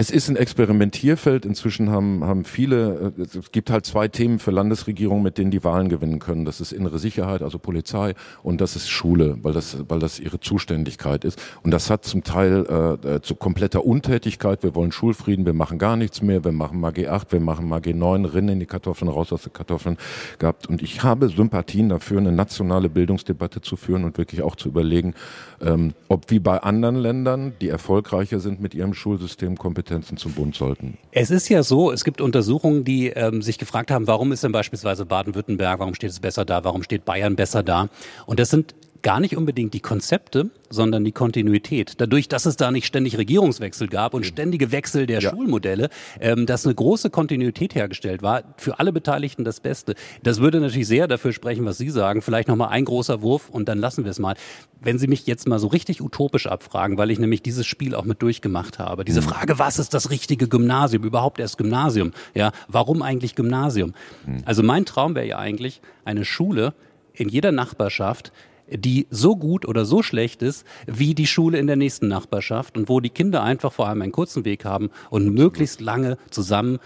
es 0.00 0.10
ist 0.10 0.30
ein 0.30 0.36
Experimentierfeld. 0.36 1.44
Inzwischen 1.44 1.90
haben, 1.90 2.24
haben 2.24 2.46
viele, 2.46 3.12
äh, 3.18 3.22
es 3.38 3.52
gibt 3.52 3.70
halt 3.70 3.84
zwei 3.84 4.08
Themen 4.08 4.38
für 4.38 4.50
Landesregierungen, 4.50 5.22
mit 5.22 5.36
denen 5.36 5.50
die 5.50 5.62
Wahlen 5.62 5.90
gewinnen 5.90 6.20
können. 6.20 6.46
Das 6.46 6.62
ist 6.62 6.72
innere 6.72 6.98
Sicherheit, 6.98 7.42
also 7.42 7.58
Polizei, 7.58 8.14
und 8.42 8.62
das 8.62 8.76
ist 8.76 8.88
Schule, 8.88 9.36
weil 9.42 9.52
das, 9.52 9.76
weil 9.88 9.98
das 9.98 10.18
ihre 10.18 10.40
Zuständigkeit 10.40 11.22
ist. 11.22 11.38
Und 11.62 11.70
das 11.70 11.90
hat 11.90 12.06
zum 12.06 12.24
Teil 12.24 12.98
äh, 13.04 13.16
äh 13.16 13.20
zu 13.20 13.34
kompletter 13.34 13.84
Untätigkeit. 13.84 14.62
Wir 14.62 14.74
wollen 14.74 14.90
Schulfrieden, 14.90 15.44
wir 15.44 15.52
machen 15.52 15.76
gar 15.76 15.96
nichts 15.96 16.22
mehr, 16.22 16.44
wir 16.44 16.52
machen 16.52 16.80
mal 16.80 16.92
G8, 16.92 17.32
wir 17.32 17.40
machen 17.40 17.68
mal 17.68 17.80
G9, 17.80 18.32
rinnen 18.32 18.48
in 18.48 18.60
die 18.60 18.66
Kartoffeln, 18.66 19.10
raus 19.10 19.34
aus 19.34 19.42
den 19.42 19.52
Kartoffeln 19.52 19.98
gehabt. 20.38 20.66
Und 20.66 20.80
ich 20.80 21.02
habe 21.02 21.28
Sympathien 21.28 21.90
dafür, 21.90 22.16
eine 22.16 22.32
nationale 22.32 22.88
Bildungsdebatte 22.88 23.60
zu 23.60 23.76
führen 23.76 24.04
und 24.04 24.16
wirklich 24.16 24.40
auch 24.40 24.56
zu 24.56 24.68
überlegen, 24.68 25.12
ähm, 25.60 25.92
ob 26.08 26.30
wie 26.30 26.38
bei 26.38 26.56
anderen 26.62 26.96
Ländern, 26.96 27.52
die 27.60 27.68
erfolgreicher 27.68 28.40
sind 28.40 28.62
mit 28.62 28.74
ihrem 28.74 28.94
Schulsystem, 28.94 29.58
kompetent 29.58 29.89
Kompetenzen 29.90 30.16
zum 30.16 30.32
Bund 30.32 30.54
sollten. 30.54 30.96
Es 31.10 31.30
ist 31.30 31.48
ja 31.48 31.62
so, 31.62 31.90
es 31.90 32.04
gibt 32.04 32.20
Untersuchungen, 32.20 32.84
die 32.84 33.08
ähm, 33.08 33.42
sich 33.42 33.58
gefragt 33.58 33.90
haben, 33.90 34.06
warum 34.06 34.30
ist 34.30 34.44
denn 34.44 34.52
beispielsweise 34.52 35.04
Baden-Württemberg, 35.04 35.80
warum 35.80 35.94
steht 35.94 36.10
es 36.10 36.20
besser 36.20 36.44
da, 36.44 36.62
warum 36.62 36.82
steht 36.82 37.04
Bayern 37.04 37.34
besser 37.34 37.62
da? 37.62 37.88
Und 38.26 38.38
das 38.38 38.50
sind 38.50 38.74
gar 39.02 39.20
nicht 39.20 39.36
unbedingt 39.36 39.74
die 39.74 39.80
Konzepte, 39.80 40.50
sondern 40.68 41.04
die 41.04 41.12
Kontinuität. 41.12 41.94
Dadurch, 41.98 42.28
dass 42.28 42.46
es 42.46 42.56
da 42.56 42.70
nicht 42.70 42.86
ständig 42.86 43.18
Regierungswechsel 43.18 43.88
gab 43.88 44.14
und 44.14 44.24
ständige 44.24 44.72
Wechsel 44.72 45.06
der 45.06 45.20
ja. 45.20 45.30
Schulmodelle, 45.30 45.88
ähm, 46.20 46.46
dass 46.46 46.64
eine 46.64 46.74
große 46.74 47.10
Kontinuität 47.10 47.74
hergestellt 47.74 48.22
war, 48.22 48.42
für 48.56 48.78
alle 48.78 48.92
Beteiligten 48.92 49.44
das 49.44 49.60
Beste. 49.60 49.94
Das 50.22 50.40
würde 50.40 50.60
natürlich 50.60 50.86
sehr 50.86 51.08
dafür 51.08 51.32
sprechen, 51.32 51.64
was 51.64 51.78
Sie 51.78 51.90
sagen. 51.90 52.22
Vielleicht 52.22 52.48
nochmal 52.48 52.68
ein 52.68 52.84
großer 52.84 53.22
Wurf 53.22 53.48
und 53.50 53.68
dann 53.68 53.78
lassen 53.78 54.04
wir 54.04 54.10
es 54.10 54.18
mal. 54.18 54.36
Wenn 54.82 54.98
Sie 54.98 55.08
mich 55.08 55.26
jetzt 55.26 55.46
mal 55.46 55.58
so 55.58 55.66
richtig 55.66 56.00
utopisch 56.00 56.46
abfragen, 56.46 56.96
weil 56.96 57.10
ich 57.10 57.18
nämlich 57.18 57.42
dieses 57.42 57.66
Spiel 57.66 57.94
auch 57.94 58.04
mit 58.04 58.22
durchgemacht 58.22 58.78
habe. 58.78 59.04
Diese 59.04 59.20
mhm. 59.20 59.26
Frage, 59.26 59.58
was 59.58 59.78
ist 59.78 59.92
das 59.92 60.10
richtige 60.10 60.48
Gymnasium? 60.48 61.04
Überhaupt 61.04 61.38
erst 61.40 61.58
Gymnasium? 61.58 62.12
Ja, 62.34 62.52
warum 62.68 63.02
eigentlich 63.02 63.34
Gymnasium? 63.34 63.94
Mhm. 64.26 64.42
Also 64.44 64.62
mein 64.62 64.86
Traum 64.86 65.14
wäre 65.14 65.26
ja 65.26 65.38
eigentlich 65.38 65.82
eine 66.04 66.24
Schule 66.24 66.74
in 67.12 67.28
jeder 67.28 67.52
Nachbarschaft, 67.52 68.32
die 68.70 69.06
so 69.10 69.36
gut 69.36 69.66
oder 69.66 69.84
so 69.84 70.02
schlecht 70.02 70.42
ist 70.42 70.66
wie 70.86 71.14
die 71.14 71.26
Schule 71.26 71.58
in 71.58 71.66
der 71.66 71.76
nächsten 71.76 72.08
Nachbarschaft 72.08 72.76
und 72.76 72.88
wo 72.88 73.00
die 73.00 73.10
Kinder 73.10 73.42
einfach 73.42 73.72
vor 73.72 73.88
allem 73.88 74.02
einen 74.02 74.12
kurzen 74.12 74.44
Weg 74.44 74.64
haben 74.64 74.90
und 75.10 75.34
möglichst 75.34 75.80
lange 75.80 76.16
zusammen 76.30 76.78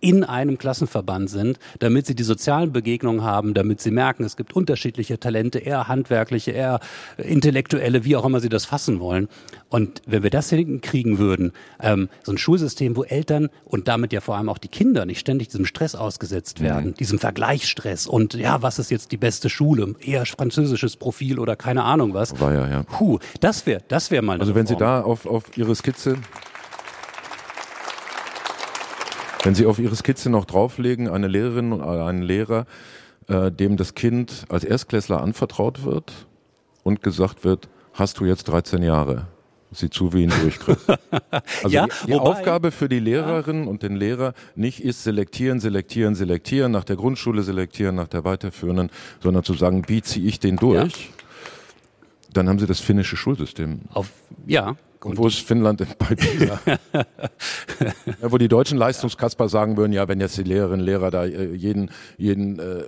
in 0.00 0.24
einem 0.24 0.58
Klassenverband 0.58 1.30
sind, 1.30 1.58
damit 1.78 2.06
sie 2.06 2.14
die 2.14 2.22
sozialen 2.22 2.72
Begegnungen 2.72 3.22
haben, 3.22 3.54
damit 3.54 3.80
sie 3.80 3.90
merken, 3.90 4.24
es 4.24 4.36
gibt 4.36 4.54
unterschiedliche 4.54 5.18
Talente, 5.18 5.58
eher 5.58 5.88
handwerkliche, 5.88 6.52
eher 6.52 6.80
intellektuelle, 7.16 8.04
wie 8.04 8.16
auch 8.16 8.24
immer 8.24 8.40
sie 8.40 8.48
das 8.48 8.64
fassen 8.64 9.00
wollen. 9.00 9.28
Und 9.68 10.02
wenn 10.06 10.22
wir 10.22 10.30
das 10.30 10.50
hinkriegen 10.50 11.18
würden, 11.18 11.52
ähm, 11.80 12.08
so 12.22 12.32
ein 12.32 12.38
Schulsystem, 12.38 12.96
wo 12.96 13.02
Eltern 13.02 13.48
und 13.64 13.88
damit 13.88 14.12
ja 14.12 14.20
vor 14.20 14.36
allem 14.36 14.48
auch 14.48 14.58
die 14.58 14.68
Kinder 14.68 15.06
nicht 15.06 15.18
ständig 15.18 15.48
diesem 15.48 15.66
Stress 15.66 15.94
ausgesetzt 15.94 16.60
werden, 16.60 16.90
mhm. 16.90 16.94
diesem 16.94 17.18
Vergleichsstress 17.18 18.06
und 18.06 18.34
ja, 18.34 18.62
was 18.62 18.78
ist 18.78 18.90
jetzt 18.90 19.12
die 19.12 19.16
beste 19.16 19.50
Schule, 19.50 19.94
eher 20.00 20.24
französisches 20.26 20.96
Profil 20.96 21.38
oder 21.38 21.56
keine 21.56 21.84
Ahnung 21.84 22.14
was. 22.14 22.38
War 22.40 22.54
ja, 22.54 22.68
ja. 22.68 22.82
Puh, 22.84 23.18
das 23.40 23.66
wäre, 23.66 23.82
das 23.88 24.10
wäre 24.10 24.22
mal. 24.22 24.40
Also 24.40 24.54
wenn 24.54 24.66
Sie 24.66 24.76
da 24.76 25.02
auf, 25.02 25.26
auf 25.26 25.56
Ihre 25.56 25.74
Skizze 25.74 26.16
Wenn 29.46 29.54
Sie 29.54 29.66
auf 29.66 29.78
Ihre 29.78 29.94
Skizze 29.94 30.28
noch 30.28 30.44
drauflegen, 30.44 31.08
eine 31.08 31.28
Lehrerin 31.28 31.72
oder 31.72 32.06
einen 32.06 32.22
Lehrer, 32.22 32.66
äh, 33.28 33.52
dem 33.52 33.76
das 33.76 33.94
Kind 33.94 34.44
als 34.48 34.64
Erstklässler 34.64 35.20
anvertraut 35.20 35.84
wird 35.84 36.12
und 36.82 37.00
gesagt 37.00 37.44
wird, 37.44 37.68
hast 37.92 38.18
du 38.18 38.24
jetzt 38.24 38.48
13 38.48 38.82
Jahre? 38.82 39.28
Sieh 39.70 39.88
zu, 39.88 40.12
wie 40.12 40.24
ihn 40.24 40.32
durchkriegt. 40.42 40.80
Also 41.62 41.68
ja, 41.68 41.86
die, 41.86 42.06
die 42.08 42.12
wobei, 42.14 42.24
Aufgabe 42.24 42.70
für 42.72 42.88
die 42.88 42.98
Lehrerin 42.98 43.64
ja. 43.64 43.70
und 43.70 43.84
den 43.84 43.94
Lehrer 43.94 44.34
nicht 44.56 44.82
ist 44.82 45.04
selektieren, 45.04 45.60
selektieren, 45.60 46.16
selektieren, 46.16 46.72
nach 46.72 46.84
der 46.84 46.96
Grundschule 46.96 47.42
selektieren, 47.42 47.94
nach 47.94 48.08
der 48.08 48.24
weiterführenden, 48.24 48.90
sondern 49.22 49.44
zu 49.44 49.54
sagen, 49.54 49.84
wie 49.86 50.02
ziehe 50.02 50.26
ich 50.26 50.40
den 50.40 50.56
durch? 50.56 51.06
Ja. 51.06 51.24
Dann 52.32 52.48
haben 52.48 52.58
sie 52.58 52.66
das 52.66 52.80
finnische 52.80 53.16
Schulsystem. 53.16 53.82
Auf, 53.92 54.10
ja, 54.46 54.74
und 55.04 55.18
wo 55.18 55.26
ist 55.26 55.38
Finnland 55.38 55.84
bei 55.98 56.14
PISA? 56.14 56.60
ja, 56.92 58.32
wo 58.32 58.38
die 58.38 58.48
deutschen 58.48 58.78
Leistungskasper 58.78 59.48
sagen 59.48 59.76
würden, 59.76 59.92
ja, 59.92 60.08
wenn 60.08 60.20
jetzt 60.20 60.36
die 60.38 60.42
Lehrerinnen 60.42 60.80
und 60.80 60.86
Lehrer 60.86 61.10
da 61.10 61.24
äh, 61.24 61.54
jeden, 61.54 61.90
jeden 62.16 62.58
äh, 62.58 62.84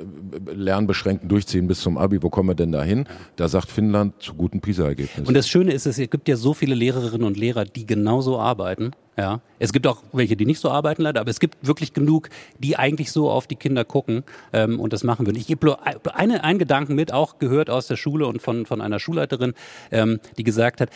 Lernbeschränkten 0.53 1.29
durchziehen 1.29 1.69
bis 1.69 1.81
zum 1.81 1.99
Abi, 1.99 2.23
wo 2.23 2.31
kommen 2.31 2.49
wir 2.49 2.55
denn 2.55 2.73
da 2.73 2.83
hin? 2.83 3.07
Da 3.37 3.49
sagt 3.49 3.71
Finnland 3.71 4.15
zu 4.23 4.35
guten 4.35 4.61
PISA-Ergebnissen. 4.61 5.27
Und 5.27 5.35
das 5.35 5.49
Schöne 5.49 5.73
ist, 5.73 5.87
es 5.87 5.97
gibt 5.97 6.29
ja 6.29 6.37
so 6.37 6.55
viele 6.55 6.75
Lehrerinnen 6.75 7.27
und 7.27 7.37
Lehrer, 7.37 7.65
die 7.65 7.87
genauso 7.87 8.39
arbeiten. 8.39 8.93
Ja, 9.19 9.41
es 9.59 9.73
gibt 9.73 9.89
auch 9.89 10.05
welche, 10.13 10.37
die 10.37 10.47
nicht 10.47 10.61
so 10.61 10.71
arbeiten 10.71 11.03
leider, 11.03 11.21
aber 11.21 11.31
es 11.31 11.41
gibt 11.41 11.57
wirklich 11.67 11.93
genug, 11.93 12.31
die 12.61 12.77
eigentlich 12.77 13.11
so 13.11 13.29
auf 13.29 13.49
die 13.49 13.57
Kinder 13.57 13.85
gucken 13.85 14.23
ähm, 14.53 14.79
und 14.79 14.93
das 14.93 15.03
machen 15.03 15.27
würden. 15.27 15.37
Ich 15.37 15.49
gebe 15.49 15.77
eine, 16.15 16.45
einen 16.45 16.61
Gedanken 16.61 16.95
mit, 16.95 17.13
auch 17.13 17.41
gehört 17.41 17.69
aus 17.69 17.89
der 17.89 17.97
Schule 17.97 18.29
und 18.29 18.41
von, 18.41 18.65
von 18.65 18.81
einer 18.81 19.01
Schulleiterin, 19.01 19.55
ähm, 19.91 20.21
die 20.37 20.45
gesagt 20.45 20.81
hat, 20.81 20.91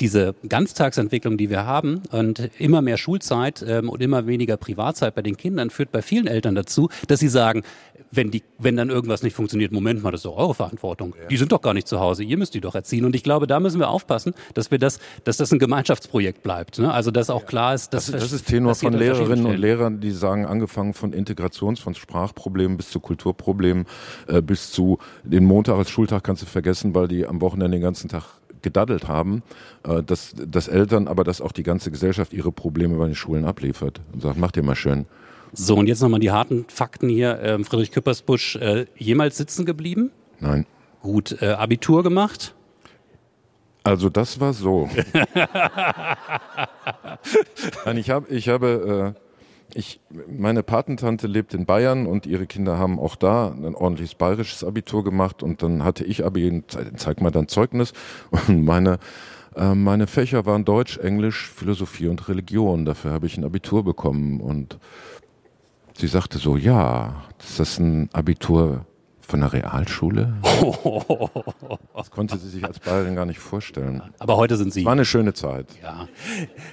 diese 0.00 0.34
Ganztagsentwicklung, 0.48 1.36
die 1.36 1.50
wir 1.50 1.66
haben 1.66 2.02
und 2.10 2.50
immer 2.58 2.82
mehr 2.82 2.96
Schulzeit 2.96 3.64
ähm, 3.66 3.88
und 3.88 4.02
immer 4.02 4.26
weniger 4.26 4.56
Privatzeit 4.56 5.14
bei 5.14 5.22
den 5.22 5.36
Kindern 5.36 5.70
führt 5.70 5.92
bei 5.92 6.02
vielen 6.02 6.26
Eltern 6.26 6.54
dazu, 6.54 6.88
dass 7.08 7.20
sie 7.20 7.28
sagen, 7.28 7.62
wenn, 8.10 8.30
die, 8.30 8.42
wenn 8.58 8.76
dann 8.76 8.90
irgendwas 8.90 9.22
nicht 9.22 9.34
funktioniert, 9.34 9.72
Moment 9.72 10.02
mal, 10.02 10.10
das 10.10 10.20
ist 10.20 10.26
doch 10.26 10.36
eure 10.36 10.54
Verantwortung. 10.54 11.14
Ja. 11.20 11.26
Die 11.28 11.36
sind 11.36 11.52
doch 11.52 11.60
gar 11.60 11.74
nicht 11.74 11.88
zu 11.88 12.00
Hause, 12.00 12.22
ihr 12.22 12.36
müsst 12.36 12.54
die 12.54 12.60
doch 12.60 12.74
erziehen. 12.74 13.04
Und 13.04 13.14
ich 13.16 13.22
glaube, 13.22 13.46
da 13.46 13.60
müssen 13.60 13.80
wir 13.80 13.88
aufpassen, 13.88 14.34
dass 14.54 14.70
wir 14.70 14.78
das, 14.78 14.98
dass 15.24 15.36
das 15.36 15.52
ein 15.52 15.58
Gemeinschaftsprojekt 15.58 16.42
bleibt. 16.42 16.78
Ne? 16.78 16.92
Also 16.92 17.10
dass 17.10 17.30
auch 17.30 17.42
ja. 17.42 17.46
klar 17.46 17.74
ist, 17.74 17.94
dass 17.94 18.06
das, 18.06 18.22
das 18.22 18.32
ist 18.32 18.46
Tenor 18.46 18.74
von 18.74 18.92
Lehrerinnen 18.92 19.46
und 19.46 19.56
Lehrern, 19.56 20.00
die 20.00 20.10
sagen, 20.10 20.46
angefangen 20.46 20.94
von 20.94 21.12
Integrations-, 21.12 21.80
von 21.80 21.94
Sprachproblemen 21.94 22.76
bis 22.76 22.90
zu 22.90 23.00
Kulturproblemen, 23.00 23.86
äh, 24.28 24.42
bis 24.42 24.70
zu 24.70 24.98
den 25.22 25.44
Montag 25.44 25.76
als 25.76 25.90
Schultag 25.90 26.24
kannst 26.24 26.42
du 26.42 26.46
vergessen, 26.46 26.94
weil 26.94 27.08
die 27.08 27.26
am 27.26 27.40
Wochenende 27.40 27.76
den 27.76 27.82
ganzen 27.82 28.08
Tag 28.08 28.24
gedaddelt 28.64 29.06
haben, 29.06 29.44
äh, 29.84 30.02
dass, 30.02 30.34
dass 30.34 30.66
Eltern, 30.66 31.06
aber 31.06 31.22
dass 31.22 31.40
auch 31.40 31.52
die 31.52 31.62
ganze 31.62 31.92
Gesellschaft 31.92 32.32
ihre 32.32 32.50
Probleme 32.50 32.96
bei 32.96 33.06
den 33.06 33.14
Schulen 33.14 33.44
abliefert 33.44 34.00
und 34.12 34.22
sagt, 34.22 34.36
macht 34.36 34.56
ihr 34.56 34.64
mal 34.64 34.74
schön. 34.74 35.06
So, 35.52 35.76
und 35.76 35.86
jetzt 35.86 36.02
nochmal 36.02 36.18
die 36.18 36.32
harten 36.32 36.64
Fakten 36.68 37.08
hier. 37.08 37.38
Ähm, 37.40 37.64
Friedrich 37.64 37.92
Küppersbusch, 37.92 38.56
äh, 38.56 38.86
jemals 38.96 39.36
sitzen 39.36 39.64
geblieben? 39.64 40.10
Nein. 40.40 40.66
Gut, 41.00 41.40
äh, 41.40 41.50
Abitur 41.50 42.02
gemacht? 42.02 42.56
Also 43.84 44.08
das 44.08 44.40
war 44.40 44.52
so. 44.52 44.88
Nein, 47.84 47.98
ich, 47.98 48.10
hab, 48.10 48.30
ich 48.30 48.48
habe, 48.48 49.14
äh, 49.14 49.20
ich, 49.72 50.00
meine 50.28 50.62
Patentante 50.62 51.26
lebt 51.26 51.54
in 51.54 51.66
Bayern 51.66 52.06
und 52.06 52.26
ihre 52.26 52.46
Kinder 52.46 52.78
haben 52.78 52.98
auch 52.98 53.16
da 53.16 53.48
ein 53.48 53.74
ordentliches 53.74 54.14
bayerisches 54.14 54.64
Abitur 54.64 55.04
gemacht 55.04 55.42
und 55.42 55.62
dann 55.62 55.84
hatte 55.84 56.04
ich 56.04 56.24
Abi, 56.24 56.62
zeig 56.96 57.20
mal 57.20 57.30
dann 57.30 57.48
Zeugnis 57.48 57.92
und 58.30 58.64
meine 58.64 58.98
äh, 59.56 59.74
meine 59.74 60.06
Fächer 60.06 60.46
waren 60.46 60.64
Deutsch, 60.64 60.98
Englisch, 60.98 61.50
Philosophie 61.50 62.08
und 62.08 62.28
Religion. 62.28 62.84
Dafür 62.84 63.12
habe 63.12 63.26
ich 63.26 63.36
ein 63.36 63.44
Abitur 63.44 63.84
bekommen 63.84 64.40
und 64.40 64.78
sie 65.96 66.08
sagte 66.08 66.38
so, 66.38 66.56
ja, 66.56 67.24
das 67.38 67.60
ist 67.60 67.78
ein 67.78 68.08
Abitur 68.12 68.86
von 69.26 69.40
der 69.40 69.52
Realschule? 69.52 70.34
Das 71.94 72.10
konnte 72.10 72.36
sie 72.36 72.48
sich 72.48 72.64
als 72.64 72.80
Bayerin 72.80 73.14
gar 73.14 73.24
nicht 73.24 73.38
vorstellen. 73.38 74.02
Aber 74.18 74.36
heute 74.36 74.56
sind 74.56 74.72
Sie. 74.72 74.84
War 74.84 74.92
eine 74.92 75.04
schöne 75.04 75.32
Zeit. 75.32 75.66
Ja. 75.82 76.08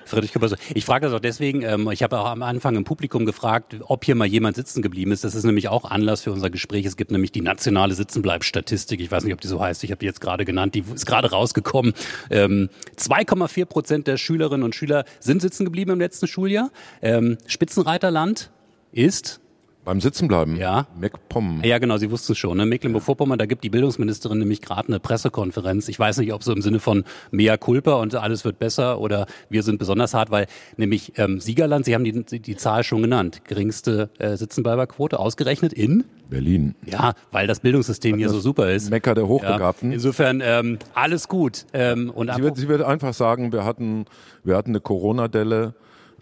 Friedrich 0.05 0.33
Küpper, 0.33 0.49
ich 0.73 0.83
frage 0.83 1.05
das 1.05 1.15
auch 1.15 1.19
deswegen, 1.21 1.61
ähm, 1.61 1.89
ich 1.91 2.03
habe 2.03 2.19
auch 2.19 2.25
am 2.25 2.41
Anfang 2.41 2.75
im 2.75 2.83
Publikum 2.83 3.25
gefragt, 3.25 3.77
ob 3.81 4.03
hier 4.03 4.15
mal 4.15 4.25
jemand 4.25 4.55
sitzen 4.55 4.81
geblieben 4.81 5.11
ist. 5.11 5.23
Das 5.23 5.35
ist 5.35 5.43
nämlich 5.43 5.69
auch 5.69 5.85
Anlass 5.85 6.21
für 6.21 6.31
unser 6.31 6.49
Gespräch. 6.49 6.85
Es 6.85 6.97
gibt 6.97 7.11
nämlich 7.11 7.31
die 7.31 7.41
nationale 7.41 7.93
Sitzenbleibstatistik. 7.93 8.99
Ich 8.99 9.11
weiß 9.11 9.23
nicht, 9.23 9.33
ob 9.33 9.41
die 9.41 9.47
so 9.47 9.61
heißt. 9.61 9.83
Ich 9.83 9.91
habe 9.91 9.99
die 9.99 10.05
jetzt 10.05 10.21
gerade 10.21 10.43
genannt. 10.43 10.75
Die 10.75 10.83
ist 10.93 11.05
gerade 11.05 11.31
rausgekommen. 11.31 11.93
2,4 12.29 13.59
ähm, 13.59 13.67
Prozent 13.67 14.07
der 14.07 14.17
Schülerinnen 14.17 14.63
und 14.63 14.75
Schüler 14.75 15.05
sind 15.19 15.41
sitzen 15.41 15.65
geblieben 15.65 15.91
im 15.91 15.99
letzten 15.99 16.27
Schuljahr. 16.27 16.71
Ähm, 17.01 17.37
Spitzenreiterland 17.47 18.51
ist 18.91 19.40
beim 19.83 19.99
Sitzenbleiben? 19.99 20.55
Ja. 20.55 20.87
MacPom. 20.99 21.61
Ja, 21.63 21.79
genau, 21.79 21.97
Sie 21.97 22.11
wussten 22.11 22.33
es 22.33 22.37
schon. 22.37 22.57
Ne? 22.57 22.65
Mecklenburg-Vorpommern, 22.65 23.39
da 23.39 23.45
gibt 23.45 23.63
die 23.63 23.69
Bildungsministerin 23.69 24.39
nämlich 24.39 24.61
gerade 24.61 24.89
eine 24.89 24.99
Pressekonferenz. 24.99 25.87
Ich 25.87 25.97
weiß 25.97 26.17
nicht, 26.17 26.33
ob 26.33 26.43
so 26.43 26.53
im 26.53 26.61
Sinne 26.61 26.79
von 26.79 27.03
mea 27.31 27.57
culpa 27.57 27.93
und 27.93 28.13
alles 28.15 28.45
wird 28.45 28.59
besser 28.59 28.99
oder 28.99 29.25
wir 29.49 29.63
sind 29.63 29.79
besonders 29.79 30.13
hart, 30.13 30.31
weil 30.31 30.47
nämlich 30.77 31.13
ähm, 31.17 31.39
Siegerland, 31.39 31.85
Sie 31.85 31.95
haben 31.95 32.03
die, 32.03 32.39
die 32.39 32.55
Zahl 32.55 32.83
schon 32.83 33.01
genannt, 33.01 33.41
geringste 33.45 34.09
äh, 34.19 34.37
Sitzenbleiberquote 34.37 35.19
ausgerechnet 35.19 35.73
in? 35.73 36.05
Berlin. 36.29 36.75
Ja, 36.85 37.13
weil 37.31 37.47
das 37.47 37.59
Bildungssystem 37.59 38.17
hier 38.17 38.29
so 38.29 38.39
super 38.39 38.71
ist. 38.71 38.89
Mecker 38.89 39.15
der 39.15 39.27
Hochbegabten. 39.27 39.89
Ja, 39.89 39.95
insofern 39.95 40.41
ähm, 40.43 40.79
alles 40.93 41.27
gut. 41.27 41.65
Ähm, 41.73 42.09
und 42.09 42.33
sie, 42.33 42.41
wird, 42.41 42.57
sie 42.57 42.67
wird 42.67 42.81
einfach 42.83 43.13
sagen, 43.13 43.51
wir 43.51 43.65
hatten, 43.65 44.05
wir 44.43 44.55
hatten 44.55 44.71
eine 44.71 44.79
Corona-Delle 44.79 45.73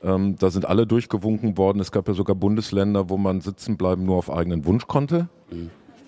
ähm, 0.03 0.35
da 0.37 0.49
sind 0.49 0.65
alle 0.65 0.87
durchgewunken 0.87 1.57
worden. 1.57 1.79
Es 1.79 1.91
gab 1.91 2.07
ja 2.07 2.13
sogar 2.13 2.35
Bundesländer, 2.35 3.09
wo 3.09 3.17
man 3.17 3.41
sitzen 3.41 3.77
bleiben 3.77 4.05
nur 4.05 4.17
auf 4.17 4.31
eigenen 4.31 4.65
Wunsch 4.65 4.87
konnte. 4.87 5.29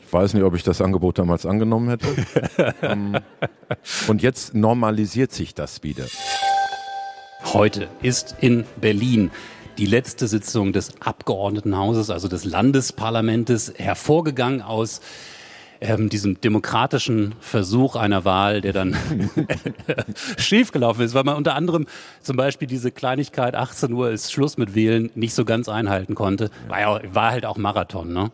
Ich 0.05 0.13
weiß 0.13 0.33
nicht, 0.33 0.43
ob 0.43 0.55
ich 0.55 0.63
das 0.63 0.81
Angebot 0.81 1.19
damals 1.19 1.45
angenommen 1.45 1.89
hätte. 1.89 2.75
ähm, 2.81 3.17
und 4.07 4.21
jetzt 4.21 4.53
normalisiert 4.53 5.31
sich 5.31 5.53
das 5.53 5.83
wieder. 5.83 6.05
Heute 7.53 7.87
ist 8.01 8.35
in 8.39 8.65
Berlin 8.79 9.31
die 9.77 9.85
letzte 9.85 10.27
Sitzung 10.27 10.73
des 10.73 11.01
Abgeordnetenhauses, 11.01 12.09
also 12.09 12.27
des 12.27 12.45
Landesparlamentes, 12.45 13.73
hervorgegangen 13.77 14.61
aus 14.61 15.01
ähm, 15.81 16.09
diesem 16.09 16.39
demokratischen 16.39 17.33
Versuch 17.39 17.95
einer 17.95 18.23
Wahl, 18.23 18.61
der 18.61 18.71
dann 18.71 18.95
schiefgelaufen 20.37 21.03
ist, 21.03 21.13
weil 21.13 21.23
man 21.23 21.35
unter 21.35 21.55
anderem 21.55 21.87
zum 22.21 22.37
Beispiel 22.37 22.67
diese 22.67 22.91
Kleinigkeit 22.91 23.55
18 23.55 23.91
Uhr 23.91 24.11
ist 24.11 24.31
Schluss 24.31 24.57
mit 24.57 24.75
Wählen 24.75 25.11
nicht 25.15 25.33
so 25.33 25.43
ganz 25.43 25.67
einhalten 25.67 26.15
konnte. 26.15 26.49
War, 26.67 26.79
ja, 26.79 26.99
war 27.13 27.31
halt 27.31 27.45
auch 27.45 27.57
Marathon, 27.57 28.13
ne? 28.13 28.31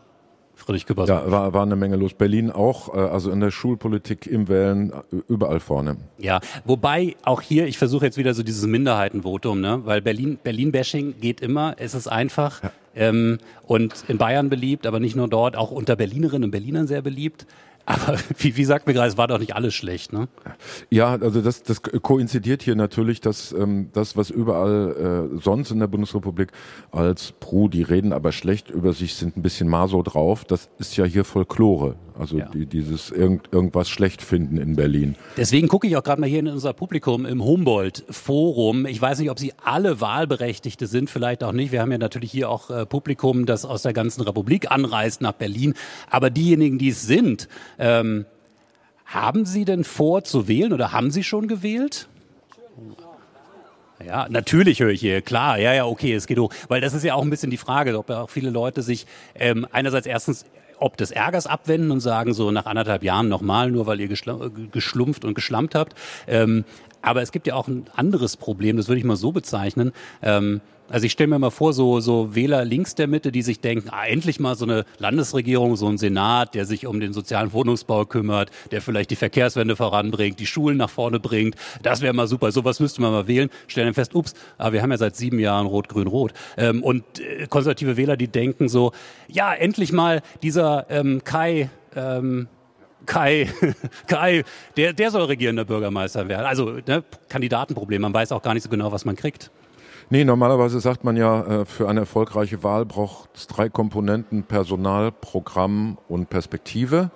Friedrich 0.68 0.84
Küppers. 0.84 1.08
Ja, 1.08 1.30
war, 1.30 1.54
war 1.54 1.62
eine 1.62 1.76
Menge 1.76 1.96
los. 1.96 2.12
Berlin 2.12 2.50
auch, 2.50 2.94
äh, 2.94 2.98
also 2.98 3.30
in 3.30 3.40
der 3.40 3.50
Schulpolitik, 3.50 4.26
im 4.26 4.48
Wählen, 4.48 4.92
äh, 4.92 5.16
überall 5.26 5.60
vorne. 5.60 5.96
Ja, 6.18 6.40
wobei 6.66 7.16
auch 7.24 7.40
hier, 7.40 7.66
ich 7.66 7.78
versuche 7.78 8.04
jetzt 8.04 8.18
wieder 8.18 8.34
so 8.34 8.42
dieses 8.42 8.66
Minderheitenvotum, 8.66 9.62
ne? 9.62 9.80
weil 9.84 10.02
Berlin, 10.02 10.38
Berlin-Bashing 10.42 11.20
geht 11.22 11.40
immer, 11.40 11.74
es 11.78 11.94
ist 11.94 12.06
einfach. 12.06 12.62
Ja. 12.62 12.72
Ähm, 12.94 13.38
und 13.66 14.04
in 14.08 14.18
Bayern 14.18 14.50
beliebt, 14.50 14.86
aber 14.86 15.00
nicht 15.00 15.16
nur 15.16 15.28
dort, 15.28 15.56
auch 15.56 15.70
unter 15.70 15.96
Berlinerinnen 15.96 16.44
und 16.44 16.50
Berlinern 16.50 16.86
sehr 16.86 17.00
beliebt. 17.00 17.46
Aber 17.88 18.18
wie, 18.38 18.54
wie 18.56 18.64
sagt 18.64 18.86
mir 18.86 18.92
gerade, 18.92 19.08
es 19.08 19.16
war 19.16 19.28
doch 19.28 19.38
nicht 19.38 19.56
alles 19.56 19.74
schlecht, 19.74 20.12
ne? 20.12 20.28
Ja, 20.90 21.16
also 21.20 21.40
das, 21.40 21.62
das 21.62 21.80
koinzidiert 21.82 22.62
hier 22.62 22.76
natürlich, 22.76 23.22
dass 23.22 23.52
ähm, 23.52 23.88
das, 23.94 24.14
was 24.14 24.28
überall 24.28 25.30
äh, 25.32 25.40
sonst 25.40 25.70
in 25.70 25.78
der 25.78 25.86
Bundesrepublik 25.86 26.52
als 26.92 27.32
Pro, 27.40 27.68
die 27.68 27.82
reden 27.82 28.12
aber 28.12 28.32
schlecht 28.32 28.68
über 28.68 28.92
sich, 28.92 29.14
sind 29.14 29.38
ein 29.38 29.42
bisschen 29.42 29.68
Maso 29.68 30.02
drauf, 30.02 30.44
das 30.44 30.68
ist 30.78 30.98
ja 30.98 31.06
hier 31.06 31.24
Folklore. 31.24 31.96
Also 32.18 32.38
ja. 32.38 32.46
die, 32.46 32.66
dieses 32.66 33.10
irgend, 33.10 33.52
irgendwas 33.52 33.88
schlecht 33.88 34.22
finden 34.22 34.56
in 34.58 34.74
Berlin. 34.74 35.14
Deswegen 35.36 35.68
gucke 35.68 35.86
ich 35.86 35.96
auch 35.96 36.02
gerade 36.02 36.20
mal 36.20 36.28
hier 36.28 36.40
in 36.40 36.48
unser 36.48 36.72
Publikum 36.72 37.24
im 37.24 37.44
Humboldt-Forum. 37.44 38.86
Ich 38.86 39.00
weiß 39.00 39.20
nicht, 39.20 39.30
ob 39.30 39.38
Sie 39.38 39.52
alle 39.64 40.00
Wahlberechtigte 40.00 40.88
sind, 40.88 41.10
vielleicht 41.10 41.44
auch 41.44 41.52
nicht. 41.52 41.70
Wir 41.70 41.80
haben 41.80 41.92
ja 41.92 41.98
natürlich 41.98 42.32
hier 42.32 42.50
auch 42.50 42.70
äh, 42.70 42.86
Publikum, 42.86 43.46
das 43.46 43.64
aus 43.64 43.82
der 43.82 43.92
ganzen 43.92 44.22
Republik 44.22 44.70
anreist 44.70 45.20
nach 45.20 45.32
Berlin. 45.32 45.74
Aber 46.10 46.30
diejenigen, 46.30 46.78
die 46.78 46.88
es 46.88 47.02
sind, 47.02 47.48
ähm, 47.78 48.26
haben 49.06 49.44
Sie 49.44 49.64
denn 49.64 49.84
vor 49.84 50.24
zu 50.24 50.48
wählen 50.48 50.72
oder 50.72 50.92
haben 50.92 51.12
Sie 51.12 51.22
schon 51.22 51.46
gewählt? 51.46 52.08
Ja, 54.04 54.28
natürlich 54.28 54.80
höre 54.80 54.90
ich 54.90 55.00
hier, 55.00 55.22
klar, 55.22 55.58
ja, 55.58 55.72
ja, 55.72 55.84
okay, 55.84 56.14
es 56.14 56.26
geht 56.26 56.38
hoch. 56.38 56.52
Weil 56.68 56.80
das 56.80 56.94
ist 56.94 57.04
ja 57.04 57.14
auch 57.14 57.22
ein 57.22 57.30
bisschen 57.30 57.50
die 57.50 57.56
Frage, 57.56 57.98
ob 57.98 58.10
ja 58.10 58.22
auch 58.22 58.30
viele 58.30 58.50
Leute 58.50 58.82
sich 58.82 59.06
ähm, 59.34 59.66
einerseits 59.72 60.06
erstens 60.06 60.44
ob 60.80 60.96
des 60.96 61.10
Ärgers 61.10 61.46
abwenden 61.46 61.90
und 61.90 62.00
sagen 62.00 62.34
so 62.34 62.50
nach 62.50 62.66
anderthalb 62.66 63.02
Jahren 63.02 63.28
nochmal, 63.28 63.70
nur 63.70 63.86
weil 63.86 64.00
ihr 64.00 64.08
geschlumpft 64.08 65.24
und 65.24 65.34
geschlampt 65.34 65.74
habt. 65.74 65.94
Ähm, 66.26 66.64
aber 67.02 67.22
es 67.22 67.32
gibt 67.32 67.46
ja 67.46 67.54
auch 67.54 67.68
ein 67.68 67.86
anderes 67.94 68.36
Problem, 68.36 68.76
das 68.76 68.88
würde 68.88 68.98
ich 68.98 69.04
mal 69.04 69.16
so 69.16 69.32
bezeichnen. 69.32 69.92
Ähm, 70.22 70.60
also 70.90 71.06
ich 71.06 71.12
stelle 71.12 71.28
mir 71.28 71.38
mal 71.38 71.50
vor, 71.50 71.72
so, 71.72 72.00
so 72.00 72.34
Wähler 72.34 72.64
links 72.64 72.94
der 72.94 73.06
Mitte, 73.06 73.32
die 73.32 73.42
sich 73.42 73.60
denken, 73.60 73.90
ah, 73.90 74.06
endlich 74.06 74.40
mal 74.40 74.54
so 74.54 74.64
eine 74.64 74.84
Landesregierung, 74.98 75.76
so 75.76 75.86
ein 75.88 75.98
Senat, 75.98 76.54
der 76.54 76.64
sich 76.64 76.86
um 76.86 77.00
den 77.00 77.12
sozialen 77.12 77.52
Wohnungsbau 77.52 78.04
kümmert, 78.06 78.50
der 78.70 78.80
vielleicht 78.80 79.10
die 79.10 79.16
Verkehrswende 79.16 79.76
voranbringt, 79.76 80.40
die 80.40 80.46
Schulen 80.46 80.76
nach 80.76 80.90
vorne 80.90 81.20
bringt. 81.20 81.56
Das 81.82 82.00
wäre 82.00 82.14
mal 82.14 82.26
super. 82.26 82.52
Sowas 82.52 82.80
müsste 82.80 83.02
man 83.02 83.12
mal 83.12 83.28
wählen. 83.28 83.50
Stellen 83.66 83.94
fest, 83.94 84.14
ups, 84.14 84.34
aber 84.56 84.74
wir 84.74 84.82
haben 84.82 84.90
ja 84.90 84.98
seit 84.98 85.16
sieben 85.16 85.38
Jahren 85.38 85.66
Rot, 85.66 85.88
Grün, 85.88 86.06
Rot. 86.06 86.32
Ähm, 86.56 86.82
und 86.82 87.04
äh, 87.20 87.46
konservative 87.48 87.96
Wähler, 87.96 88.16
die 88.16 88.28
denken 88.28 88.68
so, 88.68 88.92
ja, 89.28 89.52
endlich 89.52 89.92
mal 89.92 90.22
dieser 90.42 90.86
ähm, 90.88 91.22
Kai, 91.24 91.70
ähm, 91.94 92.48
Kai, 93.06 93.48
Kai, 94.06 94.44
der, 94.76 94.92
der 94.92 95.10
soll 95.10 95.24
regierender 95.24 95.64
Bürgermeister 95.64 96.28
werden. 96.28 96.46
Also 96.46 96.78
ne, 96.86 97.04
Kandidatenproblem, 97.28 98.02
man 98.02 98.14
weiß 98.14 98.32
auch 98.32 98.42
gar 98.42 98.54
nicht 98.54 98.62
so 98.62 98.68
genau, 98.68 98.92
was 98.92 99.04
man 99.04 99.16
kriegt. 99.16 99.50
Nee, 100.10 100.24
normalerweise 100.24 100.80
sagt 100.80 101.04
man 101.04 101.16
ja, 101.16 101.42
äh, 101.42 101.64
für 101.66 101.88
eine 101.88 102.00
erfolgreiche 102.00 102.62
Wahl 102.62 102.86
braucht 102.86 103.28
es 103.34 103.46
drei 103.46 103.68
Komponenten, 103.68 104.42
Personal, 104.42 105.12
Programm 105.12 105.98
und 106.08 106.30
Perspektive. 106.30 107.10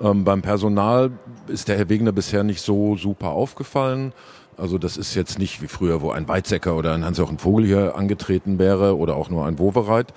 Ähm, 0.00 0.24
beim 0.24 0.40
Personal 0.40 1.10
ist 1.48 1.66
der 1.66 1.76
Herr 1.76 1.88
Wegner 1.88 2.12
bisher 2.12 2.44
nicht 2.44 2.62
so 2.62 2.96
super 2.96 3.30
aufgefallen. 3.30 4.12
Also 4.56 4.78
das 4.78 4.96
ist 4.96 5.14
jetzt 5.14 5.38
nicht 5.38 5.60
wie 5.60 5.66
früher, 5.66 6.02
wo 6.02 6.12
ein 6.12 6.28
Weizsäcker 6.28 6.76
oder 6.76 6.94
ein 6.94 7.04
Hans-Jochen 7.04 7.38
Vogel 7.38 7.66
hier 7.66 7.96
angetreten 7.96 8.58
wäre 8.58 8.96
oder 8.96 9.16
auch 9.16 9.28
nur 9.28 9.46
ein 9.46 9.58
Wovereit. 9.58 10.12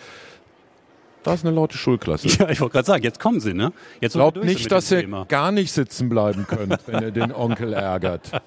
Da 1.24 1.34
ist 1.34 1.46
eine 1.46 1.56
laute 1.56 1.78
Schulklasse. 1.78 2.28
Ja, 2.28 2.50
ich 2.50 2.60
wollte 2.60 2.74
gerade 2.74 2.86
sagen, 2.86 3.04
jetzt 3.04 3.20
kommen 3.20 3.40
Sie, 3.40 3.54
ne? 3.54 3.72
Jetzt 4.02 4.14
Glaubt 4.14 4.44
nicht, 4.44 4.70
dass 4.72 4.92
ihr 4.92 5.00
Thema. 5.00 5.26
gar 5.26 5.52
nicht 5.52 5.72
sitzen 5.72 6.10
bleiben 6.10 6.46
könnt, 6.46 6.80
wenn 6.86 7.02
ihr 7.02 7.12
den 7.12 7.32
Onkel 7.32 7.74
ärgert. 7.74 8.30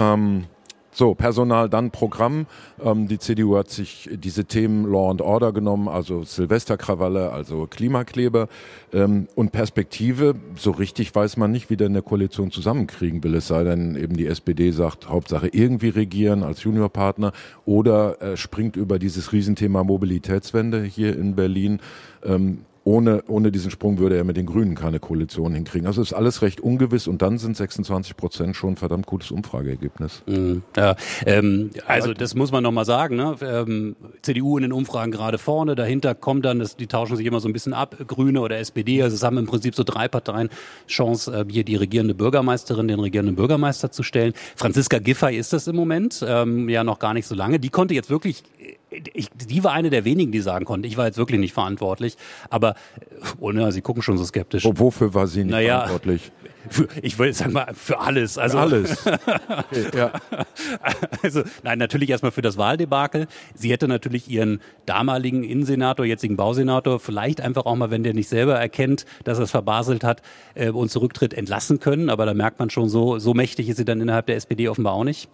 ähm, 0.00 0.46
so, 0.98 1.14
Personal, 1.14 1.68
dann 1.68 1.92
Programm. 1.92 2.46
Ähm, 2.84 3.06
die 3.06 3.20
CDU 3.20 3.56
hat 3.56 3.70
sich 3.70 4.10
diese 4.12 4.46
Themen 4.46 4.84
Law 4.84 5.10
and 5.12 5.22
Order 5.22 5.52
genommen, 5.52 5.86
also 5.86 6.24
Silvesterkrawalle, 6.24 7.30
also 7.30 7.68
Klimakleber 7.68 8.48
ähm, 8.92 9.28
und 9.36 9.52
Perspektive. 9.52 10.34
So 10.56 10.72
richtig 10.72 11.14
weiß 11.14 11.36
man 11.36 11.52
nicht, 11.52 11.70
wie 11.70 11.74
in 11.74 11.92
der 11.92 12.02
Koalition 12.02 12.50
zusammenkriegen 12.50 13.22
will. 13.22 13.36
Es 13.36 13.46
sei 13.46 13.62
denn, 13.62 13.94
eben 13.94 14.16
die 14.16 14.26
SPD 14.26 14.72
sagt, 14.72 15.08
Hauptsache 15.08 15.46
irgendwie 15.46 15.90
regieren 15.90 16.42
als 16.42 16.64
Juniorpartner 16.64 17.32
oder 17.64 18.20
äh, 18.20 18.36
springt 18.36 18.74
über 18.74 18.98
dieses 18.98 19.32
Riesenthema 19.32 19.84
Mobilitätswende 19.84 20.82
hier 20.82 21.16
in 21.16 21.36
Berlin. 21.36 21.78
Ähm, 22.24 22.64
ohne, 22.88 23.22
ohne 23.28 23.52
diesen 23.52 23.70
Sprung 23.70 23.98
würde 23.98 24.16
er 24.16 24.24
mit 24.24 24.38
den 24.38 24.46
Grünen 24.46 24.74
keine 24.74 24.98
Koalition 24.98 25.52
hinkriegen. 25.52 25.86
Also 25.86 26.00
ist 26.00 26.14
alles 26.14 26.40
recht 26.40 26.62
ungewiss 26.62 27.06
und 27.06 27.20
dann 27.20 27.36
sind 27.36 27.54
26 27.54 28.16
Prozent 28.16 28.56
schon 28.56 28.70
ein 28.70 28.76
verdammt 28.76 29.04
gutes 29.04 29.30
Umfrageergebnis. 29.30 30.22
Mhm. 30.24 30.62
Ja, 30.74 30.96
ähm, 31.26 31.68
also 31.86 32.14
das 32.14 32.34
muss 32.34 32.50
man 32.50 32.62
nochmal 32.62 32.86
sagen. 32.86 33.16
Ne? 33.16 33.36
Ähm, 33.42 33.94
CDU 34.22 34.56
in 34.56 34.62
den 34.62 34.72
Umfragen 34.72 35.12
gerade 35.12 35.36
vorne, 35.36 35.74
dahinter 35.74 36.14
kommt 36.14 36.46
dann, 36.46 36.60
das, 36.60 36.76
die 36.76 36.86
tauschen 36.86 37.18
sich 37.18 37.26
immer 37.26 37.40
so 37.40 37.48
ein 37.48 37.52
bisschen 37.52 37.74
ab, 37.74 37.94
Grüne 38.06 38.40
oder 38.40 38.58
SPD. 38.58 39.02
Also 39.02 39.16
es 39.16 39.22
haben 39.22 39.36
im 39.36 39.46
Prinzip 39.46 39.74
so 39.74 39.84
drei 39.84 40.08
Parteien 40.08 40.48
Chance, 40.86 41.30
äh, 41.30 41.44
hier 41.52 41.64
die 41.64 41.76
regierende 41.76 42.14
Bürgermeisterin, 42.14 42.88
den 42.88 43.00
regierenden 43.00 43.36
Bürgermeister 43.36 43.90
zu 43.90 44.02
stellen. 44.02 44.32
Franziska 44.56 44.98
Giffey 44.98 45.36
ist 45.36 45.52
das 45.52 45.66
im 45.66 45.76
Moment, 45.76 46.24
ähm, 46.26 46.70
ja 46.70 46.84
noch 46.84 46.98
gar 46.98 47.12
nicht 47.12 47.26
so 47.26 47.34
lange. 47.34 47.60
Die 47.60 47.68
konnte 47.68 47.92
jetzt 47.92 48.08
wirklich 48.08 48.44
ich, 48.90 49.28
die 49.30 49.64
war 49.64 49.72
eine 49.72 49.90
der 49.90 50.04
wenigen, 50.04 50.32
die 50.32 50.40
sagen 50.40 50.64
konnte, 50.64 50.88
ich 50.88 50.96
war 50.96 51.06
jetzt 51.06 51.18
wirklich 51.18 51.40
nicht 51.40 51.52
verantwortlich. 51.52 52.16
Aber, 52.48 52.74
oh 53.38 53.52
ne, 53.52 53.70
Sie 53.72 53.82
gucken 53.82 54.02
schon 54.02 54.16
so 54.16 54.24
skeptisch. 54.24 54.64
Wofür 54.64 55.14
war 55.14 55.26
sie 55.26 55.44
nicht 55.44 55.50
naja, 55.50 55.80
verantwortlich? 55.80 56.32
Für, 56.70 56.88
ich 57.02 57.18
würde 57.18 57.32
sagen 57.32 57.52
mal, 57.52 57.72
für 57.74 58.00
alles. 58.00 58.38
Also, 58.38 58.58
für 58.58 58.62
alles. 58.62 59.04
Okay, 59.70 59.86
ja. 59.96 60.12
Also, 61.22 61.42
nein, 61.62 61.78
natürlich 61.78 62.10
erstmal 62.10 62.32
für 62.32 62.42
das 62.42 62.56
Wahldebakel. 62.56 63.26
Sie 63.54 63.70
hätte 63.70 63.88
natürlich 63.88 64.28
ihren 64.28 64.60
damaligen 64.86 65.44
Innensenator, 65.44 66.06
jetzigen 66.06 66.36
Bausenator, 66.36 67.00
vielleicht 67.00 67.40
einfach 67.40 67.66
auch 67.66 67.76
mal, 67.76 67.90
wenn 67.90 68.02
der 68.02 68.14
nicht 68.14 68.28
selber 68.28 68.58
erkennt, 68.58 69.04
dass 69.24 69.38
er 69.38 69.44
es 69.44 69.50
verbaselt 69.50 70.04
hat 70.04 70.22
äh, 70.54 70.70
und 70.70 70.90
zurücktritt, 70.90 71.34
entlassen 71.34 71.80
können. 71.80 72.08
Aber 72.08 72.26
da 72.26 72.34
merkt 72.34 72.58
man 72.58 72.70
schon, 72.70 72.88
so, 72.88 73.18
so 73.18 73.34
mächtig 73.34 73.68
ist 73.68 73.76
sie 73.76 73.84
dann 73.84 74.00
innerhalb 74.00 74.26
der 74.26 74.36
SPD 74.36 74.68
offenbar 74.68 74.94
auch 74.94 75.04
nicht. 75.04 75.28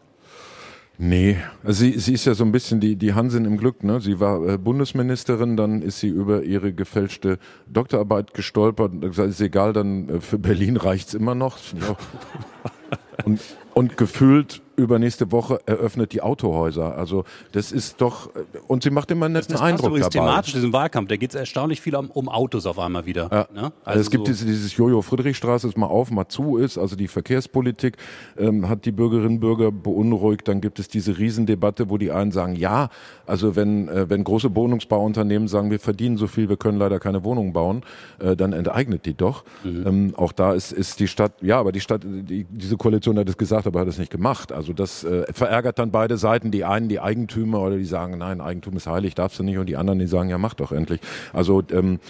Nee, 0.96 1.38
also 1.64 1.84
sie, 1.84 1.98
sie 1.98 2.14
ist 2.14 2.24
ja 2.24 2.34
so 2.34 2.44
ein 2.44 2.52
bisschen 2.52 2.78
die, 2.78 2.94
die 2.94 3.14
Hansin 3.14 3.44
im 3.46 3.56
Glück. 3.56 3.82
Ne? 3.82 4.00
Sie 4.00 4.20
war 4.20 4.46
äh, 4.46 4.58
Bundesministerin, 4.58 5.56
dann 5.56 5.82
ist 5.82 5.98
sie 5.98 6.08
über 6.08 6.44
ihre 6.44 6.72
gefälschte 6.72 7.38
Doktorarbeit 7.66 8.32
gestolpert. 8.32 8.92
Ist 9.02 9.40
egal, 9.40 9.72
dann 9.72 10.08
äh, 10.08 10.20
für 10.20 10.38
Berlin 10.38 10.76
reicht's 10.76 11.14
immer 11.14 11.34
noch. 11.34 11.58
Und, 13.24 13.40
und 13.74 13.96
gefühlt 13.96 14.62
übernächste 14.76 15.30
Woche 15.32 15.60
eröffnet 15.66 16.12
die 16.12 16.20
Autohäuser. 16.20 16.96
Also 16.96 17.24
das 17.52 17.72
ist 17.72 18.00
doch 18.00 18.30
und 18.66 18.82
sie 18.82 18.90
macht 18.90 19.10
immer 19.10 19.26
einen 19.26 19.34
netten 19.34 19.52
das, 19.52 19.60
das 19.60 19.68
Eindruck 19.68 19.98
passt 19.98 20.14
dabei. 20.14 20.26
thematisch 20.26 20.52
diesen 20.52 20.72
Wahlkampf. 20.72 21.08
Da 21.08 21.16
geht 21.16 21.30
es 21.30 21.36
erstaunlich 21.36 21.80
viel 21.80 21.94
um, 21.96 22.10
um, 22.10 22.28
Autos 22.28 22.66
auf 22.66 22.78
einmal 22.78 23.06
wieder. 23.06 23.28
Ja. 23.30 23.48
Ne? 23.54 23.62
Also, 23.62 23.72
also, 23.84 24.00
es 24.00 24.10
gibt 24.10 24.26
so 24.26 24.32
dieses, 24.32 24.46
dieses 24.46 24.76
Jojo 24.76 25.02
Friedrichstraße, 25.02 25.66
das 25.66 25.76
mal 25.76 25.86
auf, 25.86 26.10
mal 26.10 26.28
zu 26.28 26.56
ist. 26.56 26.78
Also 26.78 26.96
die 26.96 27.08
Verkehrspolitik 27.08 27.96
ähm, 28.36 28.68
hat 28.68 28.84
die 28.84 28.92
Bürgerinnen 28.92 29.34
und 29.34 29.40
Bürger 29.40 29.70
beunruhigt. 29.70 30.48
Dann 30.48 30.60
gibt 30.60 30.78
es 30.78 30.88
diese 30.88 31.18
Riesendebatte, 31.18 31.90
wo 31.90 31.98
die 31.98 32.10
einen 32.10 32.32
sagen, 32.32 32.56
ja, 32.56 32.88
also 33.26 33.56
wenn 33.56 33.88
äh, 33.88 34.08
wenn 34.08 34.24
große 34.24 34.54
Wohnungsbauunternehmen 34.54 35.48
sagen, 35.48 35.70
wir 35.70 35.80
verdienen 35.80 36.16
so 36.16 36.26
viel, 36.26 36.48
wir 36.48 36.56
können 36.56 36.78
leider 36.78 36.98
keine 36.98 37.24
Wohnungen 37.24 37.52
bauen, 37.52 37.82
äh, 38.18 38.36
dann 38.36 38.52
enteignet 38.52 39.06
die 39.06 39.14
doch. 39.14 39.44
Mhm. 39.62 39.86
Ähm, 39.86 40.14
auch 40.16 40.32
da 40.32 40.52
ist 40.52 40.72
ist 40.72 41.00
die 41.00 41.08
Stadt, 41.08 41.32
ja, 41.42 41.58
aber 41.58 41.72
die 41.72 41.80
Stadt, 41.80 42.02
die, 42.04 42.44
diese 42.44 42.76
Koalition 42.76 43.03
hat 43.12 43.28
es 43.28 43.36
gesagt, 43.36 43.66
aber 43.66 43.80
hat 43.80 43.88
es 43.88 43.98
nicht 43.98 44.10
gemacht. 44.10 44.52
Also 44.52 44.72
das 44.72 45.04
äh, 45.04 45.24
verärgert 45.32 45.78
dann 45.78 45.90
beide 45.90 46.16
Seiten. 46.16 46.50
Die 46.50 46.64
einen, 46.64 46.88
die 46.88 47.00
Eigentümer 47.00 47.60
oder 47.60 47.76
die 47.76 47.84
sagen, 47.84 48.18
nein, 48.18 48.40
Eigentum 48.40 48.76
ist 48.76 48.86
heilig, 48.86 49.14
darfst 49.14 49.38
du 49.38 49.42
nicht. 49.42 49.58
Und 49.58 49.66
die 49.66 49.76
anderen, 49.76 49.98
die 49.98 50.06
sagen, 50.06 50.30
ja, 50.30 50.38
mach 50.38 50.54
doch 50.54 50.72
endlich. 50.72 51.00
Also 51.32 51.62
ähm, 51.70 52.00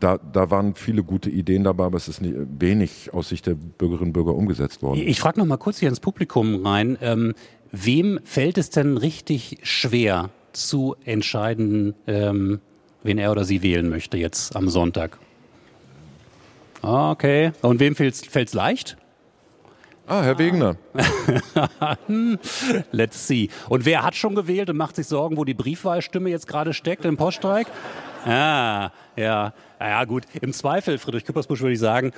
da, 0.00 0.18
da 0.18 0.50
waren 0.50 0.74
viele 0.74 1.02
gute 1.04 1.30
Ideen 1.30 1.64
dabei, 1.64 1.84
aber 1.84 1.96
es 1.96 2.08
ist 2.08 2.20
nicht, 2.20 2.34
wenig 2.58 3.14
aus 3.14 3.28
Sicht 3.28 3.46
der 3.46 3.54
Bürgerinnen 3.54 4.08
und 4.08 4.12
Bürger 4.12 4.34
umgesetzt 4.34 4.82
worden. 4.82 5.00
Ich 5.04 5.20
frage 5.20 5.38
noch 5.38 5.46
mal 5.46 5.56
kurz 5.56 5.78
hier 5.78 5.88
ins 5.88 6.00
Publikum 6.00 6.66
rein. 6.66 6.98
Ähm, 7.00 7.34
wem 7.70 8.18
fällt 8.24 8.58
es 8.58 8.70
denn 8.70 8.96
richtig 8.96 9.58
schwer 9.62 10.30
zu 10.52 10.96
entscheiden, 11.04 11.94
ähm, 12.06 12.60
wen 13.02 13.18
er 13.18 13.30
oder 13.32 13.44
sie 13.44 13.62
wählen 13.62 13.88
möchte 13.88 14.16
jetzt 14.16 14.56
am 14.56 14.68
Sonntag? 14.68 15.18
Okay. 16.82 17.52
Und 17.62 17.78
wem 17.78 17.94
fällt 17.94 18.34
es 18.34 18.54
leicht? 18.54 18.96
Ah, 20.06 20.22
Herr 20.22 20.38
Wegner. 20.38 20.76
Let's 22.92 23.26
see. 23.26 23.48
Und 23.68 23.84
wer 23.84 24.02
hat 24.02 24.14
schon 24.14 24.34
gewählt 24.34 24.68
und 24.68 24.76
macht 24.76 24.96
sich 24.96 25.06
Sorgen, 25.06 25.36
wo 25.36 25.44
die 25.44 25.54
Briefwahlstimme 25.54 26.28
jetzt 26.28 26.48
gerade 26.48 26.74
steckt 26.74 27.04
im 27.04 27.16
Poststreik? 27.16 27.66
Ah, 28.24 28.92
ja. 29.16 29.52
Ja, 29.80 30.04
gut. 30.04 30.26
Im 30.40 30.52
Zweifel, 30.52 30.96
Friedrich 30.98 31.24
Küppersbusch, 31.24 31.60
würde 31.60 31.72
ich 31.72 31.80
sagen, 31.80 32.12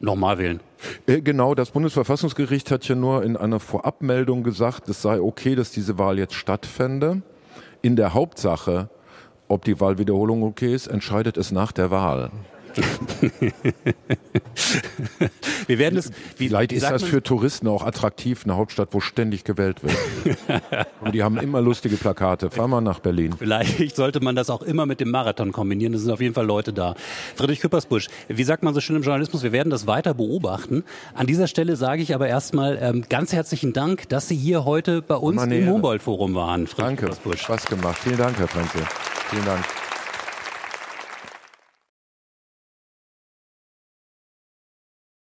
nochmal 0.00 0.38
wählen. 0.38 0.58
Äh, 1.06 1.20
genau, 1.20 1.54
das 1.54 1.70
Bundesverfassungsgericht 1.70 2.72
hat 2.72 2.88
ja 2.88 2.96
nur 2.96 3.22
in 3.22 3.36
einer 3.36 3.60
Vorabmeldung 3.60 4.42
gesagt, 4.42 4.88
es 4.88 5.02
sei 5.02 5.20
okay, 5.20 5.54
dass 5.54 5.70
diese 5.70 5.98
Wahl 5.98 6.18
jetzt 6.18 6.34
stattfände. 6.34 7.22
In 7.80 7.94
der 7.94 8.12
Hauptsache, 8.12 8.90
ob 9.46 9.64
die 9.64 9.78
Wahlwiederholung 9.80 10.42
okay 10.42 10.74
ist, 10.74 10.88
entscheidet 10.88 11.36
es 11.36 11.52
nach 11.52 11.70
der 11.70 11.92
Wahl. 11.92 12.32
Wir 15.66 15.78
werden 15.78 15.98
es. 15.98 16.10
Wie, 16.36 16.48
Vielleicht 16.48 16.72
wie 16.72 16.76
ist 16.76 16.90
das 16.90 17.02
für 17.02 17.22
Touristen 17.22 17.68
auch 17.68 17.84
attraktiv, 17.84 18.44
eine 18.44 18.56
Hauptstadt, 18.56 18.88
wo 18.92 19.00
ständig 19.00 19.44
gewählt 19.44 19.82
wird. 19.82 19.96
Und 21.00 21.14
die 21.14 21.22
haben 21.22 21.38
immer 21.38 21.60
lustige 21.60 21.96
Plakate. 21.96 22.50
Fahr 22.50 22.68
mal 22.68 22.80
nach 22.80 23.00
Berlin. 23.00 23.34
Vielleicht 23.38 23.96
sollte 23.96 24.20
man 24.20 24.36
das 24.36 24.50
auch 24.50 24.62
immer 24.62 24.86
mit 24.86 25.00
dem 25.00 25.10
Marathon 25.10 25.52
kombinieren. 25.52 25.94
Es 25.94 26.02
sind 26.02 26.10
auf 26.10 26.20
jeden 26.20 26.34
Fall 26.34 26.46
Leute 26.46 26.72
da. 26.72 26.94
Friedrich 27.36 27.60
Küppersbusch, 27.60 28.08
wie 28.28 28.44
sagt 28.44 28.62
man 28.62 28.74
so 28.74 28.80
schön 28.80 28.96
im 28.96 29.02
Journalismus, 29.02 29.42
wir 29.42 29.52
werden 29.52 29.70
das 29.70 29.86
weiter 29.86 30.14
beobachten. 30.14 30.84
An 31.14 31.26
dieser 31.26 31.46
Stelle 31.46 31.76
sage 31.76 32.02
ich 32.02 32.14
aber 32.14 32.28
erstmal 32.28 32.78
ähm, 32.80 33.04
ganz 33.08 33.32
herzlichen 33.32 33.72
Dank, 33.72 34.08
dass 34.08 34.28
Sie 34.28 34.36
hier 34.36 34.64
heute 34.64 35.02
bei 35.02 35.16
uns 35.16 35.42
im 35.42 35.68
Humboldt-Forum 35.68 36.34
waren. 36.34 36.66
Friedrich 36.66 36.86
Danke, 36.86 37.02
Küppersbusch. 37.06 37.42
Spaß 37.42 37.66
gemacht. 37.66 37.98
Vielen 38.02 38.18
Dank, 38.18 38.38
Herr 38.38 38.48
Frenzel. 38.48 38.82
Vielen 39.30 39.44
Dank. 39.44 39.64